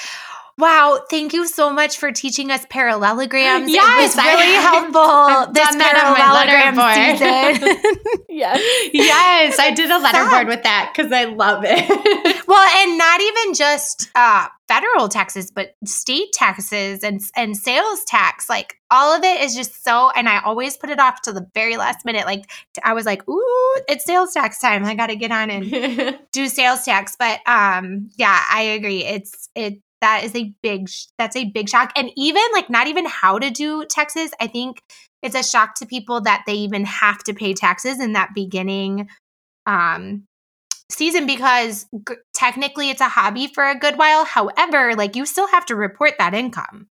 Wow, 0.58 1.02
thank 1.10 1.34
you 1.34 1.46
so 1.46 1.70
much 1.70 1.98
for 1.98 2.10
teaching 2.12 2.50
us 2.50 2.64
parallelograms. 2.70 3.70
Yes, 3.70 4.14
it 4.14 4.16
was 4.16 4.26
really 4.26 4.54
helpful 4.54 5.52
this 5.52 5.76
parallelogram 5.76 6.74
season. 6.94 7.76
yes. 8.30 8.90
Yes, 8.94 9.58
I 9.58 9.72
did 9.74 9.90
a 9.90 9.98
letterboard 9.98 10.46
with 10.46 10.62
that 10.62 10.92
because 10.94 11.12
I 11.12 11.24
love 11.24 11.62
it. 11.66 12.46
well, 12.48 12.78
and 12.78 12.96
not 12.96 13.20
even 13.20 13.52
just 13.52 14.10
uh, 14.14 14.46
federal 14.66 15.10
taxes, 15.10 15.50
but 15.50 15.74
state 15.84 16.32
taxes 16.32 17.04
and 17.04 17.20
and 17.36 17.54
sales 17.54 18.02
tax. 18.04 18.48
Like 18.48 18.78
all 18.90 19.14
of 19.14 19.24
it 19.24 19.42
is 19.42 19.54
just 19.54 19.84
so. 19.84 20.10
And 20.16 20.26
I 20.26 20.40
always 20.40 20.78
put 20.78 20.88
it 20.88 20.98
off 20.98 21.20
to 21.22 21.32
the 21.32 21.46
very 21.52 21.76
last 21.76 22.06
minute. 22.06 22.24
Like 22.24 22.50
I 22.82 22.94
was 22.94 23.04
like, 23.04 23.28
"Ooh, 23.28 23.76
it's 23.88 24.06
sales 24.06 24.32
tax 24.32 24.58
time! 24.58 24.86
I 24.86 24.94
got 24.94 25.08
to 25.08 25.16
get 25.16 25.32
on 25.32 25.50
and 25.50 26.18
do 26.32 26.48
sales 26.48 26.82
tax." 26.82 27.14
But 27.18 27.40
um, 27.46 28.08
yeah, 28.16 28.42
I 28.50 28.62
agree. 28.62 29.04
It's 29.04 29.50
it 29.54 29.82
that 30.00 30.24
is 30.24 30.34
a 30.34 30.52
big 30.62 30.88
that's 31.18 31.36
a 31.36 31.44
big 31.44 31.68
shock 31.68 31.92
and 31.96 32.10
even 32.16 32.42
like 32.52 32.68
not 32.70 32.86
even 32.86 33.06
how 33.06 33.38
to 33.38 33.50
do 33.50 33.84
taxes 33.86 34.30
i 34.40 34.46
think 34.46 34.82
it's 35.22 35.34
a 35.34 35.42
shock 35.42 35.74
to 35.74 35.86
people 35.86 36.20
that 36.20 36.44
they 36.46 36.54
even 36.54 36.84
have 36.84 37.18
to 37.24 37.34
pay 37.34 37.52
taxes 37.52 38.00
in 38.00 38.12
that 38.12 38.30
beginning 38.34 39.08
um 39.66 40.24
season 40.90 41.26
because 41.26 41.86
g- 42.08 42.14
technically 42.32 42.90
it's 42.90 43.00
a 43.00 43.08
hobby 43.08 43.46
for 43.46 43.64
a 43.64 43.78
good 43.78 43.96
while 43.98 44.24
however 44.24 44.94
like 44.94 45.16
you 45.16 45.26
still 45.26 45.48
have 45.48 45.66
to 45.66 45.74
report 45.74 46.12
that 46.18 46.34
income 46.34 46.88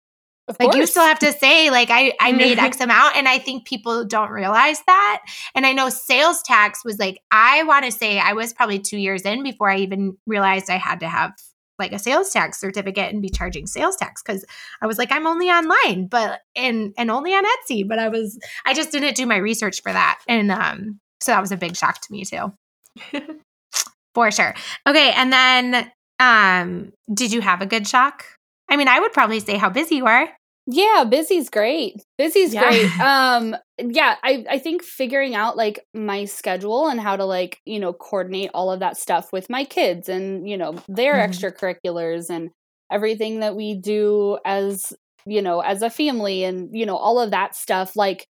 of 0.48 0.56
like 0.58 0.70
course. 0.70 0.76
you 0.76 0.86
still 0.86 1.04
have 1.04 1.18
to 1.20 1.32
say 1.32 1.70
like 1.70 1.88
I 1.90 2.12
I 2.20 2.32
made 2.44 2.58
X 2.58 2.80
amount 2.80 3.16
and 3.16 3.28
I 3.28 3.38
think 3.38 3.66
people 3.66 4.04
don't 4.04 4.30
realize 4.30 4.80
that. 4.86 5.22
And 5.54 5.64
I 5.64 5.72
know 5.72 5.88
sales 5.88 6.42
tax 6.42 6.84
was 6.84 6.98
like 6.98 7.20
I 7.30 7.62
want 7.62 7.84
to 7.84 7.92
say 7.92 8.18
I 8.18 8.32
was 8.32 8.52
probably 8.52 8.80
2 8.80 8.96
years 8.96 9.22
in 9.22 9.42
before 9.42 9.70
I 9.70 9.78
even 9.78 10.16
realized 10.26 10.68
I 10.68 10.78
had 10.78 11.00
to 11.00 11.08
have 11.08 11.32
like 11.78 11.92
a 11.92 11.98
sales 11.98 12.30
tax 12.30 12.60
certificate 12.60 13.12
and 13.12 13.22
be 13.22 13.30
charging 13.30 13.66
sales 13.66 13.96
tax 13.96 14.22
because 14.22 14.44
I 14.80 14.86
was 14.86 14.98
like, 14.98 15.12
I'm 15.12 15.26
only 15.26 15.48
online, 15.48 16.06
but 16.06 16.40
and 16.54 16.92
and 16.96 17.10
only 17.10 17.32
on 17.32 17.44
Etsy. 17.44 17.86
But 17.86 17.98
I 17.98 18.08
was 18.08 18.38
I 18.64 18.74
just 18.74 18.92
didn't 18.92 19.16
do 19.16 19.26
my 19.26 19.36
research 19.36 19.82
for 19.82 19.92
that. 19.92 20.20
And 20.28 20.50
um, 20.50 21.00
so 21.20 21.32
that 21.32 21.40
was 21.40 21.52
a 21.52 21.56
big 21.56 21.76
shock 21.76 22.00
to 22.00 22.12
me 22.12 22.24
too. 22.24 22.52
for 24.14 24.30
sure. 24.30 24.54
Okay, 24.86 25.12
and 25.12 25.32
then 25.32 25.90
um, 26.20 26.92
did 27.12 27.32
you 27.32 27.40
have 27.40 27.62
a 27.62 27.66
good 27.66 27.86
shock? 27.86 28.24
I 28.68 28.76
mean, 28.76 28.88
I 28.88 29.00
would 29.00 29.12
probably 29.12 29.40
say 29.40 29.56
how 29.56 29.70
busy 29.70 29.96
you 29.96 30.06
are. 30.06 30.28
Yeah, 30.66 31.04
busy's 31.04 31.50
great. 31.50 32.02
Busy's 32.18 32.54
yeah. 32.54 32.68
great. 32.68 32.90
Um 33.00 33.56
yeah, 33.90 34.16
I 34.22 34.44
I 34.48 34.58
think 34.58 34.82
figuring 34.82 35.34
out 35.34 35.56
like 35.56 35.80
my 35.94 36.24
schedule 36.24 36.88
and 36.88 37.00
how 37.00 37.16
to 37.16 37.24
like, 37.24 37.60
you 37.64 37.80
know, 37.80 37.92
coordinate 37.92 38.50
all 38.54 38.70
of 38.70 38.80
that 38.80 38.96
stuff 38.96 39.32
with 39.32 39.50
my 39.50 39.64
kids 39.64 40.08
and, 40.08 40.48
you 40.48 40.56
know, 40.56 40.76
their 40.88 41.14
mm-hmm. 41.14 41.30
extracurriculars 41.30 42.30
and 42.30 42.50
everything 42.90 43.40
that 43.40 43.56
we 43.56 43.74
do 43.74 44.38
as, 44.44 44.92
you 45.26 45.42
know, 45.42 45.60
as 45.60 45.82
a 45.82 45.90
family 45.90 46.44
and, 46.44 46.70
you 46.72 46.86
know, 46.86 46.96
all 46.96 47.20
of 47.20 47.30
that 47.30 47.54
stuff 47.54 47.96
like 47.96 48.26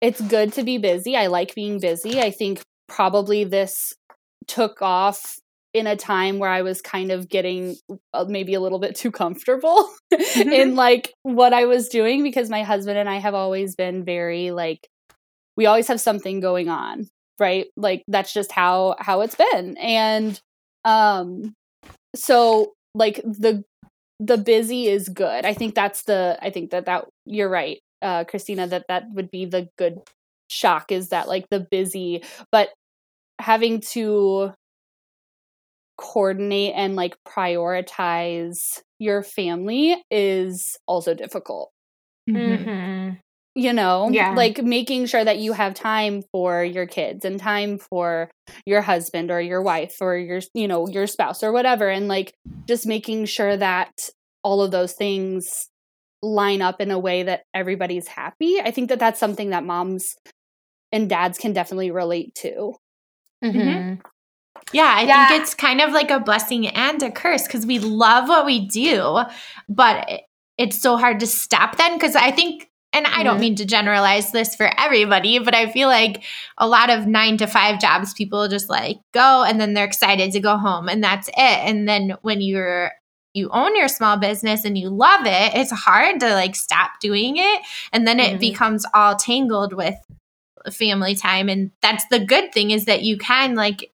it's 0.00 0.20
good 0.20 0.52
to 0.54 0.62
be 0.62 0.78
busy. 0.78 1.16
I 1.16 1.26
like 1.26 1.54
being 1.54 1.80
busy. 1.80 2.20
I 2.20 2.30
think 2.30 2.62
probably 2.88 3.44
this 3.44 3.92
took 4.46 4.82
off 4.82 5.38
in 5.76 5.86
a 5.86 5.94
time 5.94 6.38
where 6.38 6.48
I 6.48 6.62
was 6.62 6.80
kind 6.80 7.12
of 7.12 7.28
getting 7.28 7.76
uh, 8.14 8.24
maybe 8.26 8.54
a 8.54 8.60
little 8.60 8.78
bit 8.78 8.96
too 8.96 9.10
comfortable 9.10 9.90
mm-hmm. 10.12 10.48
in 10.48 10.74
like 10.74 11.12
what 11.22 11.52
I 11.52 11.66
was 11.66 11.88
doing 11.88 12.22
because 12.22 12.48
my 12.48 12.62
husband 12.62 12.96
and 12.96 13.08
I 13.08 13.16
have 13.16 13.34
always 13.34 13.76
been 13.76 14.02
very 14.02 14.52
like 14.52 14.88
we 15.54 15.66
always 15.66 15.88
have 15.88 16.00
something 16.00 16.40
going 16.40 16.70
on, 16.70 17.08
right? 17.38 17.66
Like 17.76 18.04
that's 18.08 18.32
just 18.32 18.52
how 18.52 18.96
how 18.98 19.20
it's 19.20 19.34
been. 19.34 19.76
And 19.76 20.40
um 20.86 21.52
so 22.14 22.72
like 22.94 23.16
the 23.16 23.62
the 24.18 24.38
busy 24.38 24.86
is 24.86 25.10
good. 25.10 25.44
I 25.44 25.52
think 25.52 25.74
that's 25.74 26.04
the 26.04 26.38
I 26.40 26.48
think 26.48 26.70
that 26.70 26.86
that 26.86 27.04
you're 27.26 27.50
right. 27.50 27.80
Uh 28.00 28.24
Christina 28.24 28.66
that 28.68 28.86
that 28.88 29.04
would 29.12 29.30
be 29.30 29.44
the 29.44 29.68
good 29.76 29.98
shock 30.48 30.90
is 30.90 31.10
that 31.10 31.28
like 31.28 31.44
the 31.50 31.60
busy 31.60 32.22
but 32.50 32.70
having 33.38 33.80
to 33.80 34.54
coordinate 35.96 36.74
and 36.74 36.96
like 36.96 37.16
prioritize 37.26 38.80
your 38.98 39.22
family 39.22 40.02
is 40.10 40.76
also 40.86 41.14
difficult. 41.14 41.70
Mm-hmm. 42.28 43.14
You 43.54 43.72
know, 43.72 44.10
yeah. 44.12 44.34
like 44.34 44.62
making 44.62 45.06
sure 45.06 45.24
that 45.24 45.38
you 45.38 45.54
have 45.54 45.72
time 45.72 46.22
for 46.30 46.62
your 46.62 46.86
kids 46.86 47.24
and 47.24 47.40
time 47.40 47.78
for 47.78 48.30
your 48.66 48.82
husband 48.82 49.30
or 49.30 49.40
your 49.40 49.62
wife 49.62 49.96
or 50.02 50.14
your, 50.14 50.40
you 50.52 50.68
know, 50.68 50.86
your 50.88 51.06
spouse 51.06 51.42
or 51.42 51.52
whatever. 51.52 51.88
And 51.88 52.06
like 52.06 52.34
just 52.68 52.86
making 52.86 53.24
sure 53.24 53.56
that 53.56 53.92
all 54.42 54.60
of 54.60 54.72
those 54.72 54.92
things 54.92 55.70
line 56.22 56.60
up 56.60 56.82
in 56.82 56.90
a 56.90 56.98
way 56.98 57.22
that 57.22 57.44
everybody's 57.54 58.08
happy. 58.08 58.60
I 58.60 58.70
think 58.72 58.90
that 58.90 58.98
that's 58.98 59.20
something 59.20 59.50
that 59.50 59.64
moms 59.64 60.16
and 60.92 61.08
dads 61.08 61.38
can 61.38 61.54
definitely 61.54 61.90
relate 61.90 62.34
to. 62.36 62.74
Mm-hmm. 63.42 64.00
Yeah, 64.72 64.92
I 64.96 65.02
yeah. 65.02 65.28
think 65.28 65.42
it's 65.42 65.54
kind 65.54 65.80
of 65.80 65.92
like 65.92 66.10
a 66.10 66.20
blessing 66.20 66.66
and 66.68 67.02
a 67.02 67.10
curse 67.10 67.46
because 67.46 67.66
we 67.66 67.78
love 67.78 68.28
what 68.28 68.46
we 68.46 68.66
do, 68.66 69.20
but 69.68 70.22
it's 70.58 70.78
so 70.78 70.96
hard 70.96 71.20
to 71.20 71.26
stop 71.26 71.76
then 71.76 71.94
because 71.94 72.16
I 72.16 72.30
think 72.30 72.70
and 72.92 73.06
I 73.06 73.22
don't 73.22 73.34
mm-hmm. 73.34 73.40
mean 73.40 73.54
to 73.56 73.66
generalize 73.66 74.32
this 74.32 74.54
for 74.54 74.70
everybody, 74.80 75.38
but 75.38 75.54
I 75.54 75.70
feel 75.70 75.88
like 75.88 76.22
a 76.56 76.66
lot 76.66 76.88
of 76.88 77.06
nine 77.06 77.36
to 77.38 77.46
five 77.46 77.78
jobs, 77.78 78.14
people 78.14 78.48
just 78.48 78.70
like 78.70 78.96
go 79.12 79.44
and 79.44 79.60
then 79.60 79.74
they're 79.74 79.84
excited 79.84 80.32
to 80.32 80.40
go 80.40 80.56
home 80.56 80.88
and 80.88 81.04
that's 81.04 81.28
it. 81.28 81.34
And 81.36 81.86
then 81.86 82.16
when 82.22 82.40
you're 82.40 82.92
you 83.34 83.50
own 83.50 83.76
your 83.76 83.88
small 83.88 84.16
business 84.16 84.64
and 84.64 84.78
you 84.78 84.88
love 84.88 85.26
it, 85.26 85.54
it's 85.54 85.70
hard 85.70 86.20
to 86.20 86.32
like 86.32 86.56
stop 86.56 86.92
doing 87.00 87.36
it. 87.36 87.62
And 87.92 88.08
then 88.08 88.18
it 88.18 88.30
mm-hmm. 88.30 88.38
becomes 88.38 88.86
all 88.94 89.14
tangled 89.14 89.74
with 89.74 89.96
family 90.70 91.14
time. 91.14 91.50
And 91.50 91.70
that's 91.82 92.06
the 92.08 92.24
good 92.24 92.52
thing 92.52 92.70
is 92.70 92.86
that 92.86 93.02
you 93.02 93.18
can 93.18 93.54
like 93.54 93.92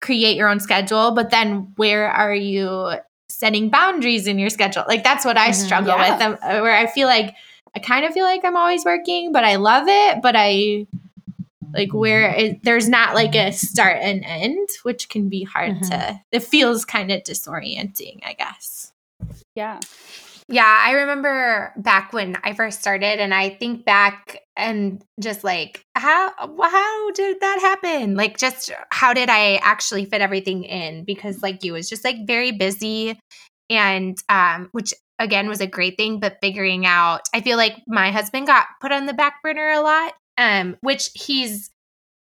create 0.00 0.36
your 0.36 0.48
own 0.48 0.60
schedule, 0.60 1.12
but 1.12 1.30
then 1.30 1.72
where 1.76 2.10
are 2.10 2.34
you 2.34 2.92
setting 3.28 3.68
boundaries 3.68 4.26
in 4.26 4.38
your 4.38 4.50
schedule? 4.50 4.84
Like 4.88 5.04
that's 5.04 5.24
what 5.24 5.36
I 5.36 5.50
mm-hmm, 5.50 5.66
struggle 5.66 5.96
yeah. 5.96 6.12
with, 6.12 6.22
um, 6.22 6.32
uh, 6.42 6.60
where 6.60 6.76
I 6.76 6.86
feel 6.86 7.08
like 7.08 7.34
I 7.74 7.80
kind 7.80 8.04
of 8.04 8.12
feel 8.12 8.24
like 8.24 8.44
I'm 8.44 8.56
always 8.56 8.84
working, 8.84 9.32
but 9.32 9.44
I 9.44 9.56
love 9.56 9.84
it, 9.86 10.22
but 10.22 10.34
I 10.36 10.86
like 11.74 11.92
where 11.92 12.30
it, 12.30 12.62
there's 12.62 12.88
not 12.88 13.14
like 13.14 13.34
a 13.34 13.52
start 13.52 13.98
and 14.00 14.24
end, 14.24 14.68
which 14.82 15.08
can 15.08 15.28
be 15.28 15.44
hard 15.44 15.72
mm-hmm. 15.72 15.90
to. 15.90 16.20
It 16.32 16.42
feels 16.42 16.84
kind 16.84 17.12
of 17.12 17.22
disorienting, 17.22 18.20
I 18.24 18.32
guess. 18.32 18.92
Yeah. 19.54 19.80
Yeah, 20.50 20.82
I 20.82 20.92
remember 20.92 21.74
back 21.76 22.14
when 22.14 22.36
I 22.42 22.54
first 22.54 22.80
started, 22.80 23.20
and 23.20 23.34
I 23.34 23.50
think 23.50 23.84
back 23.84 24.38
and 24.56 25.04
just 25.20 25.44
like 25.44 25.84
how 25.94 26.32
how 26.62 27.10
did 27.10 27.38
that 27.40 27.58
happen? 27.60 28.14
Like, 28.16 28.38
just 28.38 28.72
how 28.90 29.12
did 29.12 29.28
I 29.28 29.56
actually 29.56 30.06
fit 30.06 30.22
everything 30.22 30.64
in? 30.64 31.04
Because 31.04 31.42
like 31.42 31.64
you 31.64 31.74
was 31.74 31.88
just 31.90 32.02
like 32.02 32.26
very 32.26 32.52
busy, 32.52 33.18
and 33.68 34.16
um, 34.30 34.70
which 34.72 34.94
again 35.18 35.48
was 35.48 35.60
a 35.60 35.66
great 35.66 35.98
thing, 35.98 36.18
but 36.18 36.38
figuring 36.40 36.86
out, 36.86 37.28
I 37.34 37.42
feel 37.42 37.58
like 37.58 37.76
my 37.86 38.10
husband 38.10 38.46
got 38.46 38.66
put 38.80 38.90
on 38.92 39.04
the 39.04 39.12
back 39.14 39.42
burner 39.42 39.68
a 39.70 39.82
lot, 39.82 40.14
um, 40.38 40.76
which 40.80 41.10
he's 41.14 41.70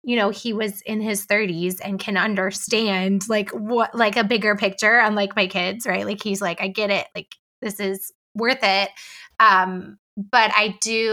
you 0.05 0.17
know 0.17 0.31
he 0.31 0.53
was 0.53 0.81
in 0.83 1.01
his 1.01 1.27
30s 1.27 1.81
and 1.81 1.99
can 2.01 2.17
understand 2.17 3.23
like 3.29 3.51
what 3.51 3.95
like 3.95 4.17
a 4.17 4.25
bigger 4.25 4.57
picture 4.57 4.99
unlike 4.99 5.37
my 5.37 5.47
kids 5.47 5.87
right 5.87 6.07
like 6.07 6.23
he's 6.23 6.41
like 6.41 6.61
i 6.61 6.69
get 6.69 6.91
it 6.91 7.07
like 7.15 7.29
this 7.63 7.81
is 7.81 8.13
worth 8.35 8.63
it 8.63 8.91
um 9.41 9.99
but 10.17 10.51
i 10.55 10.75
do 10.81 11.11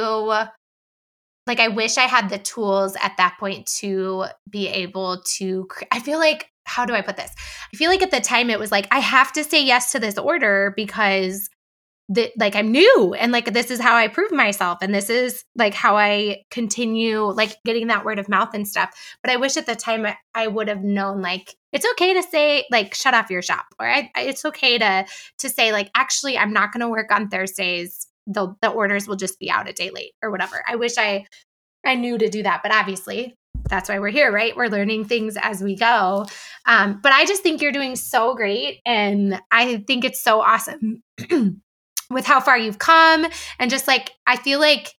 like 1.48 1.60
i 1.60 1.68
wish 1.68 1.98
i 1.98 2.04
had 2.04 2.30
the 2.30 2.38
tools 2.38 2.96
at 3.02 3.14
that 3.18 3.36
point 3.40 3.66
to 3.66 4.26
be 4.50 4.68
able 4.68 5.22
to 5.26 5.68
i 5.92 6.00
feel 6.00 6.20
like 6.20 6.50
how 6.66 6.86
do 6.86 6.94
i 6.94 7.02
put 7.02 7.18
this? 7.18 7.32
I 7.74 7.78
feel 7.78 7.90
like 7.90 8.02
at 8.02 8.12
the 8.12 8.22
time 8.22 8.50
it 8.50 8.60
was 8.60 8.72
like 8.72 8.88
i 8.92 9.00
have 9.00 9.32
to 9.34 9.44
say 9.44 9.64
yes 9.64 9.92
to 9.92 10.00
this 10.00 10.18
order 10.18 10.74
because 10.76 11.50
that 12.10 12.32
like 12.38 12.56
I'm 12.56 12.72
new 12.72 13.14
and 13.14 13.32
like 13.32 13.54
this 13.54 13.72
is 13.72 13.80
how 13.80 13.96
I 13.96 14.08
prove 14.08 14.32
myself 14.32 14.80
and 14.82 14.94
this 14.94 15.10
is 15.10 15.46
like 15.56 15.74
how 15.74 15.96
I 15.96 16.44
continue 16.52 17.22
like 17.22 17.58
getting 17.66 17.88
that 17.88 18.04
word 18.04 18.20
of 18.20 18.28
mouth 18.28 18.54
and 18.54 18.68
stuff. 18.68 18.94
But 19.24 19.32
I 19.32 19.38
wish 19.38 19.56
at 19.56 19.66
the 19.66 19.76
time 19.76 20.06
I, 20.36 20.48
would 20.48 20.68
have 20.68 20.84
known 20.84 21.22
like 21.22 21.56
it's 21.72 21.86
okay 21.94 22.14
to 22.14 22.24
say 22.24 22.66
like 22.70 22.94
shut 22.94 23.14
off 23.14 23.30
your 23.30 23.42
shop 23.42 23.66
or 23.80 23.88
I, 23.88 24.12
it's 24.18 24.44
okay 24.46 24.78
to 24.78 25.06
to 25.40 25.50
say 25.50 25.72
like 25.72 25.90
actually 25.96 26.38
I'm 26.38 26.52
not 26.52 26.74
going 26.74 26.82
to 26.82 26.90
work 26.90 27.12
on 27.12 27.30
Thursdays. 27.30 28.08
The 28.28 28.54
the 28.62 28.70
orders 28.70 29.08
will 29.08 29.16
just 29.16 29.40
be 29.40 29.50
out 29.50 29.70
a 29.70 29.74
day 29.74 29.90
late 29.90 30.14
or 30.22 30.30
whatever. 30.30 30.64
I 30.68 30.76
wish 30.76 30.98
I 30.98 31.26
I 31.86 31.96
knew 31.96 32.18
to 32.18 32.30
do 32.30 32.44
that, 32.44 32.62
but 32.64 32.74
obviously 32.74 33.36
that's 33.70 33.88
why 33.88 34.00
we're 34.00 34.10
here, 34.10 34.32
right? 34.32 34.56
We're 34.56 34.68
learning 34.68 35.06
things 35.06 35.38
as 35.42 35.62
we 35.62 35.76
go. 35.76 36.26
Um, 36.66 37.00
but 37.02 37.14
I 37.14 37.26
just 37.26 37.44
think 37.44 37.62
you're 37.62 37.72
doing 37.72 37.96
so 37.96 38.36
great, 38.36 38.82
and 38.86 39.42
I 39.52 39.78
think 39.88 40.04
it's 40.04 40.22
so 40.22 40.42
awesome. 40.42 41.02
with 42.10 42.26
how 42.26 42.40
far 42.40 42.58
you've 42.58 42.80
come 42.80 43.26
and 43.60 43.70
just 43.72 43.88
like 43.88 44.12
I 44.28 44.38
feel 44.38 44.60
like 44.60 44.96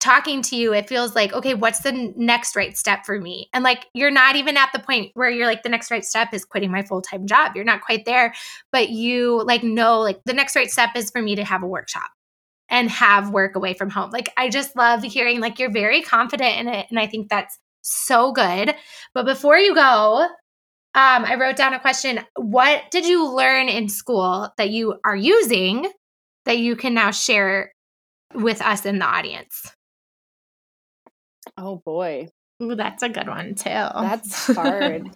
talking 0.00 0.42
to 0.42 0.56
you 0.56 0.74
it 0.74 0.88
feels 0.88 1.14
like 1.14 1.32
okay 1.32 1.54
what's 1.54 1.80
the 1.80 2.12
next 2.16 2.56
right 2.56 2.76
step 2.76 3.06
for 3.06 3.20
me? 3.20 3.48
And 3.52 3.62
like 3.62 3.86
you're 3.94 4.10
not 4.10 4.36
even 4.36 4.56
at 4.56 4.70
the 4.72 4.80
point 4.80 5.12
where 5.14 5.30
you're 5.30 5.46
like 5.46 5.62
the 5.62 5.68
next 5.68 5.90
right 5.90 6.04
step 6.04 6.34
is 6.34 6.44
quitting 6.44 6.72
my 6.72 6.82
full-time 6.82 7.26
job. 7.26 7.52
You're 7.54 7.64
not 7.64 7.82
quite 7.82 8.04
there 8.04 8.34
but 8.72 8.90
you 8.90 9.42
like 9.44 9.62
know 9.62 10.00
like 10.00 10.20
the 10.24 10.32
next 10.32 10.56
right 10.56 10.70
step 10.70 10.90
is 10.96 11.10
for 11.10 11.22
me 11.22 11.36
to 11.36 11.44
have 11.44 11.62
a 11.62 11.68
workshop 11.68 12.10
and 12.68 12.90
have 12.90 13.30
work 13.30 13.54
away 13.54 13.74
from 13.74 13.90
home. 13.90 14.10
Like 14.10 14.32
i 14.36 14.48
just 14.48 14.76
love 14.76 15.02
hearing 15.02 15.40
like 15.40 15.58
you're 15.58 15.70
very 15.70 16.02
confident 16.02 16.58
in 16.58 16.68
it 16.68 16.86
and 16.90 16.98
i 16.98 17.06
think 17.06 17.28
that's 17.28 17.58
so 17.82 18.32
good. 18.32 18.74
But 19.14 19.26
before 19.26 19.58
you 19.58 19.74
go 19.74 20.28
um, 20.94 21.24
I 21.24 21.36
wrote 21.36 21.56
down 21.56 21.72
a 21.72 21.80
question. 21.80 22.20
What 22.36 22.82
did 22.90 23.06
you 23.06 23.34
learn 23.34 23.68
in 23.68 23.88
school 23.88 24.50
that 24.58 24.70
you 24.70 24.98
are 25.04 25.16
using 25.16 25.90
that 26.44 26.58
you 26.58 26.76
can 26.76 26.94
now 26.94 27.10
share 27.10 27.72
with 28.34 28.60
us 28.62 28.86
in 28.86 28.98
the 28.98 29.04
audience? 29.04 29.72
Oh 31.56 31.82
boy. 31.84 32.28
Ooh, 32.62 32.74
that's 32.74 33.02
a 33.02 33.08
good 33.08 33.28
one 33.28 33.54
too. 33.54 33.70
That's 33.70 34.46
hard. 34.54 35.10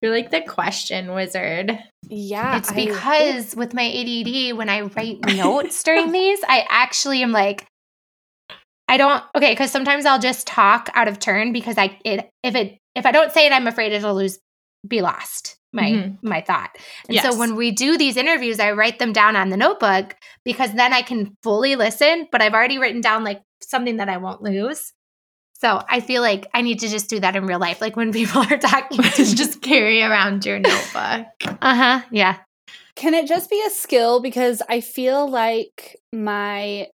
You're 0.00 0.12
like 0.12 0.30
the 0.30 0.42
question 0.42 1.14
wizard. 1.14 1.78
Yeah. 2.08 2.58
It's 2.58 2.72
because 2.72 3.54
I, 3.54 3.58
with 3.58 3.74
my 3.74 3.84
ADD, 3.84 4.56
when 4.56 4.68
I 4.68 4.82
write 4.82 5.24
notes 5.26 5.82
during 5.82 6.12
these, 6.12 6.40
I 6.46 6.66
actually 6.68 7.22
am 7.22 7.32
like, 7.32 7.66
I 8.88 8.96
don't 8.98 9.22
okay, 9.34 9.52
because 9.52 9.70
sometimes 9.70 10.04
I'll 10.04 10.18
just 10.18 10.46
talk 10.46 10.90
out 10.94 11.08
of 11.08 11.18
turn 11.18 11.52
because 11.52 11.78
I 11.78 11.98
it 12.04 12.28
if 12.42 12.54
it 12.54 12.78
if 12.94 13.06
I 13.06 13.12
don't 13.12 13.32
say 13.32 13.46
it, 13.46 13.52
I'm 13.52 13.66
afraid 13.66 13.92
it'll 13.92 14.14
lose 14.14 14.38
be 14.86 15.00
lost 15.00 15.56
my 15.72 15.90
mm-hmm. 15.90 16.28
my 16.28 16.40
thought. 16.40 16.70
And 17.08 17.14
yes. 17.14 17.24
so 17.24 17.38
when 17.38 17.56
we 17.56 17.70
do 17.70 17.96
these 17.96 18.16
interviews, 18.16 18.60
I 18.60 18.72
write 18.72 18.98
them 18.98 19.12
down 19.12 19.36
on 19.36 19.48
the 19.48 19.56
notebook 19.56 20.16
because 20.44 20.72
then 20.74 20.92
I 20.92 21.02
can 21.02 21.36
fully 21.42 21.76
listen, 21.76 22.28
but 22.30 22.42
I've 22.42 22.54
already 22.54 22.78
written 22.78 23.00
down 23.00 23.24
like 23.24 23.42
something 23.60 23.96
that 23.96 24.08
I 24.08 24.18
won't 24.18 24.42
lose. 24.42 24.92
So 25.54 25.80
I 25.88 26.00
feel 26.00 26.22
like 26.22 26.48
I 26.52 26.62
need 26.62 26.80
to 26.80 26.88
just 26.88 27.08
do 27.08 27.20
that 27.20 27.36
in 27.36 27.46
real 27.46 27.60
life. 27.60 27.80
Like 27.80 27.96
when 27.96 28.12
people 28.12 28.42
are 28.42 28.58
talking, 28.58 29.00
just 29.00 29.62
carry 29.62 30.02
around 30.02 30.44
your 30.44 30.58
notebook. 30.58 31.26
Uh-huh. 31.44 32.02
Yeah. 32.10 32.38
Can 32.94 33.14
it 33.14 33.26
just 33.26 33.48
be 33.48 33.62
a 33.66 33.70
skill? 33.70 34.20
Because 34.20 34.60
I 34.68 34.80
feel 34.80 35.28
like 35.28 35.96
my 36.12 36.88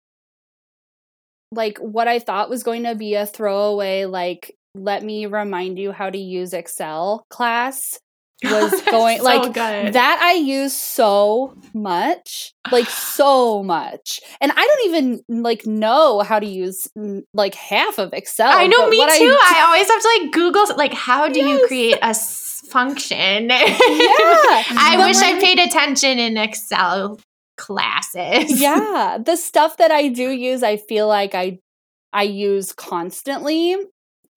like 1.53 1.79
what 1.79 2.09
I 2.09 2.19
thought 2.19 2.51
was 2.51 2.65
going 2.65 2.83
to 2.83 2.95
be 2.95 3.15
a 3.15 3.25
throwaway, 3.25 4.05
like 4.05 4.55
let 4.75 5.03
me 5.03 5.27
remind 5.27 5.79
you 5.79 5.93
how 5.93 6.11
to 6.11 6.19
use 6.19 6.53
Excel 6.53 7.25
class 7.31 7.99
was 8.45 8.81
going 8.91 9.19
so 9.19 9.25
like 9.25 9.55
good. 9.55 9.93
that 9.95 10.21
I 10.23 10.35
use 10.35 10.75
so 10.75 11.57
much, 11.75 12.55
like 12.71 12.89
so 12.91 13.63
much. 13.63 14.21
And 14.41 14.53
I 14.53 14.55
don't 14.55 14.87
even 14.89 15.43
like 15.43 15.67
know 15.67 16.21
how 16.21 16.39
to 16.39 16.47
use 16.47 16.89
mm, 16.97 17.23
like 17.33 17.55
half 17.55 17.99
of 17.99 18.13
Excel. 18.13 18.51
I 18.51 18.67
know 18.67 18.89
me 18.89 18.99
too. 18.99 19.05
I, 19.05 19.55
I, 19.57 19.67
always 19.67 19.89
have 19.89 20.03
to 20.03 20.21
like 20.21 20.33
Google 20.33 20.77
like 20.77 20.93
how 20.93 21.29
do 21.29 21.41
yes. 21.41 21.49
you 21.49 21.67
create 21.67 21.99
a 22.03 22.15
function? 22.15 23.51
Yeah. 24.47 24.63
I 24.79 25.05
wish 25.07 25.17
like, 25.17 25.37
I 25.37 25.41
paid 25.41 25.59
attention 25.59 26.19
in 26.19 26.37
Excel 26.37 27.19
classes. 27.57 28.61
Yeah. 28.61 29.19
The 29.25 29.37
stuff 29.37 29.79
that 29.79 29.91
I 29.91 30.09
do 30.09 30.31
use, 30.31 30.63
I 30.63 30.77
feel 30.77 31.09
like 31.09 31.35
I 31.35 31.59
I 32.13 32.23
use 32.23 32.73
constantly 32.73 33.77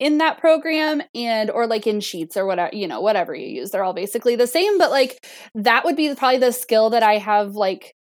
in 0.00 0.18
that 0.18 0.38
program 0.38 1.02
and 1.14 1.50
or 1.50 1.66
like 1.66 1.86
in 1.86 2.00
sheets 2.00 2.36
or 2.36 2.46
whatever 2.46 2.74
you 2.74 2.88
know 2.88 3.00
whatever 3.00 3.34
you 3.34 3.46
use 3.46 3.70
they're 3.70 3.84
all 3.84 3.92
basically 3.92 4.34
the 4.34 4.46
same 4.46 4.78
but 4.78 4.90
like 4.90 5.24
that 5.54 5.84
would 5.84 5.94
be 5.94 6.12
probably 6.14 6.38
the 6.38 6.52
skill 6.52 6.90
that 6.90 7.02
i 7.02 7.18
have 7.18 7.54
like 7.54 7.94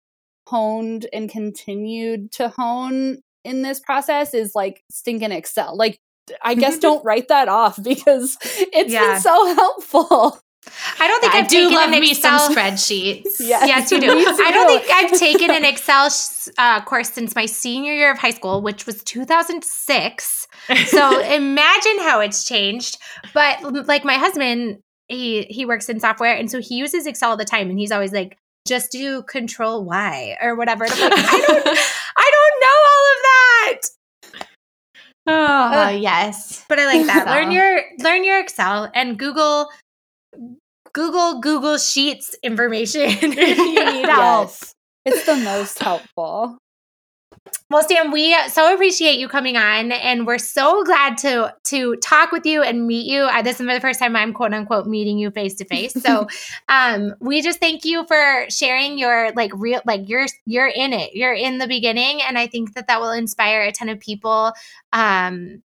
honed 0.46 1.06
and 1.12 1.30
continued 1.30 2.30
to 2.30 2.48
hone 2.50 3.18
in 3.44 3.62
this 3.62 3.80
process 3.80 4.34
is 4.34 4.52
like 4.54 4.82
stinking 4.90 5.32
excel 5.32 5.76
like 5.76 5.98
i 6.42 6.54
guess 6.54 6.78
don't 6.80 7.04
write 7.04 7.28
that 7.28 7.48
off 7.48 7.76
because 7.82 8.36
it's 8.42 8.92
yeah. 8.92 9.14
been 9.14 9.20
so 9.22 9.54
helpful 9.54 10.38
I 10.98 11.08
don't 11.08 11.20
think 11.20 11.34
I 11.34 11.38
I've 11.38 11.48
do 11.48 11.70
love 11.74 11.90
me 11.90 12.10
Excel 12.10 12.38
some 12.38 12.54
spreadsheets. 12.54 13.22
yes. 13.40 13.66
yes, 13.66 13.90
you 13.90 14.00
do. 14.00 14.10
I 14.10 14.50
don't 14.50 14.66
think 14.66 14.90
I've 14.92 15.18
taken 15.18 15.50
an 15.50 15.64
Excel 15.72 16.08
uh, 16.58 16.84
course 16.84 17.10
since 17.10 17.34
my 17.34 17.46
senior 17.46 17.92
year 17.92 18.10
of 18.10 18.18
high 18.18 18.30
school, 18.30 18.62
which 18.62 18.86
was 18.86 19.02
2006 19.04 20.46
so 20.86 21.20
imagine 21.34 21.98
how 22.00 22.20
it's 22.20 22.44
changed. 22.44 22.98
But 23.34 23.86
like 23.86 24.04
my 24.04 24.14
husband, 24.14 24.78
he 25.08 25.42
he 25.44 25.64
works 25.64 25.88
in 25.88 26.00
software, 26.00 26.34
and 26.34 26.50
so 26.50 26.60
he 26.60 26.76
uses 26.76 27.06
Excel 27.06 27.30
all 27.30 27.36
the 27.36 27.44
time, 27.44 27.70
and 27.70 27.78
he's 27.78 27.92
always 27.92 28.12
like, 28.12 28.36
just 28.66 28.90
do 28.90 29.22
Control 29.22 29.84
Y 29.84 30.36
or 30.40 30.54
whatever. 30.56 30.84
And 30.84 30.92
I'm 30.92 31.10
like, 31.10 31.18
I 31.18 31.44
don't, 31.46 31.78
I 32.16 32.30
don't 32.34 32.60
know 32.60 32.78
all 32.92 33.04
of 33.12 33.22
that. 33.22 33.80
Oh 35.28 35.82
uh, 35.82 35.90
yes, 35.90 36.64
but 36.68 36.78
I 36.78 36.86
like 36.86 37.06
that. 37.06 37.26
learn 37.26 37.50
your 37.50 37.80
learn 38.00 38.24
your 38.24 38.40
Excel 38.40 38.90
and 38.94 39.18
Google 39.18 39.68
Google 40.92 41.40
Google 41.40 41.78
Sheets 41.78 42.34
information 42.42 43.02
if 43.06 43.22
you 43.22 43.84
need 43.92 44.06
help. 44.06 44.48
Yes. 44.48 44.74
It's 45.04 45.26
the 45.26 45.36
most 45.36 45.78
helpful. 45.78 46.58
Well, 47.68 47.82
Sam, 47.82 48.12
we 48.12 48.36
so 48.48 48.72
appreciate 48.72 49.18
you 49.18 49.28
coming 49.28 49.56
on, 49.56 49.92
and 49.92 50.26
we're 50.26 50.38
so 50.38 50.84
glad 50.84 51.18
to 51.18 51.54
to 51.64 51.96
talk 51.96 52.32
with 52.32 52.46
you 52.46 52.62
and 52.62 52.86
meet 52.86 53.06
you. 53.06 53.22
Uh, 53.22 53.42
this 53.42 53.60
is 53.60 53.66
the 53.66 53.80
first 53.80 53.98
time 53.98 54.14
I'm 54.14 54.32
quote 54.32 54.54
unquote 54.54 54.86
meeting 54.86 55.18
you 55.18 55.30
face 55.30 55.54
to 55.56 55.64
face. 55.64 55.92
So, 55.92 56.28
um, 56.68 57.14
we 57.20 57.42
just 57.42 57.58
thank 57.58 57.84
you 57.84 58.06
for 58.06 58.46
sharing 58.48 58.98
your 58.98 59.32
like 59.32 59.50
real 59.54 59.80
like 59.84 60.08
you're 60.08 60.26
you're 60.44 60.68
in 60.68 60.92
it, 60.92 61.14
you're 61.14 61.34
in 61.34 61.58
the 61.58 61.66
beginning, 61.66 62.22
and 62.22 62.38
I 62.38 62.46
think 62.46 62.74
that 62.74 62.86
that 62.86 63.00
will 63.00 63.12
inspire 63.12 63.62
a 63.62 63.72
ton 63.72 63.88
of 63.88 64.00
people 64.00 64.52
um, 64.92 65.62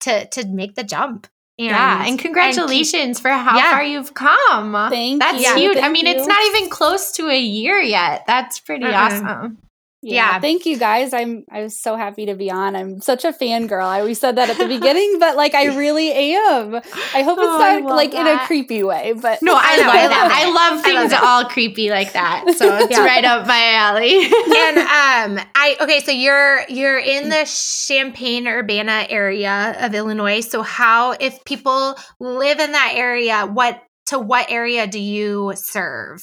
to 0.00 0.26
to 0.26 0.46
make 0.46 0.74
the 0.74 0.84
jump. 0.84 1.26
And, 1.56 1.68
yeah, 1.68 2.06
and 2.06 2.18
congratulations 2.18 2.94
and 2.94 3.14
keep, 3.14 3.22
for 3.22 3.30
how 3.30 3.56
yeah. 3.56 3.70
far 3.70 3.84
you've 3.84 4.12
come. 4.12 4.72
Thank 4.90 5.20
That's 5.20 5.40
you. 5.40 5.54
huge. 5.54 5.74
Thank 5.74 5.86
I 5.86 5.88
mean, 5.88 6.06
you. 6.06 6.12
it's 6.12 6.26
not 6.26 6.44
even 6.46 6.68
close 6.68 7.12
to 7.12 7.28
a 7.28 7.38
year 7.38 7.78
yet. 7.78 8.24
That's 8.26 8.58
pretty 8.58 8.86
uh-uh. 8.86 8.92
awesome. 8.92 9.58
Yeah, 10.04 10.32
yeah, 10.32 10.40
Thank 10.40 10.66
you 10.66 10.78
guys. 10.78 11.14
I'm 11.14 11.44
I'm 11.50 11.70
so 11.70 11.96
happy 11.96 12.26
to 12.26 12.34
be 12.34 12.50
on. 12.50 12.76
I'm 12.76 13.00
such 13.00 13.24
a 13.24 13.32
fangirl. 13.32 13.84
I 13.84 14.00
always 14.00 14.20
said 14.20 14.36
that 14.36 14.50
at 14.50 14.58
the 14.58 14.66
beginning, 14.68 15.18
but 15.18 15.36
like 15.36 15.54
I 15.54 15.76
really 15.76 16.12
am. 16.12 16.74
I 16.74 17.22
hope 17.22 17.38
it's 17.38 17.48
oh, 17.48 17.80
not 17.80 17.84
like 17.84 18.12
that. 18.12 18.20
in 18.20 18.38
a 18.38 18.46
creepy 18.46 18.82
way, 18.82 19.14
but 19.14 19.40
No, 19.42 19.54
I, 19.56 19.76
love 19.78 20.10
that. 20.10 20.30
I 20.30 20.50
love 20.50 20.84
things 20.84 21.12
I 21.12 21.20
love 21.20 21.24
all 21.24 21.50
creepy 21.50 21.90
like 21.90 22.12
that. 22.12 22.44
So 22.54 22.76
it's 22.76 22.90
yeah. 22.90 23.04
right 23.04 23.24
up 23.24 23.46
my 23.46 23.72
alley. 23.74 24.24
and 24.24 25.38
um 25.40 25.46
I 25.54 25.76
okay, 25.80 26.00
so 26.00 26.12
you're 26.12 26.68
you're 26.68 26.98
in 26.98 27.30
the 27.30 27.44
Champaign 27.88 28.46
Urbana 28.46 29.06
area 29.08 29.74
of 29.80 29.94
Illinois. 29.94 30.40
So 30.40 30.62
how 30.62 31.12
if 31.12 31.44
people 31.44 31.96
live 32.20 32.60
in 32.60 32.72
that 32.72 32.92
area, 32.94 33.46
what 33.46 33.82
to 34.06 34.18
what 34.18 34.50
area 34.50 34.86
do 34.86 35.00
you 35.00 35.52
serve? 35.56 36.22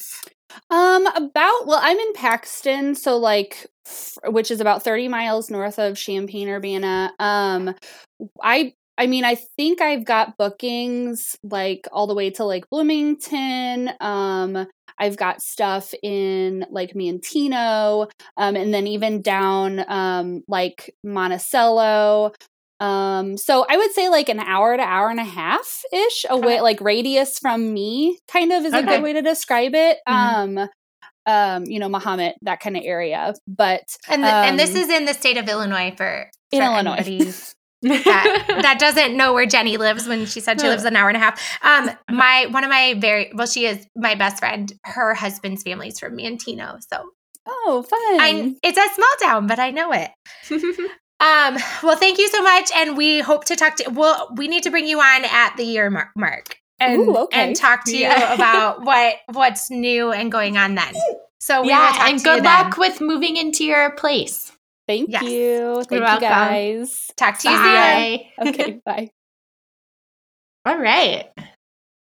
Um, 0.70 1.06
about 1.06 1.66
well, 1.66 1.80
I'm 1.82 1.98
in 1.98 2.12
Paxton, 2.14 2.94
so 2.94 3.16
like, 3.16 3.56
f- 3.62 3.66
which 4.26 4.50
is 4.50 4.60
about 4.60 4.82
30 4.82 5.08
miles 5.08 5.50
north 5.50 5.78
of 5.78 5.96
Champaign, 5.96 6.48
Urbana. 6.48 7.12
Um, 7.18 7.74
I 8.42 8.74
I 8.98 9.06
mean, 9.06 9.24
I 9.24 9.36
think 9.36 9.80
I've 9.80 10.04
got 10.04 10.36
bookings 10.36 11.36
like 11.42 11.88
all 11.92 12.06
the 12.06 12.14
way 12.14 12.30
to 12.30 12.44
like 12.44 12.68
Bloomington. 12.70 13.90
Um, 14.00 14.66
I've 14.98 15.16
got 15.16 15.40
stuff 15.42 15.94
in 16.02 16.66
like 16.70 16.92
Manteno, 16.92 18.10
um, 18.36 18.54
and 18.56 18.72
then 18.72 18.86
even 18.86 19.22
down 19.22 19.84
um, 19.90 20.42
like 20.46 20.94
Monticello. 21.02 22.32
Um, 22.80 23.36
so 23.36 23.64
I 23.68 23.76
would 23.76 23.92
say 23.92 24.08
like 24.08 24.28
an 24.28 24.40
hour 24.40 24.76
to 24.76 24.82
hour 24.82 25.08
and 25.08 25.20
a 25.20 25.24
half 25.24 25.82
ish 25.92 26.26
away, 26.28 26.60
like 26.60 26.80
radius 26.80 27.38
from 27.38 27.72
me, 27.72 28.18
kind 28.28 28.52
of 28.52 28.64
is 28.64 28.74
a 28.74 28.82
good 28.82 29.02
way 29.02 29.12
to 29.12 29.22
describe 29.22 29.74
it. 29.74 29.98
Mhm. 30.08 30.58
Um, 30.58 30.68
um, 31.26 31.64
you 31.64 31.78
know, 31.78 31.88
Mahomet, 31.88 32.34
that 32.42 32.60
kind 32.60 32.76
of 32.76 32.82
area. 32.84 33.34
But 33.46 33.82
And, 34.08 34.22
th- 34.22 34.32
and 34.32 34.58
this 34.58 34.70
um, 34.70 34.76
is 34.76 34.88
in 34.88 35.04
the 35.04 35.14
state 35.14 35.36
of 35.36 35.48
Illinois 35.48 35.94
for, 35.96 36.30
in 36.50 36.62
Illinois. 36.62 37.54
that, 37.82 38.44
that 38.62 38.78
doesn't 38.78 39.16
know 39.16 39.32
where 39.32 39.46
Jenny 39.46 39.76
lives 39.76 40.06
when 40.06 40.24
she 40.26 40.40
said 40.40 40.60
she 40.60 40.68
lives 40.68 40.84
an 40.84 40.94
hour 40.94 41.08
and 41.08 41.16
a 41.16 41.20
half. 41.20 41.40
Um, 41.62 41.90
my 42.16 42.46
one 42.50 42.62
of 42.62 42.70
my 42.70 42.94
very 42.98 43.32
well, 43.34 43.46
she 43.46 43.66
is 43.66 43.86
my 43.96 44.14
best 44.14 44.38
friend. 44.38 44.72
Her 44.84 45.14
husband's 45.14 45.64
family's 45.64 45.98
from 45.98 46.16
Manteno, 46.16 46.78
so 46.88 47.10
oh, 47.46 47.82
fun. 47.82 47.98
I 48.00 48.54
it's 48.62 48.78
a 48.78 48.94
small 48.94 49.08
town, 49.20 49.48
but 49.48 49.58
I 49.58 49.70
know 49.70 49.92
it. 49.92 50.10
Um, 51.22 51.56
well, 51.84 51.96
thank 51.96 52.18
you 52.18 52.26
so 52.30 52.42
much, 52.42 52.72
and 52.74 52.96
we 52.96 53.20
hope 53.20 53.44
to 53.44 53.54
talk 53.54 53.76
to. 53.76 53.88
Well, 53.90 54.34
we 54.34 54.48
need 54.48 54.64
to 54.64 54.72
bring 54.72 54.88
you 54.88 54.98
on 54.98 55.24
at 55.24 55.56
the 55.56 55.62
year 55.62 55.88
mar- 55.88 56.10
mark 56.16 56.56
and 56.82 57.00
Ooh, 57.00 57.16
okay. 57.18 57.40
and 57.48 57.56
talk 57.56 57.84
to 57.86 57.96
Yeah. 57.96 58.28
you 58.30 58.34
about 58.34 58.82
what 58.84 59.16
what's 59.32 59.70
new 59.70 60.10
and 60.12 60.30
going 60.32 60.56
on 60.56 60.74
then. 60.74 60.92
So 61.40 61.62
we 61.62 61.68
yeah, 61.68 62.08
and 62.08 62.22
good 62.22 62.44
then. 62.44 62.44
luck 62.44 62.76
with 62.76 63.00
moving 63.00 63.36
into 63.36 63.64
your 63.64 63.92
place. 63.92 64.52
Thank 64.88 65.10
Yes. 65.10 65.22
you. 65.22 65.74
Thank 65.88 65.92
you 65.92 66.00
welcome. 66.00 66.28
guys. 66.28 67.10
Talk 67.16 67.38
to 67.40 67.50
you 67.50 67.56
soon. 67.56 68.20
Okay, 68.48 68.80
bye. 68.86 69.10
All 70.64 70.76
right. 70.78 71.26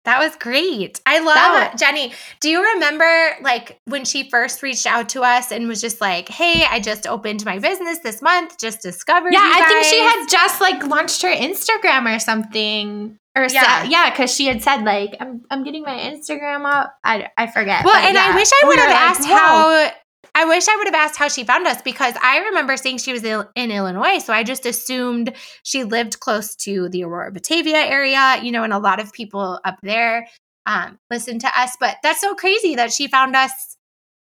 That 0.04 0.20
was 0.20 0.36
great. 0.36 1.00
I 1.04 1.18
love 1.18 1.34
That 1.34 1.78
Jenny. 1.78 2.12
Do 2.40 2.48
you 2.48 2.62
remember 2.74 3.10
like 3.42 3.80
when 3.86 4.04
she 4.04 4.30
first 4.30 4.62
reached 4.62 4.86
out 4.86 5.08
to 5.10 5.22
us 5.22 5.50
and 5.50 5.66
was 5.66 5.80
just 5.80 6.00
like, 6.00 6.28
"Hey, 6.28 6.64
I 6.64 6.78
just 6.78 7.08
opened 7.08 7.44
my 7.44 7.58
business 7.58 7.98
this 8.04 8.22
month. 8.22 8.56
Just 8.56 8.82
discovered." 8.82 9.32
Yeah, 9.32 9.40
I 9.42 9.66
think 9.66 9.84
she 9.86 9.98
had 9.98 10.26
just 10.28 10.60
like 10.60 10.84
launched 10.86 11.22
her 11.22 11.34
Instagram 11.34 12.14
or 12.14 12.20
something. 12.20 13.18
Or 13.37 13.43
Yeah. 13.43 13.51
yeah, 13.51 13.84
yeah, 13.84 14.11
because 14.11 14.34
she 14.34 14.47
had 14.47 14.62
said 14.62 14.82
like 14.84 15.14
I'm 15.20 15.43
I'm 15.51 15.62
getting 15.62 15.82
my 15.82 15.97
Instagram 15.99 16.64
up. 16.64 16.95
I, 17.05 17.28
I 17.37 17.47
forget. 17.47 17.84
Well, 17.84 17.95
and 17.95 18.16
I 18.16 18.34
wish 18.34 18.49
I 18.62 18.66
would 18.66 18.78
have 18.78 18.91
asked 18.91 19.28
"Whoa." 19.28 19.37
how. 19.37 19.91
I 20.34 20.45
wish 20.45 20.68
I 20.68 20.76
would 20.76 20.87
have 20.87 20.95
asked 20.95 21.16
how 21.16 21.28
she 21.28 21.45
found 21.45 21.66
us 21.66 21.80
because 21.80 22.14
I 22.22 22.39
remember 22.39 22.76
saying 22.76 22.99
she 22.99 23.12
was 23.12 23.24
il- 23.24 23.51
in 23.55 23.70
Illinois, 23.70 24.18
so 24.18 24.32
I 24.34 24.43
just 24.43 24.66
assumed 24.66 25.32
she 25.62 25.84
lived 25.84 26.20
close 26.20 26.55
to 26.57 26.89
the 26.91 27.05
Aurora 27.05 27.32
Batavia 27.32 27.78
area, 27.78 28.39
you 28.43 28.53
know, 28.53 28.62
and 28.62 28.72
a 28.72 28.78
lot 28.78 29.01
of 29.01 29.12
people 29.14 29.59
up 29.64 29.78
there 29.82 30.26
um, 30.66 30.99
listen 31.11 31.39
to 31.39 31.49
us. 31.59 31.76
But 31.80 31.97
that's 32.03 32.20
so 32.20 32.34
crazy 32.34 32.74
that 32.74 32.93
she 32.93 33.07
found 33.07 33.34
us, 33.34 33.76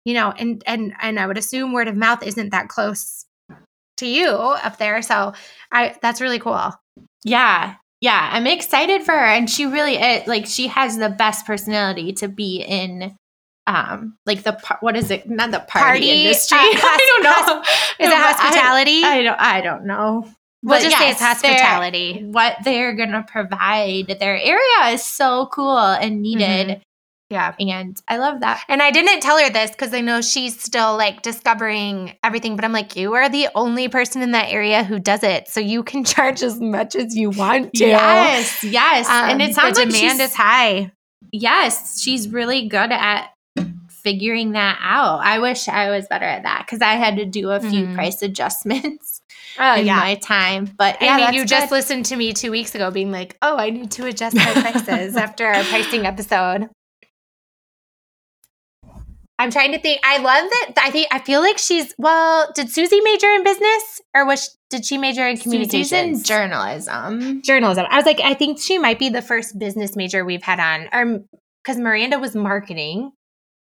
you 0.06 0.14
know, 0.14 0.32
and 0.32 0.64
and 0.66 0.94
and 1.02 1.20
I 1.20 1.28
would 1.28 1.38
assume 1.38 1.74
word 1.74 1.88
of 1.88 1.98
mouth 1.98 2.24
isn't 2.24 2.52
that 2.52 2.70
close 2.70 3.26
to 3.98 4.08
you 4.08 4.30
up 4.30 4.78
there. 4.78 5.02
So 5.02 5.34
I 5.72 5.96
that's 6.02 6.22
really 6.22 6.40
cool. 6.40 6.74
Yeah. 7.26 7.76
Yeah, 8.02 8.30
I'm 8.32 8.48
excited 8.48 9.04
for 9.04 9.12
her 9.12 9.26
and 9.26 9.50
she 9.50 9.66
really 9.66 9.96
it, 9.96 10.28
like 10.28 10.46
she 10.46 10.68
has 10.68 10.98
the 10.98 11.10
best 11.10 11.46
personality 11.46 12.14
to 12.14 12.28
be 12.30 12.62
in 12.62 13.16
um 13.68 14.18
like 14.26 14.44
the 14.44 14.58
what 14.80 14.96
is 14.96 15.12
it? 15.12 15.30
Not 15.30 15.52
the 15.52 15.60
party, 15.60 15.84
Party, 15.84 16.10
industry. 16.24 16.58
uh, 16.58 16.62
I 16.64 17.22
don't 17.22 17.24
know. 17.24 17.60
Is 17.62 17.68
it 17.68 17.98
but 18.00 18.14
I- 18.14 18.32
hospitality? 18.32 19.04
I, 19.04 19.24
don't 19.24 19.40
I 19.40 19.62
don't 19.62 19.86
know. 19.86 20.22
we'll 20.64 20.78
But 20.80 20.82
just 20.84 20.98
say 20.98 21.08
yes, 21.10 21.22
it's 21.22 21.42
they're- 21.42 21.52
hospitality. 21.52 22.24
What 22.24 22.56
they're 22.64 22.96
going 22.96 23.12
to 23.12 23.24
provide. 23.28 24.08
Their 24.20 24.38
area 24.38 24.94
is 24.94 25.04
so 25.04 25.48
cool 25.52 25.78
and 25.78 26.22
needed 26.22 26.68
Mm-hmm. 26.68 26.82
Yeah. 27.30 27.54
and 27.60 27.96
I 28.08 28.18
love 28.18 28.40
that. 28.42 28.64
And 28.68 28.82
I 28.82 28.90
didn't 28.92 29.22
tell 29.22 29.38
her 29.38 29.50
this 29.52 29.70
because 29.72 29.94
I 29.94 30.02
know 30.02 30.22
she's 30.22 30.60
still 30.60 30.98
like 30.98 31.22
discovering 31.22 32.18
everything, 32.24 32.56
but 32.56 32.66
I'm 32.66 32.72
like, 32.74 32.96
you 32.96 33.14
are 33.14 33.30
the 33.30 33.48
only 33.54 33.88
person 33.88 34.22
in 34.24 34.32
that 34.32 34.50
area 34.52 34.84
who 34.84 34.98
does 35.00 35.22
it. 35.24 35.48
So 35.48 35.60
you 35.60 35.84
can 35.84 36.04
charge 36.16 36.42
as 36.42 36.60
much 36.60 36.96
as 36.96 37.16
you 37.16 37.30
want 37.30 37.74
to. 37.76 37.86
Yes, 37.88 38.64
yes. 38.64 39.08
Um, 39.08 39.30
and 39.30 39.42
it 39.44 39.54
sounds 39.54 39.78
the 39.78 39.86
like 39.86 39.94
demand 39.94 40.20
is 40.22 40.34
high. 40.34 40.92
yes, 41.32 42.02
she's 42.02 42.28
really 42.30 42.68
good 42.68 42.92
at 42.92 43.30
figuring 43.90 44.54
that 44.54 44.80
out. 44.82 45.20
I 45.20 45.40
wish 45.40 45.68
I 45.68 45.90
was 45.92 46.08
better 46.08 46.26
at 46.26 46.44
that 46.44 46.64
because 46.66 46.82
I 46.82 46.94
had 46.94 47.18
to 47.18 47.26
do 47.26 47.50
a 47.52 47.60
few 47.60 47.86
Mhm. 47.88 47.96
price 47.96 48.22
adjustments 48.24 49.22
Oh, 49.60 49.76
in 49.76 49.88
my 49.88 50.16
time. 50.16 50.70
But 50.78 51.02
yeah, 51.02 51.16
I 51.16 51.18
mean, 51.18 51.34
you 51.34 51.46
just 51.46 51.70
good. 51.70 51.76
listened 51.76 52.06
to 52.06 52.16
me 52.16 52.32
two 52.34 52.50
weeks 52.50 52.74
ago 52.76 52.92
being 52.92 53.12
like, 53.12 53.38
oh, 53.42 53.58
I 53.58 53.72
need 53.72 53.92
to 53.92 54.06
adjust 54.06 54.36
my 54.36 54.52
prices 54.54 55.16
after 55.18 55.46
our 55.46 55.64
pricing 55.66 56.06
episode. 56.06 56.70
I'm 59.40 59.50
trying 59.52 59.72
to 59.72 59.80
think. 59.80 60.02
I 60.04 60.18
love 60.18 60.50
that. 60.52 60.72
I 60.84 60.92
think 60.92 61.08
I 61.12 61.20
feel 61.20 61.40
like 61.42 61.58
she's 61.58 61.94
well. 61.98 62.52
Did 62.54 62.70
Susie 62.70 63.00
major 63.02 63.28
in 63.28 63.44
business, 63.44 64.02
or 64.14 64.26
was 64.28 64.58
did 64.70 64.86
she 64.86 64.98
major 64.98 65.26
in 65.28 65.38
Susie's 65.38 65.44
communications? 65.70 66.20
in 66.20 66.24
journalism. 66.26 67.42
journalism. 67.42 67.86
I 67.90 67.96
was 67.96 68.06
like, 68.06 68.20
I 68.20 68.34
think 68.34 68.60
she 68.60 68.78
might 68.78 69.00
be 69.00 69.10
the 69.10 69.22
first 69.22 69.58
business 69.58 69.96
major 69.96 70.24
we've 70.26 70.44
had 70.44 70.60
on, 70.60 70.90
or 70.94 71.22
because 71.64 71.80
Miranda 71.80 72.20
was 72.20 72.36
marketing. 72.36 73.12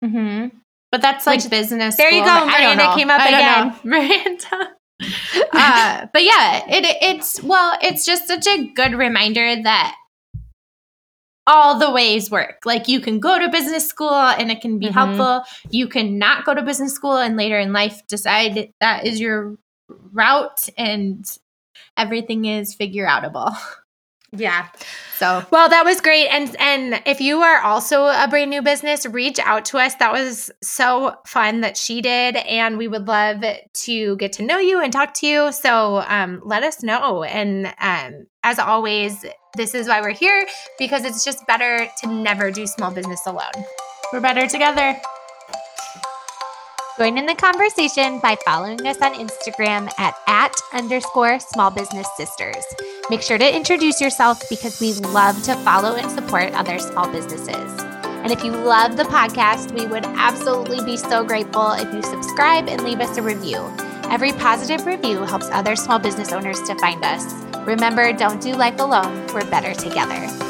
hmm 0.03 0.47
But 0.91 1.03
that's 1.03 1.27
like 1.27 1.43
Which- 1.43 1.51
business. 1.51 1.97
there 1.97 2.11
you 2.11 2.25
school. 2.25 2.27
go, 2.27 2.47
I 2.49 2.61
don't 2.63 2.77
Miranda 2.79 2.95
came 2.97 3.11
up 3.11 3.21
I 3.21 3.31
don't 3.31 3.41
again. 3.41 3.67
know. 3.69 3.79
Miranda. 4.65 4.75
uh, 5.53 6.07
but 6.13 6.25
yeah, 6.25 6.63
it 6.69 6.85
it's 7.03 7.43
well, 7.43 7.79
it's 7.83 8.05
just 8.07 8.27
such 8.29 8.47
a 8.47 8.67
good 8.75 8.95
reminder 8.95 9.63
that 9.63 9.95
all 11.51 11.79
the 11.79 11.91
ways 11.91 12.31
work. 12.31 12.59
Like 12.65 12.87
you 12.89 13.01
can 13.01 13.19
go 13.19 13.39
to 13.39 13.49
business 13.49 13.87
school 13.89 14.15
and 14.39 14.51
it 14.51 14.61
can 14.61 14.79
be 14.79 14.87
Mhm. 14.87 14.93
helpful. 14.93 15.43
You 15.71 15.89
can 15.89 16.17
not 16.19 16.45
go 16.45 16.55
to 16.55 16.63
business 16.63 16.95
school 16.95 17.17
and 17.17 17.37
later 17.37 17.59
in 17.59 17.73
life 17.73 18.01
decide 18.09 18.73
that 18.81 19.05
is 19.07 19.21
your 19.21 19.57
route 20.13 20.69
and 20.79 21.27
everything 21.97 22.45
is 22.45 22.75
figure 22.75 23.07
outable. 23.07 23.55
Yeah. 24.33 24.69
So 25.17 25.45
Well, 25.51 25.69
that 25.69 25.85
was 25.85 26.01
great. 26.01 26.29
And 26.29 26.55
and 26.61 27.03
if 27.05 27.21
you 27.21 27.41
are 27.41 27.61
also 27.63 28.05
a 28.07 28.29
brand 28.31 28.49
new 28.49 28.63
business, 28.63 29.05
reach 29.05 29.41
out 29.41 29.65
to 29.67 29.79
us. 29.79 29.97
That 29.97 30.13
was 30.13 30.53
so 30.63 31.17
fun 31.27 31.63
that 31.63 31.77
she 31.77 32.01
did, 32.01 32.37
and 32.37 32.79
we 32.79 32.87
would 32.87 33.09
love 33.09 33.43
to 33.87 34.17
get 34.19 34.33
to 34.35 34.45
know 34.45 34.59
you 34.59 34.81
and 34.81 34.93
talk 34.93 35.15
to 35.15 35.27
you. 35.27 35.51
So 35.51 36.05
um, 36.07 36.41
let 36.45 36.63
us 36.63 36.85
know. 36.85 37.25
And 37.25 37.75
um, 37.81 38.27
as 38.45 38.61
always, 38.61 39.27
this 39.57 39.75
is 39.75 39.89
why 39.89 40.01
we're 40.01 40.11
here 40.11 40.47
because 40.79 41.05
it's 41.05 41.25
just 41.25 41.47
better 41.47 41.89
to 42.01 42.07
never 42.07 42.51
do 42.51 42.67
small 42.67 42.91
business 42.91 43.27
alone. 43.27 43.53
we're 44.13 44.21
better 44.21 44.47
together. 44.47 45.01
Join 46.99 47.17
in 47.17 47.25
the 47.25 47.35
conversation 47.35 48.21
by 48.21 48.37
following 48.45 48.87
us 48.87 49.01
on 49.01 49.15
Instagram 49.15 49.91
at 49.99 50.15
at 50.27 50.53
underscore 50.75 51.41
small 51.41 51.71
business 51.71 52.07
sisters. 52.17 52.63
Make 53.09 53.23
sure 53.23 53.39
to 53.39 53.57
introduce 53.57 54.01
yourself 54.01 54.43
because 54.51 54.79
we 54.81 54.93
love 54.93 55.43
to 55.45 55.55
follow 55.57 55.97
and 55.97 56.11
support 56.11 56.53
other 56.53 56.79
small 56.79 57.11
businesses. 57.11 57.83
And 58.23 58.31
if 58.31 58.45
you 58.45 58.53
love 58.53 58.99
the 58.99 59.05
podcast, 59.05 59.73
we 59.73 59.87
would 59.87 60.05
absolutely 60.05 60.85
be 60.85 60.99
so 60.99 61.25
grateful 61.25 61.73
if 61.73 61.93
you 61.95 62.03
subscribe 62.03 62.69
and 62.69 62.85
leave 62.85 63.01
us 63.01 63.17
a 63.17 63.23
review. 63.23 63.57
Every 64.11 64.33
positive 64.33 64.87
review 64.87 65.25
helps 65.25 65.49
other 65.53 65.77
small 65.77 66.01
business 66.01 66.33
owners 66.33 66.61
to 66.63 66.75
find 66.81 67.05
us. 67.05 67.33
Remember, 67.59 68.13
don't 68.13 68.43
do 68.43 68.57
life 68.57 68.81
alone. 68.81 69.25
We're 69.33 69.49
better 69.49 69.73
together. 69.73 70.50